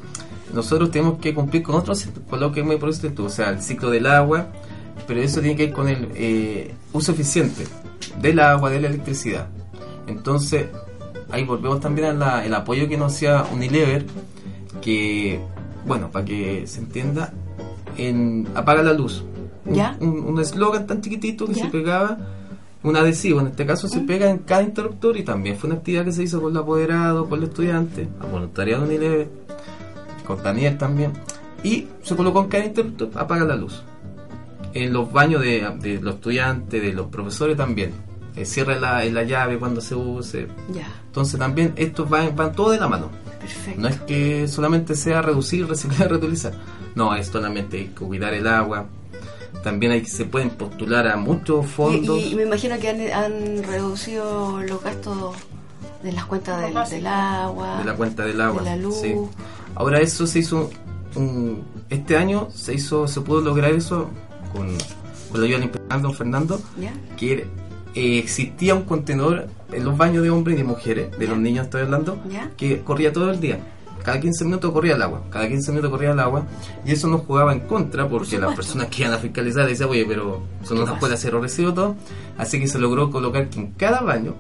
nosotros 0.52 0.90
tenemos 0.90 1.18
que 1.18 1.34
cumplir 1.34 1.62
con 1.62 1.74
otros, 1.74 2.06
con 2.28 2.40
lo 2.40 2.52
que 2.52 2.62
me 2.62 2.76
produce 2.76 3.10
tú, 3.10 3.24
o 3.26 3.30
sea, 3.30 3.50
el 3.50 3.60
ciclo 3.62 3.90
del 3.90 4.06
agua, 4.06 4.48
pero 5.06 5.20
eso 5.20 5.40
tiene 5.40 5.56
que 5.56 5.64
ir 5.64 5.72
con 5.72 5.88
el 5.88 6.08
eh, 6.14 6.74
uso 6.92 7.12
eficiente 7.12 7.66
del 8.20 8.38
agua, 8.40 8.70
de 8.70 8.80
la 8.80 8.88
electricidad. 8.88 9.48
Entonces, 10.06 10.66
ahí 11.30 11.44
volvemos 11.44 11.80
también 11.80 12.22
al 12.22 12.54
apoyo 12.54 12.88
que 12.88 12.96
nos 12.96 13.14
hacía 13.14 13.44
Unilever, 13.52 14.06
que, 14.80 15.40
bueno, 15.86 16.10
para 16.10 16.24
que 16.24 16.66
se 16.66 16.80
entienda, 16.80 17.32
en 17.96 18.48
apaga 18.54 18.82
la 18.82 18.92
luz. 18.92 19.24
Un- 19.64 19.74
¿Ya? 19.74 19.96
Un 20.00 20.38
eslogan 20.40 20.86
tan 20.86 21.00
chiquitito 21.00 21.46
que 21.46 21.54
¿Ya? 21.54 21.64
se 21.64 21.70
pegaba, 21.70 22.18
un 22.82 22.96
adhesivo, 22.96 23.40
en 23.40 23.46
este 23.48 23.64
caso 23.64 23.88
se 23.88 24.00
pega 24.00 24.28
en 24.30 24.38
cada 24.38 24.62
interruptor 24.62 25.16
y 25.16 25.22
también 25.22 25.56
fue 25.56 25.68
una 25.70 25.78
actividad 25.78 26.04
que 26.04 26.12
se 26.12 26.22
hizo 26.22 26.40
con 26.42 26.52
los 26.52 26.62
apoderados, 26.62 27.26
con 27.28 27.40
los 27.40 27.48
estudiantes, 27.48 28.08
a 28.20 28.26
voluntariado 28.26 28.82
de 28.86 28.88
Unilever, 28.96 29.28
con 30.26 30.42
Daniel 30.42 30.76
también, 30.76 31.12
y 31.62 31.86
se 32.02 32.14
colocó 32.14 32.42
en 32.42 32.48
cada 32.48 32.64
interruptor, 32.66 33.08
apaga 33.14 33.44
la 33.44 33.56
luz. 33.56 33.82
En 34.74 34.92
los 34.92 35.10
baños 35.12 35.40
de, 35.40 35.66
de 35.80 36.00
los 36.00 36.16
estudiantes, 36.16 36.82
de 36.82 36.92
los 36.92 37.06
profesores 37.06 37.56
también, 37.56 37.92
eh, 38.36 38.44
cierra 38.44 38.78
la, 38.78 39.04
la 39.04 39.22
llave 39.22 39.56
cuando 39.58 39.80
se 39.80 39.94
use. 39.94 40.48
Ya, 40.74 40.88
Entonces 41.06 41.38
también 41.38 41.72
estos 41.76 42.10
van, 42.10 42.34
van 42.36 42.52
todo 42.52 42.70
de 42.72 42.78
la 42.80 42.88
mano. 42.88 43.08
perfecto. 43.40 43.80
No 43.80 43.88
es 43.88 44.00
que 44.00 44.48
solamente 44.48 44.94
sea 44.96 45.22
reducir, 45.22 45.66
reciclar, 45.68 46.08
reutilizar. 46.10 46.52
No, 46.94 47.14
es 47.14 47.26
solamente 47.28 47.78
hay 47.78 47.84
que 47.88 47.94
cuidar 48.04 48.34
el 48.34 48.46
agua. 48.46 48.86
También 49.62 49.92
hay, 49.92 50.04
se 50.04 50.24
pueden 50.26 50.50
postular 50.50 51.06
a 51.08 51.16
muchos 51.16 51.66
fondos. 51.66 52.18
Y, 52.18 52.32
y 52.32 52.34
me 52.34 52.42
imagino 52.42 52.78
que 52.78 52.88
han, 52.90 53.00
han 53.12 53.62
reducido 53.62 54.60
los 54.62 54.82
gastos 54.82 55.34
de 56.02 56.12
las 56.12 56.26
cuentas 56.26 56.60
del, 56.60 57.06
agua, 57.06 57.78
de 57.78 57.84
la 57.84 57.94
cuenta 57.94 58.24
del 58.24 58.40
agua. 58.40 58.62
de 58.62 58.70
la 58.70 58.76
luz. 58.76 58.96
sí. 59.00 59.14
Ahora 59.74 60.00
eso 60.00 60.26
se 60.26 60.40
hizo 60.40 60.70
un- 61.16 61.62
este 61.90 62.16
año 62.16 62.48
se 62.54 62.74
hizo 62.74 63.08
se 63.08 63.20
pudo 63.22 63.40
lograr 63.40 63.72
eso 63.72 64.08
con, 64.52 64.68
con 65.30 65.40
la 65.40 65.46
ayuda 65.46 65.60
del 65.60 66.02
don 66.02 66.14
Fernando 66.14 66.60
¿Ya? 66.80 66.92
que 67.16 67.46
eh, 67.94 68.18
existía 68.18 68.74
un 68.74 68.82
contenedor 68.82 69.46
en 69.72 69.84
los 69.84 69.96
baños 69.96 70.22
de 70.22 70.30
hombres 70.30 70.54
y 70.56 70.58
de 70.58 70.64
mujeres, 70.64 71.18
de 71.18 71.26
los 71.26 71.38
niños 71.38 71.64
estoy 71.66 71.82
hablando, 71.82 72.18
¿Ya? 72.30 72.50
que 72.56 72.80
corría 72.82 73.12
todo 73.12 73.30
el 73.30 73.40
día. 73.40 73.58
Cada 74.04 74.20
15 74.20 74.44
minutos 74.44 74.70
corría 74.70 74.94
el 74.96 75.02
agua, 75.02 75.22
cada 75.30 75.48
15 75.48 75.70
minutos 75.72 75.90
corría 75.90 76.10
el 76.12 76.20
agua, 76.20 76.44
y 76.84 76.92
eso 76.92 77.08
nos 77.08 77.22
jugaba 77.22 77.52
en 77.54 77.60
contra 77.60 78.06
porque 78.06 78.38
las 78.38 78.54
personas 78.54 78.88
que 78.88 79.02
iban 79.02 79.14
a 79.14 79.18
fiscalizar 79.18 79.66
decían, 79.66 79.88
oye, 79.88 80.04
pero 80.06 80.42
eso 80.62 80.74
no 80.74 80.84
nos 80.84 80.98
puede 80.98 81.14
hacer 81.14 81.34
recibo 81.34 81.72
todo. 81.72 81.96
Así 82.36 82.60
que 82.60 82.68
se 82.68 82.78
logró 82.78 83.10
colocar 83.10 83.48
que 83.48 83.60
en 83.60 83.72
cada 83.72 84.02
baño, 84.02 84.34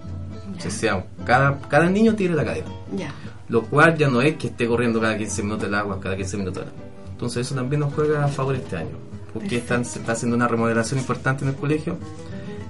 o 0.54 0.70
sea, 0.70 1.04
cada, 1.24 1.58
cada 1.62 1.88
niño 1.88 2.14
tiene 2.14 2.34
la 2.36 2.44
cadena 2.44 2.68
Ya. 2.94 3.12
lo 3.48 3.62
cual 3.62 3.96
ya 3.96 4.08
no 4.08 4.20
es 4.20 4.36
que 4.36 4.48
esté 4.48 4.66
corriendo 4.68 5.00
cada 5.00 5.16
15 5.16 5.42
minutos 5.42 5.66
el 5.66 5.74
agua, 5.74 5.98
cada 5.98 6.14
15 6.16 6.36
minutos 6.36 6.62
el 6.62 6.68
agua. 6.68 6.80
Entonces 7.12 7.46
eso 7.46 7.54
también 7.54 7.80
nos 7.80 7.94
juega 7.94 8.22
a 8.24 8.28
favor 8.28 8.54
este 8.56 8.76
año, 8.76 8.96
porque 9.32 9.56
están, 9.56 9.84
se 9.86 9.98
está 9.98 10.12
haciendo 10.12 10.36
una 10.36 10.46
remodelación 10.46 11.00
importante 11.00 11.42
en 11.44 11.50
el 11.50 11.56
colegio. 11.56 11.96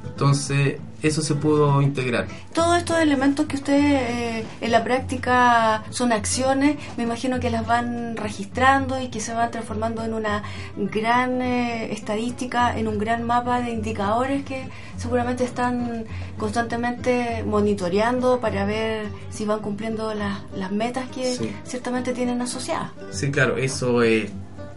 Entonces 0.06 0.76
eso 1.08 1.22
se 1.22 1.34
pudo 1.34 1.80
integrar. 1.82 2.26
Todos 2.52 2.78
estos 2.78 2.98
elementos 2.98 3.46
que 3.46 3.56
ustedes 3.56 3.84
eh, 3.84 4.44
en 4.60 4.70
la 4.72 4.82
práctica 4.84 5.84
son 5.90 6.12
acciones, 6.12 6.76
me 6.96 7.02
imagino 7.04 7.40
que 7.40 7.50
las 7.50 7.66
van 7.66 8.16
registrando 8.16 9.00
y 9.00 9.08
que 9.08 9.20
se 9.20 9.34
van 9.34 9.50
transformando 9.50 10.04
en 10.04 10.14
una 10.14 10.42
gran 10.76 11.42
eh, 11.42 11.92
estadística, 11.92 12.76
en 12.78 12.88
un 12.88 12.98
gran 12.98 13.22
mapa 13.24 13.60
de 13.60 13.70
indicadores 13.70 14.44
que 14.44 14.68
seguramente 14.96 15.44
están 15.44 16.04
constantemente 16.38 17.42
monitoreando 17.46 18.40
para 18.40 18.64
ver 18.64 19.06
si 19.30 19.44
van 19.44 19.60
cumpliendo 19.60 20.14
las, 20.14 20.38
las 20.56 20.70
metas 20.72 21.08
que 21.10 21.34
Sí. 21.34 21.50
ciertamente 21.64 22.12
tienen 22.12 22.40
asociadas. 22.42 22.90
Sí, 23.10 23.30
claro, 23.30 23.56
eso 23.56 24.02
es... 24.02 24.30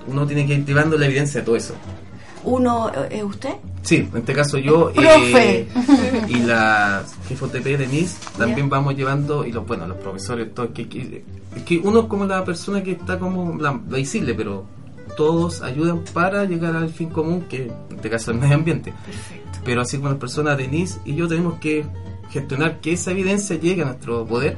Uno 0.07 0.25
tiene 0.25 0.47
que 0.47 0.53
ir 0.55 0.65
llevando 0.65 0.97
la 0.97 1.05
evidencia 1.05 1.41
de 1.41 1.45
todo 1.45 1.55
eso. 1.55 1.75
Uno, 2.43 2.89
eh, 2.89 3.07
¿es 3.11 3.23
usted? 3.23 3.55
Sí, 3.88 4.06
en 4.12 4.18
este 4.18 4.34
caso 4.34 4.58
yo 4.58 4.92
eh, 4.94 5.66
y 6.28 6.40
la 6.40 7.06
jefa 7.26 7.46
OTP 7.46 7.64
Denise 7.64 8.18
también 8.38 8.68
vamos 8.68 8.98
llevando, 8.98 9.46
y 9.46 9.54
los 9.54 9.66
bueno, 9.66 9.88
los 9.88 9.96
profesores, 9.96 10.54
todos, 10.54 10.72
que, 10.72 10.90
que, 10.90 11.24
que 11.66 11.78
uno 11.78 12.02
es 12.02 12.06
como 12.08 12.26
la 12.26 12.44
persona 12.44 12.84
que 12.84 12.92
está 12.92 13.18
como 13.18 13.56
la, 13.56 13.80
la 13.90 13.98
visible, 13.98 14.34
pero 14.34 14.66
todos 15.16 15.62
ayudan 15.62 16.04
para 16.14 16.44
llegar 16.44 16.76
al 16.76 16.90
fin 16.90 17.08
común, 17.08 17.46
que 17.48 17.68
en 17.68 17.96
este 17.96 18.10
caso 18.10 18.32
es 18.32 18.36
el 18.36 18.42
medio 18.42 18.56
ambiente. 18.56 18.92
Perfecto. 19.06 19.60
Pero 19.64 19.80
así 19.80 19.96
como 19.96 20.10
las 20.10 20.18
personas 20.18 20.58
Denise 20.58 21.00
y 21.06 21.16
yo 21.16 21.30
tenemos 21.30 21.58
que 21.60 21.86
gestionar 22.30 22.82
que 22.82 22.92
esa 22.92 23.12
evidencia 23.12 23.56
llegue 23.56 23.84
a 23.84 23.86
nuestro 23.86 24.26
poder 24.26 24.58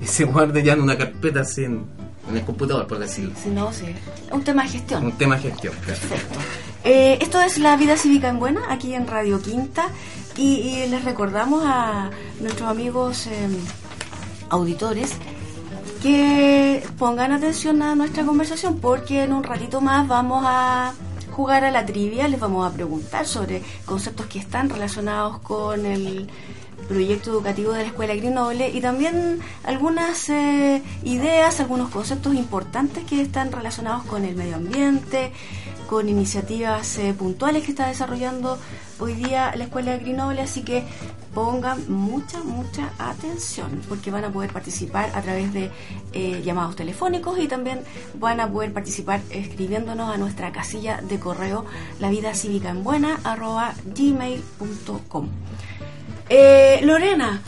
y 0.00 0.06
se 0.06 0.22
guarde 0.22 0.62
ya 0.62 0.74
en 0.74 0.82
una 0.82 0.96
carpeta 0.96 1.40
así 1.40 1.66
en, 2.28 2.36
el 2.36 2.44
computador, 2.44 2.86
por 2.86 2.98
decirlo. 2.98 3.34
Si 3.42 3.50
no, 3.50 3.72
sí. 3.72 3.86
Un 4.30 4.42
tema 4.42 4.62
de 4.64 4.68
gestión. 4.70 5.04
Un 5.04 5.12
tema 5.12 5.36
de 5.36 5.42
gestión. 5.42 5.74
claro. 5.84 6.00
Perfecto. 6.00 6.38
Eh, 6.84 7.18
esto 7.20 7.40
es 7.40 7.58
La 7.58 7.76
Vida 7.76 7.96
Cívica 7.96 8.28
en 8.28 8.38
Buena, 8.38 8.62
aquí 8.68 8.94
en 8.94 9.06
Radio 9.06 9.40
Quinta. 9.40 9.88
Y, 10.36 10.60
y 10.60 10.88
les 10.88 11.04
recordamos 11.04 11.62
a 11.66 12.10
nuestros 12.40 12.68
amigos 12.68 13.26
eh, 13.26 13.48
auditores 14.48 15.12
que 16.02 16.82
pongan 16.98 17.32
atención 17.32 17.80
a 17.82 17.94
nuestra 17.94 18.24
conversación 18.24 18.80
porque 18.80 19.22
en 19.22 19.32
un 19.32 19.44
ratito 19.44 19.80
más 19.80 20.08
vamos 20.08 20.42
a 20.44 20.94
jugar 21.30 21.64
a 21.64 21.70
la 21.70 21.86
trivia, 21.86 22.28
les 22.28 22.40
vamos 22.40 22.70
a 22.70 22.74
preguntar 22.74 23.26
sobre 23.26 23.62
conceptos 23.86 24.26
que 24.26 24.38
están 24.38 24.68
relacionados 24.68 25.38
con 25.38 25.86
el 25.86 26.28
proyecto 26.92 27.30
educativo 27.30 27.72
de 27.72 27.82
la 27.82 27.88
Escuela 27.88 28.14
Grenoble 28.14 28.68
y 28.68 28.80
también 28.80 29.40
algunas 29.64 30.28
eh, 30.28 30.82
ideas, 31.04 31.60
algunos 31.60 31.90
conceptos 31.90 32.34
importantes 32.34 33.04
que 33.04 33.22
están 33.22 33.50
relacionados 33.50 34.04
con 34.04 34.24
el 34.24 34.36
medio 34.36 34.56
ambiente, 34.56 35.32
con 35.88 36.08
iniciativas 36.08 36.98
eh, 36.98 37.14
puntuales 37.14 37.64
que 37.64 37.70
está 37.70 37.88
desarrollando 37.88 38.58
hoy 38.98 39.14
día 39.14 39.54
la 39.56 39.64
Escuela 39.64 39.96
Grenoble, 39.96 40.42
así 40.42 40.62
que 40.62 40.84
pongan 41.34 41.90
mucha, 41.90 42.42
mucha 42.42 42.90
atención 42.98 43.80
porque 43.88 44.10
van 44.10 44.24
a 44.24 44.30
poder 44.30 44.52
participar 44.52 45.10
a 45.14 45.22
través 45.22 45.52
de 45.52 45.70
eh, 46.12 46.42
llamados 46.44 46.76
telefónicos 46.76 47.38
y 47.38 47.48
también 47.48 47.80
van 48.14 48.40
a 48.40 48.50
poder 48.50 48.72
participar 48.72 49.20
escribiéndonos 49.30 50.14
a 50.14 50.18
nuestra 50.18 50.52
casilla 50.52 51.00
de 51.00 51.18
correo 51.18 51.64
la 52.00 52.10
vida 52.10 52.34
cívica 52.34 52.70
en 52.70 52.84
buena. 52.84 53.18
Eh, 56.34 56.80
Lorena, 56.82 57.42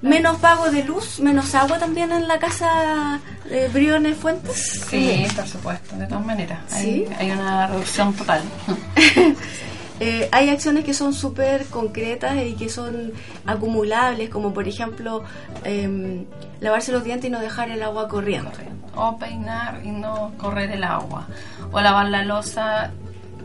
menos 0.00 0.38
pago 0.38 0.70
de 0.70 0.82
luz, 0.82 1.20
menos 1.20 1.54
agua 1.54 1.78
también 1.78 2.10
en 2.10 2.26
la 2.26 2.38
casa 2.38 3.20
de 3.44 3.68
Briones 3.68 4.16
Fuentes. 4.16 4.82
Sí, 4.88 5.26
por 5.36 5.46
supuesto, 5.46 5.94
de 5.96 6.06
todas 6.06 6.24
maneras. 6.24 6.60
Hay, 6.72 6.82
¿Sí? 6.82 7.06
hay 7.18 7.30
una 7.32 7.66
reducción 7.66 8.14
total. 8.14 8.42
Eh, 9.98 10.28
hay 10.30 10.50
acciones 10.50 10.84
que 10.84 10.92
son 10.92 11.14
súper 11.14 11.64
concretas 11.68 12.36
y 12.44 12.52
que 12.52 12.68
son 12.68 13.14
acumulables, 13.46 14.28
como 14.28 14.52
por 14.52 14.68
ejemplo 14.68 15.24
em, 15.64 16.26
lavarse 16.60 16.92
los 16.92 17.02
dientes 17.02 17.28
y 17.28 17.32
no 17.32 17.40
dejar 17.40 17.70
el 17.70 17.82
agua 17.82 18.06
corriendo. 18.06 18.50
O 18.94 19.16
peinar 19.16 19.80
y 19.86 19.92
no 19.92 20.34
correr 20.36 20.70
el 20.72 20.84
agua. 20.84 21.26
O 21.72 21.80
lavar 21.80 22.10
la 22.10 22.26
losa, 22.26 22.90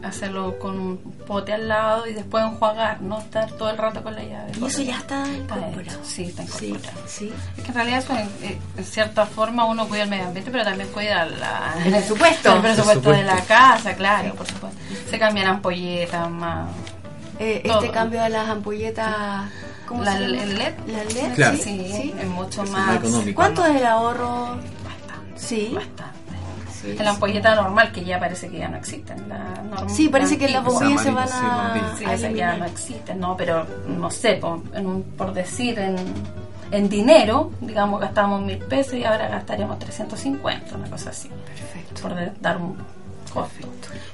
hacerlo 0.03 0.59
con 0.59 0.77
un 0.77 0.97
pote 1.31 1.53
al 1.53 1.69
lado 1.69 2.07
y 2.07 2.13
después 2.13 2.43
enjuagar, 2.43 3.01
no 3.01 3.19
estar 3.19 3.49
todo 3.53 3.69
el 3.69 3.77
rato 3.77 4.03
con 4.03 4.13
la 4.15 4.21
llave. 4.23 4.51
Y 4.59 4.65
eso 4.65 4.81
ya 4.81 4.97
está 4.97 5.25
incorporado. 5.27 5.99
Sí, 6.03 6.23
está 6.25 6.45
Sí, 6.45 6.65
incorporado. 6.67 7.01
sí. 7.07 7.33
Es 7.57 7.63
que 7.63 7.69
en 7.69 7.73
realidad 7.75 7.99
eso, 7.99 8.17
en, 8.17 8.59
en 8.77 8.83
cierta 8.83 9.25
forma 9.25 9.63
uno 9.63 9.87
cuida 9.87 10.03
el 10.03 10.09
medio 10.09 10.25
ambiente, 10.25 10.51
pero 10.51 10.65
también 10.65 10.89
cuida 10.89 11.25
la, 11.25 11.73
El 11.85 11.91
presupuesto. 11.91 12.53
el 12.55 12.61
presupuesto 12.61 13.11
de 13.11 13.23
la 13.23 13.39
casa, 13.45 13.93
claro, 13.95 14.33
por 14.35 14.45
supuesto. 14.45 14.77
Se 15.09 15.17
cambian 15.17 15.47
ampolletas 15.47 16.29
más. 16.29 16.67
Eh, 17.39 17.61
este 17.63 17.89
cambio 17.91 18.21
de 18.23 18.29
las 18.29 18.49
ampolletas, 18.49 19.49
¿cómo 19.87 20.03
La- 20.03 20.17
se 20.17 20.19
llama? 20.27 20.43
el 20.43 20.57
LED. 20.57 20.73
La 20.87 21.03
LED, 21.05 21.33
Claro. 21.35 21.55
sí, 21.57 21.63
Sí, 21.63 21.91
sí. 21.93 22.13
es 22.19 22.27
mucho 22.27 22.63
Es 22.63 22.69
más. 22.71 22.87
más 22.87 22.95
económico. 22.97 23.35
¿Cuánto 23.37 23.65
es 23.65 23.75
el 23.77 23.85
ahorro? 23.85 24.57
Bastante. 24.83 25.39
Sí. 25.39 25.71
Bastante. 25.73 26.19
Sí, 26.81 26.95
En 26.97 27.05
la 27.05 27.11
ampolleta 27.11 27.53
normal, 27.55 27.91
que 27.91 28.03
ya 28.03 28.19
parece 28.19 28.49
que 28.49 28.57
ya 28.57 28.67
no 28.67 28.77
existen. 28.77 29.29
La 29.29 29.87
Sí, 29.87 30.09
parece 30.09 30.37
que 30.37 30.49
las 30.49 30.63
bombillas 30.63 31.01
se 31.03 31.11
van 31.11 31.29
a, 31.31 31.95
Sí, 31.97 32.05
a 32.05 32.13
esa 32.13 32.31
ya 32.31 32.47
no 32.47 32.51
eliminar. 32.53 32.69
existe, 32.69 33.13
no, 33.15 33.37
pero 33.37 33.65
no 33.87 34.09
sé, 34.09 34.33
por, 34.35 34.61
en 34.73 34.87
un- 34.87 35.03
por 35.03 35.31
decir 35.33 35.77
en, 35.79 35.95
en 36.71 36.89
dinero, 36.89 37.51
digamos, 37.61 37.99
gastamos 38.01 38.41
mil 38.41 38.57
pesos 38.57 38.95
y 38.95 39.03
ahora 39.03 39.27
gastaríamos 39.27 39.77
350, 39.79 40.75
una 40.75 40.89
cosa 40.89 41.11
así, 41.11 41.29
Perfecto. 41.29 42.01
por 42.01 42.15
de- 42.15 42.31
dar 42.41 42.57
un 42.57 42.75
costo. 43.31 43.67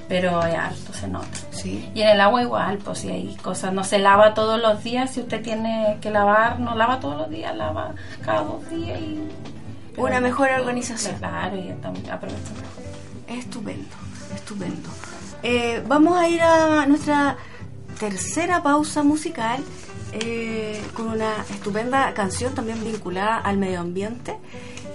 Pero 0.07 0.41
ya 0.47 0.67
harto 0.67 0.93
se 0.93 1.07
nota. 1.07 1.27
Sí. 1.51 1.89
Y 1.93 2.01
en 2.01 2.09
el 2.09 2.21
agua 2.21 2.41
igual, 2.41 2.77
pues 2.77 2.99
si 2.99 3.09
hay 3.09 3.35
cosas, 3.37 3.73
no 3.73 3.83
se 3.83 3.97
lava 3.99 4.33
todos 4.33 4.59
los 4.61 4.83
días, 4.83 5.11
si 5.11 5.21
usted 5.21 5.41
tiene 5.41 5.97
que 6.01 6.11
lavar, 6.11 6.59
no 6.59 6.75
lava 6.75 6.99
todos 6.99 7.17
los 7.17 7.29
días, 7.29 7.55
lava 7.55 7.91
cada 8.23 8.41
dos 8.43 8.69
días 8.69 8.99
y... 8.99 9.19
Una 9.97 10.21
mejor 10.21 10.49
organización. 10.51 11.17
Claro, 11.17 11.57
y 11.57 11.73
también 11.81 12.09
aprovecha 12.09 12.51
mejor. 12.51 13.37
Estupendo, 13.39 13.95
estupendo. 14.33 14.89
Eh, 15.43 15.83
vamos 15.87 16.17
a 16.17 16.29
ir 16.29 16.41
a 16.41 16.85
nuestra 16.85 17.37
tercera 17.99 18.61
pausa 18.61 19.03
musical 19.03 19.63
eh, 20.13 20.81
con 20.93 21.09
una 21.09 21.43
estupenda 21.49 22.13
canción 22.13 22.53
también 22.55 22.83
vinculada 22.83 23.37
al 23.39 23.57
medio 23.57 23.79
ambiente. 23.79 24.37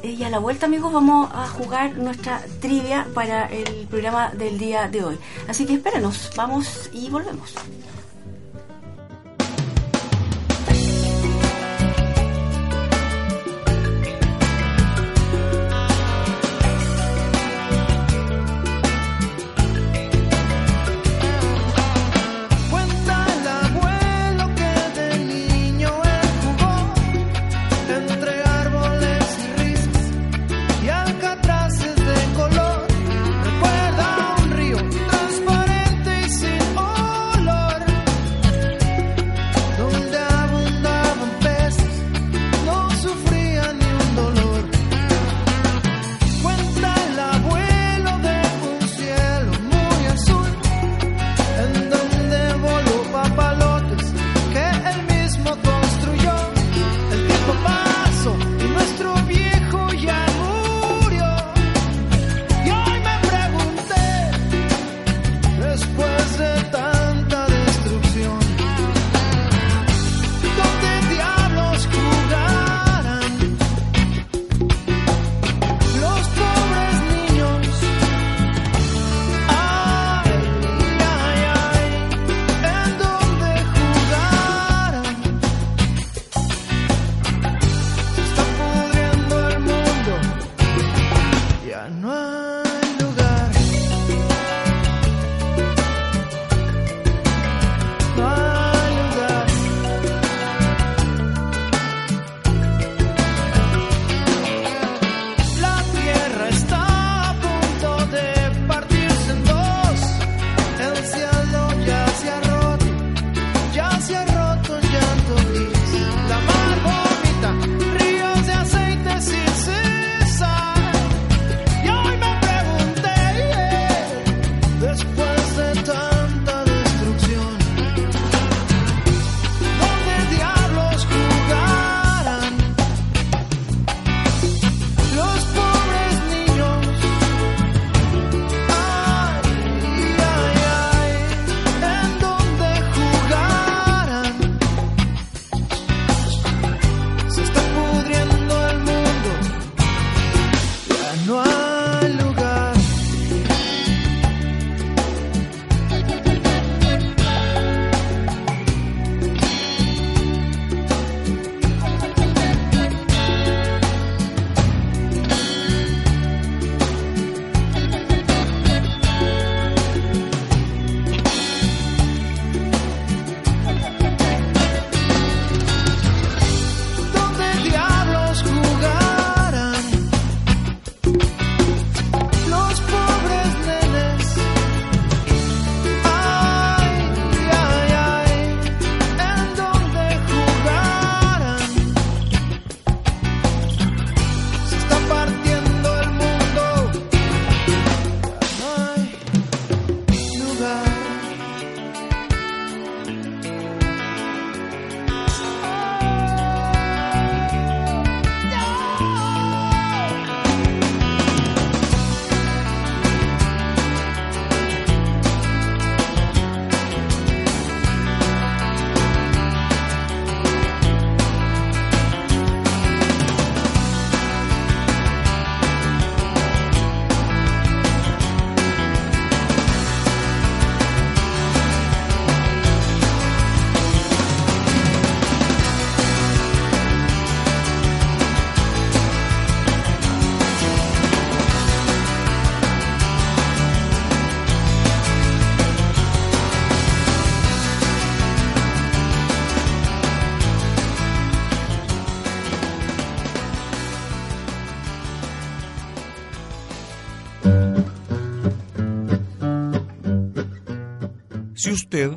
Eh, 0.03 0.11
y 0.11 0.25
a 0.25 0.31
la 0.31 0.39
vuelta, 0.39 0.67
amigos, 0.67 0.93
vamos 0.93 1.31
a 1.33 1.47
jugar 1.47 1.97
nuestra 1.97 2.41
trivia 2.61 3.07
para 3.15 3.47
el 3.47 3.87
programa 3.89 4.31
del 4.31 4.59
día 4.59 4.89
de 4.89 5.05
hoy. 5.05 5.19
Así 5.49 5.67
que 5.67 5.75
espérenos, 5.75 6.31
vamos 6.37 6.91
y 6.93 7.11
volvemos. 7.11 7.55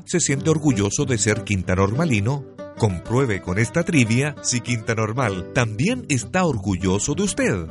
Se 0.06 0.20
siente 0.20 0.49
orgulloso 0.49 1.06
de 1.06 1.18
ser 1.18 1.43
quinta 1.43 1.76
normalino, 1.76 2.45
compruebe 2.78 3.41
con 3.41 3.58
esta 3.58 3.84
trivia 3.84 4.36
si 4.41 4.62
Quinta 4.62 4.95
Normal 4.95 5.51
también 5.53 6.06
está 6.10 6.45
orgulloso 6.45 7.16
de 7.16 7.24
usted. 7.24 7.66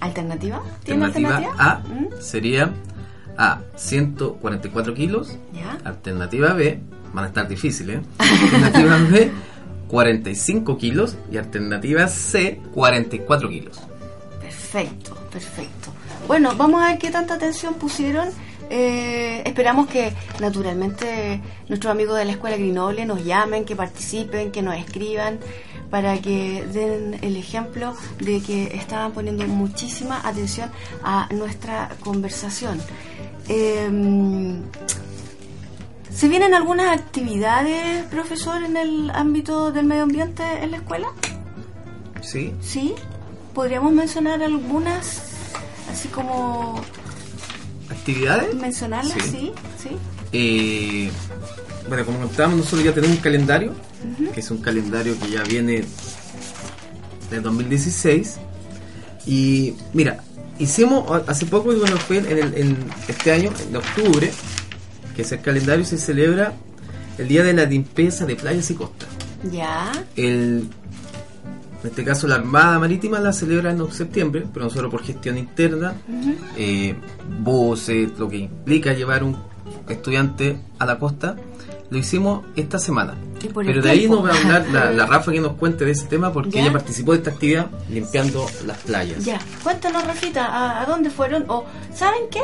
¿Alternativa? 0.00 0.60
¿Tiene 0.82 1.04
Alternativa 1.04 1.36
alternativa? 1.36 1.70
A 1.70 1.78
¿Mm? 1.88 2.08
sería 2.20 2.72
A, 3.38 3.60
144 3.76 4.94
kilos. 4.94 5.36
¿Ya? 5.52 5.78
Alternativa 5.84 6.52
B, 6.54 6.80
van 7.14 7.24
a 7.24 7.28
estar 7.28 7.46
difíciles. 7.48 8.00
¿eh? 8.00 8.02
Alternativa 8.18 8.98
B, 8.98 9.30
45 9.88 10.76
kilos. 10.78 11.16
Y 11.30 11.36
alternativa 11.36 12.08
C, 12.08 12.60
44 12.74 13.48
kilos. 13.48 13.80
Perfecto, 14.40 15.14
perfecto. 15.30 15.90
Bueno, 16.26 16.54
vamos 16.56 16.82
a 16.82 16.86
ver 16.88 16.98
qué 16.98 17.10
tanta 17.10 17.34
atención 17.34 17.74
pusieron. 17.74 18.28
Eh, 18.70 19.42
esperamos 19.44 19.86
que 19.88 20.12
naturalmente 20.40 21.40
nuestros 21.68 21.90
amigos 21.90 22.18
de 22.18 22.24
la 22.24 22.32
Escuela 22.32 22.56
Grinoble 22.56 23.04
nos 23.04 23.24
llamen, 23.24 23.64
que 23.64 23.76
participen, 23.76 24.50
que 24.50 24.62
nos 24.62 24.76
escriban, 24.76 25.38
para 25.90 26.18
que 26.18 26.64
den 26.72 27.18
el 27.22 27.36
ejemplo 27.36 27.94
de 28.18 28.40
que 28.40 28.74
estaban 28.76 29.12
poniendo 29.12 29.46
muchísima 29.46 30.20
atención 30.26 30.70
a 31.02 31.28
nuestra 31.32 31.90
conversación. 32.00 32.80
Eh, 33.48 34.60
¿Se 36.14 36.28
vienen 36.28 36.54
algunas 36.54 36.92
actividades, 36.98 38.04
profesor, 38.04 38.62
en 38.62 38.76
el 38.76 39.10
ámbito 39.10 39.72
del 39.72 39.86
medio 39.86 40.02
ambiente 40.02 40.42
en 40.62 40.70
la 40.70 40.76
escuela? 40.76 41.08
¿Sí? 42.20 42.54
Sí, 42.60 42.94
podríamos 43.54 43.92
mencionar 43.92 44.42
algunas, 44.42 45.22
así 45.90 46.08
como 46.08 46.80
¿Actividades? 48.02 48.54
mencionarlas, 48.56 49.12
Sí. 49.14 49.30
sí, 49.30 49.52
sí. 49.80 49.88
Eh, 50.32 51.10
bueno, 51.88 52.04
como 52.04 52.18
contábamos, 52.18 52.58
nosotros 52.58 52.82
ya 52.84 52.92
tenemos 52.92 53.16
un 53.16 53.22
calendario, 53.22 53.72
que 54.34 54.40
es 54.40 54.50
un 54.50 54.58
calendario 54.58 55.16
que 55.20 55.30
ya 55.30 55.42
viene 55.44 55.84
del 57.30 57.42
2016. 57.42 58.38
Y 59.26 59.74
mira, 59.92 60.22
hicimos 60.58 61.22
hace 61.28 61.46
poco, 61.46 61.72
y 61.72 61.76
bueno, 61.76 61.96
fue 61.96 62.18
en, 62.18 62.26
el- 62.26 62.54
en 62.54 62.76
este 63.06 63.30
año, 63.32 63.50
en 63.68 63.76
octubre, 63.76 64.32
que 65.14 65.22
es 65.22 65.30
el 65.32 65.40
calendario, 65.40 65.84
se 65.84 65.96
celebra 65.98 66.54
el 67.18 67.28
Día 67.28 67.44
de 67.44 67.52
la 67.52 67.64
Limpieza 67.66 68.26
de 68.26 68.34
Playas 68.34 68.68
y 68.70 68.74
Costas. 68.74 69.08
Ya, 69.52 69.92
El, 70.16 70.68
en 71.82 71.90
este 71.90 72.04
caso, 72.04 72.28
la 72.28 72.36
Armada 72.36 72.78
Marítima 72.78 73.18
la 73.18 73.32
celebra 73.32 73.70
en 73.70 73.92
septiembre, 73.92 74.46
pero 74.52 74.66
nosotros 74.66 74.90
por 74.90 75.02
gestión 75.02 75.36
interna, 75.36 75.94
eh, 76.56 76.94
buses, 77.40 78.18
lo 78.18 78.28
que 78.28 78.36
implica 78.38 78.92
llevar 78.92 79.24
un 79.24 79.36
estudiante 79.88 80.58
a 80.78 80.86
la 80.86 80.98
costa, 80.98 81.36
lo 81.90 81.98
hicimos 81.98 82.44
esta 82.56 82.78
semana. 82.78 83.14
Pero 83.54 83.82
de 83.82 83.90
ahí 83.90 84.00
tiempo. 84.00 84.16
nos 84.16 84.30
va 84.30 84.34
a 84.34 84.38
hablar 84.40 84.66
la, 84.72 84.92
la 84.92 85.06
Rafa 85.12 85.32
que 85.32 85.40
nos 85.40 85.54
cuente 85.54 85.84
de 85.84 85.90
ese 85.90 86.06
tema 86.06 86.32
porque 86.32 86.50
¿Ya? 86.52 86.62
ella 86.62 86.72
participó 86.72 87.12
de 87.12 87.18
esta 87.18 87.30
actividad 87.30 87.66
limpiando 87.90 88.46
las 88.64 88.78
playas. 88.78 89.24
ya. 89.24 89.40
Cuéntanos, 89.62 90.06
Rafita, 90.06 90.46
¿a, 90.46 90.82
a 90.82 90.86
dónde 90.86 91.10
fueron? 91.10 91.44
O, 91.48 91.64
¿saben 91.92 92.22
qué? 92.30 92.40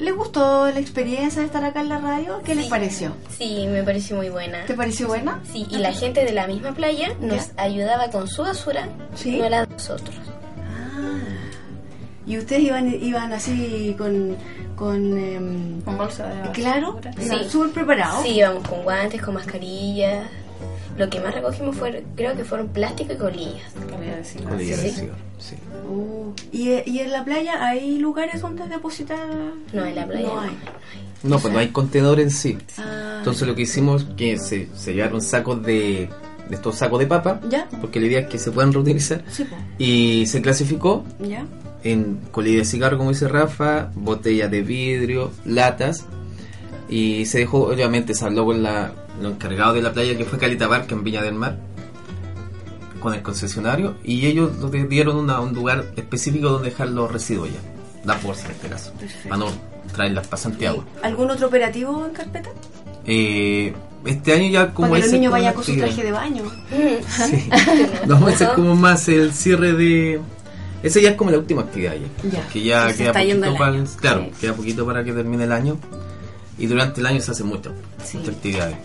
¿Les 0.00 0.14
gustó 0.16 0.70
la 0.70 0.80
experiencia 0.80 1.40
de 1.40 1.46
estar 1.46 1.62
acá 1.64 1.80
en 1.82 1.90
la 1.90 1.98
radio? 1.98 2.40
¿Qué 2.42 2.54
les 2.54 2.66
pareció? 2.68 3.12
Sí, 3.36 3.66
me 3.68 3.82
pareció 3.82 4.16
muy 4.16 4.30
buena. 4.30 4.64
¿Te 4.64 4.74
pareció 4.74 5.06
buena? 5.08 5.40
Sí, 5.52 5.66
y 5.70 5.76
la 5.76 5.92
gente 5.92 6.24
de 6.24 6.32
la 6.32 6.46
misma 6.46 6.72
playa 6.72 7.10
nos 7.20 7.50
ayudaba 7.58 8.10
con 8.10 8.26
su 8.26 8.42
basura, 8.42 8.88
Sí. 9.14 9.36
no 9.38 9.48
la 9.48 9.66
de 9.66 9.72
nosotros. 9.74 10.16
Ah. 10.58 11.18
y 12.26 12.38
ustedes 12.38 12.62
iban 12.62 12.86
iban 13.02 13.32
así 13.32 13.94
con 13.98 14.36
con 14.76 15.18
em, 15.18 15.80
Con 15.82 15.98
bolsa 15.98 16.26
de 16.28 16.34
basura. 16.40 16.52
claro, 16.52 17.00
iban 17.22 17.38
Sí. 17.44 17.50
súper 17.50 17.70
preparados. 17.72 18.22
Sí, 18.22 18.28
íbamos 18.36 18.66
con 18.66 18.82
guantes, 18.82 19.20
con 19.20 19.34
mascarillas. 19.34 20.26
Lo 21.00 21.08
que 21.08 21.18
más 21.18 21.34
recogimos 21.34 21.76
fue, 21.76 22.04
creo 22.14 22.36
que 22.36 22.44
fueron 22.44 22.68
plástico 22.68 23.14
y 23.14 23.16
colillas. 23.16 23.72
Calidad 23.88 24.76
de 24.76 24.88
el 24.88 25.10
Sí. 25.38 25.54
Uh, 25.88 26.32
¿Y, 26.52 26.68
y 26.90 26.98
en 27.00 27.10
la 27.10 27.24
playa 27.24 27.66
hay 27.66 27.96
lugares 27.98 28.42
donde 28.42 28.68
depositar? 28.68 29.18
No, 29.72 29.86
en 29.86 29.94
la 29.94 30.06
playa 30.06 30.26
No 30.28 30.34
no. 30.34 30.40
hay. 30.42 30.50
No, 31.22 31.38
pues 31.38 31.52
no 31.54 31.58
hay 31.58 31.68
contenedor 31.68 32.20
en 32.20 32.30
sí. 32.30 32.58
Ah, 32.76 33.16
Entonces 33.18 33.48
lo 33.48 33.54
que 33.54 33.62
hicimos 33.62 34.04
que 34.16 34.38
se, 34.38 34.68
se 34.74 34.92
llevaron 34.92 35.22
sacos 35.22 35.62
de, 35.62 36.10
de 36.50 36.54
estos 36.54 36.76
sacos 36.76 36.98
de 36.98 37.06
papa, 37.06 37.40
¿Ya? 37.48 37.66
porque 37.80 37.98
la 38.00 38.06
idea 38.06 38.20
es 38.20 38.26
que 38.28 38.38
se 38.38 38.50
puedan 38.50 38.70
reutilizar. 38.72 39.22
Sí, 39.30 39.44
po. 39.44 39.56
Y 39.78 40.26
se 40.26 40.42
clasificó 40.42 41.04
¿Ya? 41.26 41.46
en 41.82 42.18
colilla 42.30 42.58
de 42.58 42.64
cigarro, 42.66 42.98
como 42.98 43.08
dice 43.08 43.26
Rafa, 43.26 43.90
botellas 43.94 44.50
de 44.50 44.60
vidrio, 44.60 45.30
latas. 45.46 46.04
Y 46.90 47.24
se 47.26 47.38
dejó, 47.38 47.68
obviamente, 47.68 48.14
se 48.14 48.24
habló 48.24 48.44
con 48.44 48.62
la, 48.62 48.92
lo 49.22 49.28
encargado 49.30 49.74
de 49.74 49.80
la 49.82 49.92
playa 49.92 50.18
que 50.18 50.24
fue 50.24 50.38
Calita 50.38 50.66
Barca 50.66 50.94
en 50.94 51.04
Viña 51.04 51.22
del 51.22 51.34
Mar, 51.34 51.56
con 53.00 53.14
el 53.14 53.22
concesionario. 53.22 53.94
Y 54.04 54.26
ellos 54.26 54.50
dieron 54.88 55.16
una- 55.16 55.40
un 55.40 55.54
lugar 55.54 55.86
específico 55.96 56.48
donde 56.50 56.70
dejar 56.70 56.88
los 56.88 57.10
residuos 57.10 57.48
ya, 57.50 57.60
las 58.04 58.22
bolsas 58.22 58.46
en 58.46 58.50
este 58.52 58.68
caso, 58.68 58.92
Perfecto. 58.98 59.28
para 59.28 59.38
no 59.38 59.46
traerlas 59.94 60.26
para 60.26 60.42
Santiago. 60.42 60.84
¿Y 61.02 61.06
¿Algún 61.06 61.30
otro 61.30 61.46
operativo 61.46 62.04
en 62.06 62.12
carpeta? 62.12 62.50
Eh, 63.06 63.72
este 64.04 64.32
año 64.34 64.48
ya 64.50 64.74
como 64.74 64.90
Para 64.90 65.00
que 65.00 65.06
los 65.06 65.12
niños 65.14 65.32
vayan 65.32 65.54
con 65.54 65.64
su 65.64 65.76
traje 65.76 66.02
de 66.02 66.12
baño. 66.12 66.42
Sí. 67.08 67.48
Ese 68.32 68.44
es 68.44 68.50
como 68.50 68.74
más 68.74 69.08
el 69.08 69.32
cierre 69.32 69.72
de. 69.74 70.20
Ese 70.82 71.00
ya 71.02 71.10
es 71.10 71.16
como 71.16 71.30
la 71.30 71.38
última 71.38 71.62
actividad 71.62 71.94
ya. 71.94 72.30
Ya. 72.30 72.48
Que 72.48 72.62
ya 72.62 72.92
queda 72.94 73.12
poquito 73.12 73.54
para. 73.56 73.84
Claro, 74.00 74.24
Sí. 74.24 74.30
queda 74.40 74.52
poquito 74.54 74.86
para 74.86 75.04
que 75.04 75.12
termine 75.12 75.44
el 75.44 75.52
año. 75.52 75.76
Y 76.60 76.66
durante 76.66 77.00
el 77.00 77.06
año 77.06 77.20
se 77.20 77.32
hace 77.32 77.42
mucho. 77.42 77.72
Sí. 78.04 78.18
Muchas 78.18 78.36
actividades. 78.36 78.76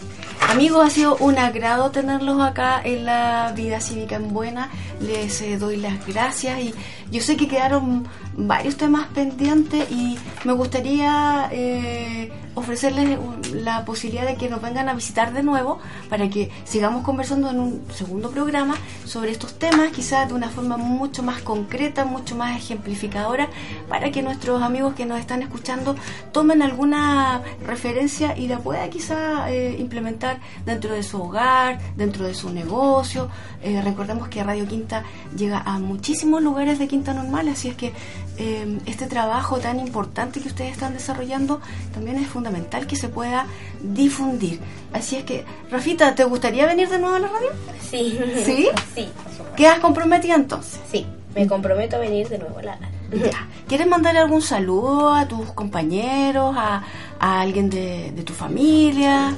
Amigos, 0.49 0.85
ha 0.85 0.89
sido 0.89 1.17
un 1.17 1.37
agrado 1.37 1.91
tenerlos 1.91 2.39
acá 2.41 2.81
en 2.83 3.05
la 3.05 3.51
vida 3.55 3.81
cívica 3.81 4.15
en 4.15 4.29
buena. 4.33 4.69
Les 5.01 5.41
eh, 5.41 5.57
doy 5.57 5.77
las 5.77 6.05
gracias 6.07 6.59
y 6.59 6.73
yo 7.11 7.21
sé 7.21 7.35
que 7.35 7.47
quedaron 7.47 8.07
varios 8.37 8.77
temas 8.77 9.07
pendientes 9.07 9.89
y 9.91 10.17
me 10.45 10.53
gustaría 10.53 11.49
eh, 11.51 12.31
ofrecerles 12.55 13.19
un- 13.19 13.63
la 13.63 13.85
posibilidad 13.85 14.25
de 14.25 14.35
que 14.35 14.49
nos 14.49 14.61
vengan 14.61 14.89
a 14.89 14.93
visitar 14.93 15.33
de 15.33 15.43
nuevo 15.43 15.79
para 16.09 16.29
que 16.29 16.49
sigamos 16.63 17.03
conversando 17.03 17.49
en 17.51 17.59
un 17.59 17.81
segundo 17.93 18.29
programa 18.31 18.75
sobre 19.05 19.31
estos 19.31 19.53
temas, 19.59 19.91
quizás 19.91 20.27
de 20.27 20.33
una 20.33 20.49
forma 20.49 20.77
mucho 20.77 21.21
más 21.23 21.41
concreta, 21.41 22.05
mucho 22.05 22.35
más 22.35 22.57
ejemplificadora, 22.57 23.49
para 23.89 24.11
que 24.11 24.21
nuestros 24.21 24.61
amigos 24.61 24.93
que 24.95 25.05
nos 25.05 25.19
están 25.19 25.41
escuchando 25.41 25.95
tomen 26.31 26.61
alguna 26.61 27.41
referencia 27.65 28.37
y 28.37 28.47
la 28.47 28.59
pueda 28.59 28.89
quizá 28.89 29.49
eh, 29.51 29.75
implementar 29.79 30.39
dentro 30.65 30.93
de 30.93 31.03
su 31.03 31.21
hogar, 31.21 31.79
dentro 31.95 32.25
de 32.25 32.33
su 32.33 32.49
negocio. 32.49 33.29
Eh, 33.61 33.81
recordemos 33.81 34.27
que 34.29 34.43
Radio 34.43 34.67
Quinta 34.67 35.03
llega 35.35 35.59
a 35.59 35.79
muchísimos 35.79 36.41
lugares 36.41 36.79
de 36.79 36.87
Quinta 36.87 37.13
Normal, 37.13 37.49
así 37.49 37.67
es 37.69 37.75
que 37.75 37.93
eh, 38.37 38.79
este 38.85 39.07
trabajo 39.07 39.59
tan 39.59 39.79
importante 39.79 40.41
que 40.41 40.47
ustedes 40.47 40.73
están 40.73 40.93
desarrollando 40.93 41.61
también 41.93 42.17
es 42.17 42.27
fundamental 42.27 42.87
que 42.87 42.95
se 42.95 43.09
pueda 43.09 43.45
difundir. 43.81 44.59
Así 44.93 45.15
es 45.15 45.23
que, 45.23 45.45
Rafita, 45.71 46.15
¿te 46.15 46.23
gustaría 46.23 46.65
venir 46.65 46.89
de 46.89 46.99
nuevo 46.99 47.15
a 47.15 47.19
la 47.19 47.27
radio? 47.27 47.49
Sí. 47.89 48.19
¿Sí? 48.45 48.67
Sí. 48.95 49.09
¿Quedas 49.55 49.79
comprometida 49.79 50.35
entonces? 50.35 50.79
Sí. 50.91 51.05
Me 51.33 51.47
comprometo 51.47 51.97
a 51.97 51.99
venir 51.99 52.29
de 52.29 52.37
nuevo 52.37 52.59
a 52.59 52.63
la 52.63 52.79
Ya. 53.11 53.47
¿Quieres 53.67 53.87
mandarle 53.87 54.19
algún 54.21 54.41
saludo 54.41 55.13
a 55.13 55.27
tus 55.27 55.51
compañeros, 55.51 56.55
a, 56.57 56.83
a 57.19 57.41
alguien 57.41 57.69
de, 57.69 58.11
de 58.11 58.23
tu 58.23 58.33
familia? 58.33 59.33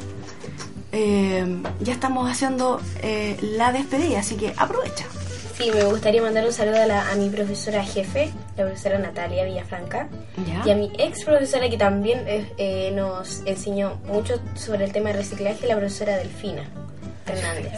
Eh, 0.92 1.62
ya 1.82 1.94
estamos 1.94 2.30
haciendo 2.30 2.80
eh, 3.02 3.38
la 3.42 3.72
despedida, 3.72 4.20
así 4.20 4.36
que 4.36 4.54
aprovecha. 4.56 5.06
Sí, 5.58 5.72
me 5.74 5.84
gustaría 5.86 6.22
mandar 6.22 6.46
un 6.46 6.54
saludo 6.54 6.82
a, 6.82 6.86
la- 6.86 7.12
a 7.12 7.16
mi 7.16 7.30
profesora 7.30 7.84
jefe, 7.84 8.30
la 8.58 8.66
profesora 8.66 9.00
Natalia 9.00 9.44
Villafranca, 9.44 10.08
Ya. 10.46 10.62
y 10.66 10.70
a 10.72 10.76
mi 10.76 10.92
ex 11.00 11.24
profesora 11.24 11.68
que 11.68 11.78
también 11.78 12.20
eh, 12.28 12.52
eh, 12.58 12.92
nos 12.96 13.42
enseñó 13.46 13.96
mucho 14.06 14.40
sobre 14.56 14.86
el 14.86 14.92
tema 14.92 15.10
de 15.10 15.18
reciclaje, 15.18 15.66
la 15.68 15.76
profesora 15.76 16.16
Delfina 16.18 16.64
Hernández. 17.26 17.72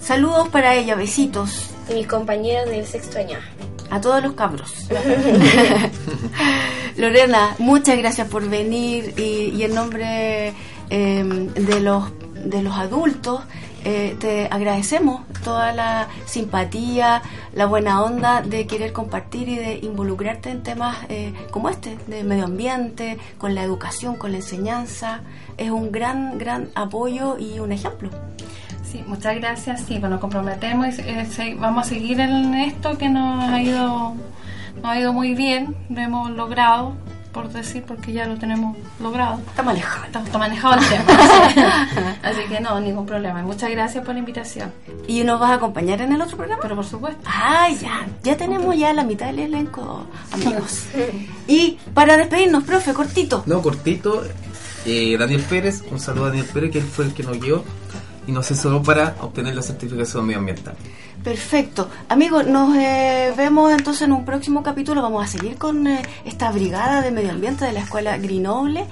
Saludos 0.00 0.48
para 0.48 0.74
ella, 0.76 0.94
besitos 0.94 1.70
Y 1.90 1.94
mis 1.94 2.06
compañeros 2.06 2.70
del 2.70 2.86
sexto 2.86 3.18
año. 3.18 3.38
a 3.90 4.00
todos 4.00 4.22
los 4.22 4.34
cabros. 4.34 4.72
Lorena, 6.96 7.54
muchas 7.58 7.98
gracias 7.98 8.28
por 8.28 8.48
venir 8.48 9.14
y, 9.18 9.50
y 9.56 9.62
en 9.64 9.74
nombre 9.74 10.54
eh, 10.90 11.24
de 11.54 11.80
los 11.80 12.04
de 12.44 12.62
los 12.62 12.76
adultos 12.76 13.40
eh, 13.84 14.16
te 14.18 14.48
agradecemos 14.50 15.22
toda 15.44 15.72
la 15.72 16.08
simpatía, 16.26 17.22
la 17.52 17.66
buena 17.66 18.02
onda 18.02 18.42
de 18.42 18.66
querer 18.66 18.92
compartir 18.92 19.48
y 19.48 19.56
de 19.56 19.78
involucrarte 19.82 20.50
en 20.50 20.62
temas 20.62 20.98
eh, 21.08 21.32
como 21.50 21.68
este, 21.68 21.98
de 22.06 22.24
medio 22.24 22.44
ambiente, 22.44 23.18
con 23.38 23.54
la 23.54 23.62
educación, 23.62 24.16
con 24.16 24.32
la 24.32 24.38
enseñanza. 24.38 25.22
Es 25.56 25.70
un 25.70 25.92
gran, 25.92 26.38
gran 26.38 26.70
apoyo 26.74 27.38
y 27.38 27.58
un 27.58 27.72
ejemplo. 27.72 28.10
Sí, 28.90 29.04
muchas 29.06 29.36
gracias. 29.36 29.82
Sí, 29.82 29.98
bueno, 29.98 30.18
comprometemos 30.18 30.98
y 30.98 31.02
eh, 31.02 31.56
vamos 31.58 31.86
a 31.86 31.88
seguir 31.88 32.20
en 32.20 32.54
esto 32.54 32.96
que 32.96 33.08
nos 33.08 33.44
ha 33.44 33.60
ido 33.60 34.14
nos 34.82 34.92
ha 34.92 34.98
ido 34.98 35.12
muy 35.12 35.34
bien, 35.34 35.74
lo 35.88 36.00
hemos 36.00 36.30
logrado, 36.30 36.94
por 37.32 37.48
decir, 37.50 37.82
porque 37.86 38.12
ya 38.12 38.26
lo 38.26 38.36
tenemos 38.36 38.76
logrado. 39.00 39.38
Estamos 39.48 39.72
alejados. 39.74 40.06
Está, 40.06 40.22
está 40.22 40.38
manejado 40.38 40.74
el 40.80 40.88
tema. 40.88 41.04
Así 42.22 42.40
que 42.48 42.60
no, 42.60 42.80
ningún 42.80 43.06
problema. 43.06 43.42
Muchas 43.42 43.70
gracias 43.70 44.04
por 44.04 44.14
la 44.14 44.20
invitación. 44.20 44.72
¿Y 45.06 45.22
nos 45.24 45.38
vas 45.38 45.50
a 45.50 45.54
acompañar 45.54 46.00
en 46.00 46.12
el 46.12 46.20
otro 46.20 46.36
programa? 46.36 46.60
Pero 46.62 46.76
por 46.76 46.84
supuesto. 46.86 47.20
Ah, 47.26 47.68
ya, 47.80 48.06
ya 48.22 48.36
tenemos 48.36 48.76
ya 48.76 48.92
la 48.92 49.04
mitad 49.04 49.26
del 49.26 49.40
elenco, 49.40 50.06
amigos. 50.32 50.86
Y 51.46 51.78
para 51.94 52.16
despedirnos, 52.16 52.64
profe, 52.64 52.92
cortito. 52.92 53.42
No, 53.46 53.62
cortito. 53.62 54.22
eh, 54.84 55.16
Daniel 55.18 55.42
Pérez, 55.48 55.82
un 55.90 55.98
saludo 55.98 56.26
a 56.26 56.28
Daniel 56.28 56.46
Pérez, 56.52 56.70
que 56.70 56.78
él 56.78 56.84
fue 56.84 57.06
el 57.06 57.14
que 57.14 57.22
nos 57.22 57.38
guió 57.40 57.64
y 58.26 58.32
nos 58.32 58.44
asesoró 58.50 58.82
para 58.82 59.16
obtener 59.20 59.54
la 59.54 59.62
certificación 59.62 60.26
medioambiental. 60.26 60.74
Perfecto. 61.28 61.90
Amigos, 62.08 62.46
nos 62.46 62.74
eh, 62.74 63.34
vemos 63.36 63.70
entonces 63.70 64.00
en 64.00 64.12
un 64.12 64.24
próximo 64.24 64.62
capítulo. 64.62 65.02
Vamos 65.02 65.22
a 65.22 65.26
seguir 65.26 65.58
con 65.58 65.86
eh, 65.86 66.00
esta 66.24 66.50
brigada 66.50 67.02
de 67.02 67.10
medio 67.10 67.32
ambiente 67.32 67.66
de 67.66 67.72
la 67.72 67.80
escuela 67.80 68.16
Grenoble. 68.16 68.86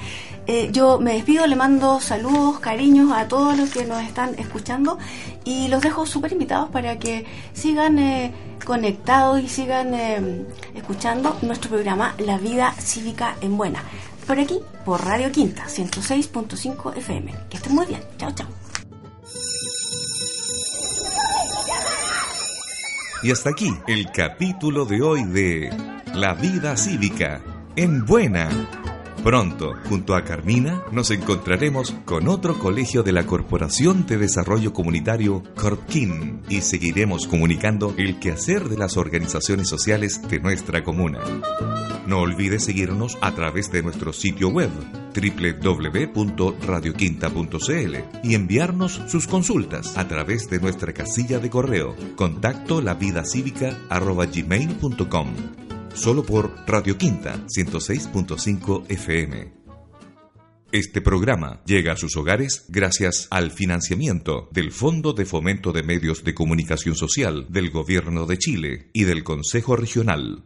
Eh, 0.46 0.68
yo 0.70 1.00
me 1.00 1.14
despido, 1.14 1.46
le 1.46 1.56
mando 1.56 1.98
saludos, 1.98 2.58
cariños 2.58 3.10
a 3.10 3.26
todos 3.26 3.56
los 3.56 3.70
que 3.70 3.86
nos 3.86 4.02
están 4.02 4.34
escuchando 4.38 4.98
y 5.46 5.68
los 5.68 5.80
dejo 5.80 6.04
súper 6.04 6.32
invitados 6.32 6.68
para 6.68 6.98
que 6.98 7.24
sigan 7.54 8.34
conectados 8.66 9.40
y 9.40 9.48
sigan 9.48 9.94
escuchando 10.74 11.38
nuestro 11.40 11.70
programa 11.70 12.14
La 12.18 12.36
Vida 12.36 12.74
Cívica 12.78 13.36
en 13.40 13.56
Buena. 13.56 13.82
Por 14.26 14.38
aquí, 14.38 14.60
por 14.84 15.02
Radio 15.02 15.32
Quinta, 15.32 15.64
106.5 15.68 16.98
FM. 16.98 17.32
Que 17.48 17.56
estén 17.56 17.74
muy 17.74 17.86
bien. 17.86 18.02
Chao, 18.18 18.30
chao. 18.32 18.65
Y 23.22 23.30
hasta 23.30 23.50
aquí 23.50 23.74
el 23.86 24.10
capítulo 24.12 24.84
de 24.84 25.02
hoy 25.02 25.24
de 25.24 25.70
La 26.14 26.34
vida 26.34 26.76
cívica 26.76 27.40
en 27.74 28.04
buena. 28.04 28.48
Pronto, 29.26 29.74
junto 29.88 30.14
a 30.14 30.22
Carmina, 30.22 30.84
nos 30.92 31.10
encontraremos 31.10 31.90
con 32.04 32.28
otro 32.28 32.60
colegio 32.60 33.02
de 33.02 33.10
la 33.10 33.26
Corporación 33.26 34.06
de 34.06 34.18
Desarrollo 34.18 34.72
Comunitario, 34.72 35.42
Corpkin, 35.56 36.42
y 36.48 36.60
seguiremos 36.60 37.26
comunicando 37.26 37.92
el 37.98 38.20
quehacer 38.20 38.68
de 38.68 38.76
las 38.76 38.96
organizaciones 38.96 39.68
sociales 39.68 40.22
de 40.28 40.38
nuestra 40.38 40.84
comuna. 40.84 41.18
No 42.06 42.20
olvides 42.20 42.62
seguirnos 42.62 43.18
a 43.20 43.34
través 43.34 43.72
de 43.72 43.82
nuestro 43.82 44.12
sitio 44.12 44.50
web 44.50 44.70
www.radioquinta.cl 45.12 47.96
y 48.22 48.36
enviarnos 48.36 49.02
sus 49.08 49.26
consultas 49.26 49.98
a 49.98 50.06
través 50.06 50.48
de 50.48 50.60
nuestra 50.60 50.92
casilla 50.92 51.40
de 51.40 51.50
correo 51.50 51.96
contacto 52.14 52.80
lavidacívica@gmail.com. 52.80 55.65
Solo 55.96 56.24
por 56.24 56.54
Radio 56.66 56.98
Quinta 56.98 57.46
106.5 57.46 58.84
FM. 58.90 59.52
Este 60.70 61.00
programa 61.00 61.62
llega 61.64 61.94
a 61.94 61.96
sus 61.96 62.16
hogares 62.18 62.66
gracias 62.68 63.28
al 63.30 63.50
financiamiento 63.50 64.48
del 64.52 64.72
Fondo 64.72 65.14
de 65.14 65.24
Fomento 65.24 65.72
de 65.72 65.82
Medios 65.82 66.22
de 66.22 66.34
Comunicación 66.34 66.94
Social 66.96 67.46
del 67.48 67.70
Gobierno 67.70 68.26
de 68.26 68.36
Chile 68.36 68.90
y 68.92 69.04
del 69.04 69.24
Consejo 69.24 69.74
Regional. 69.74 70.44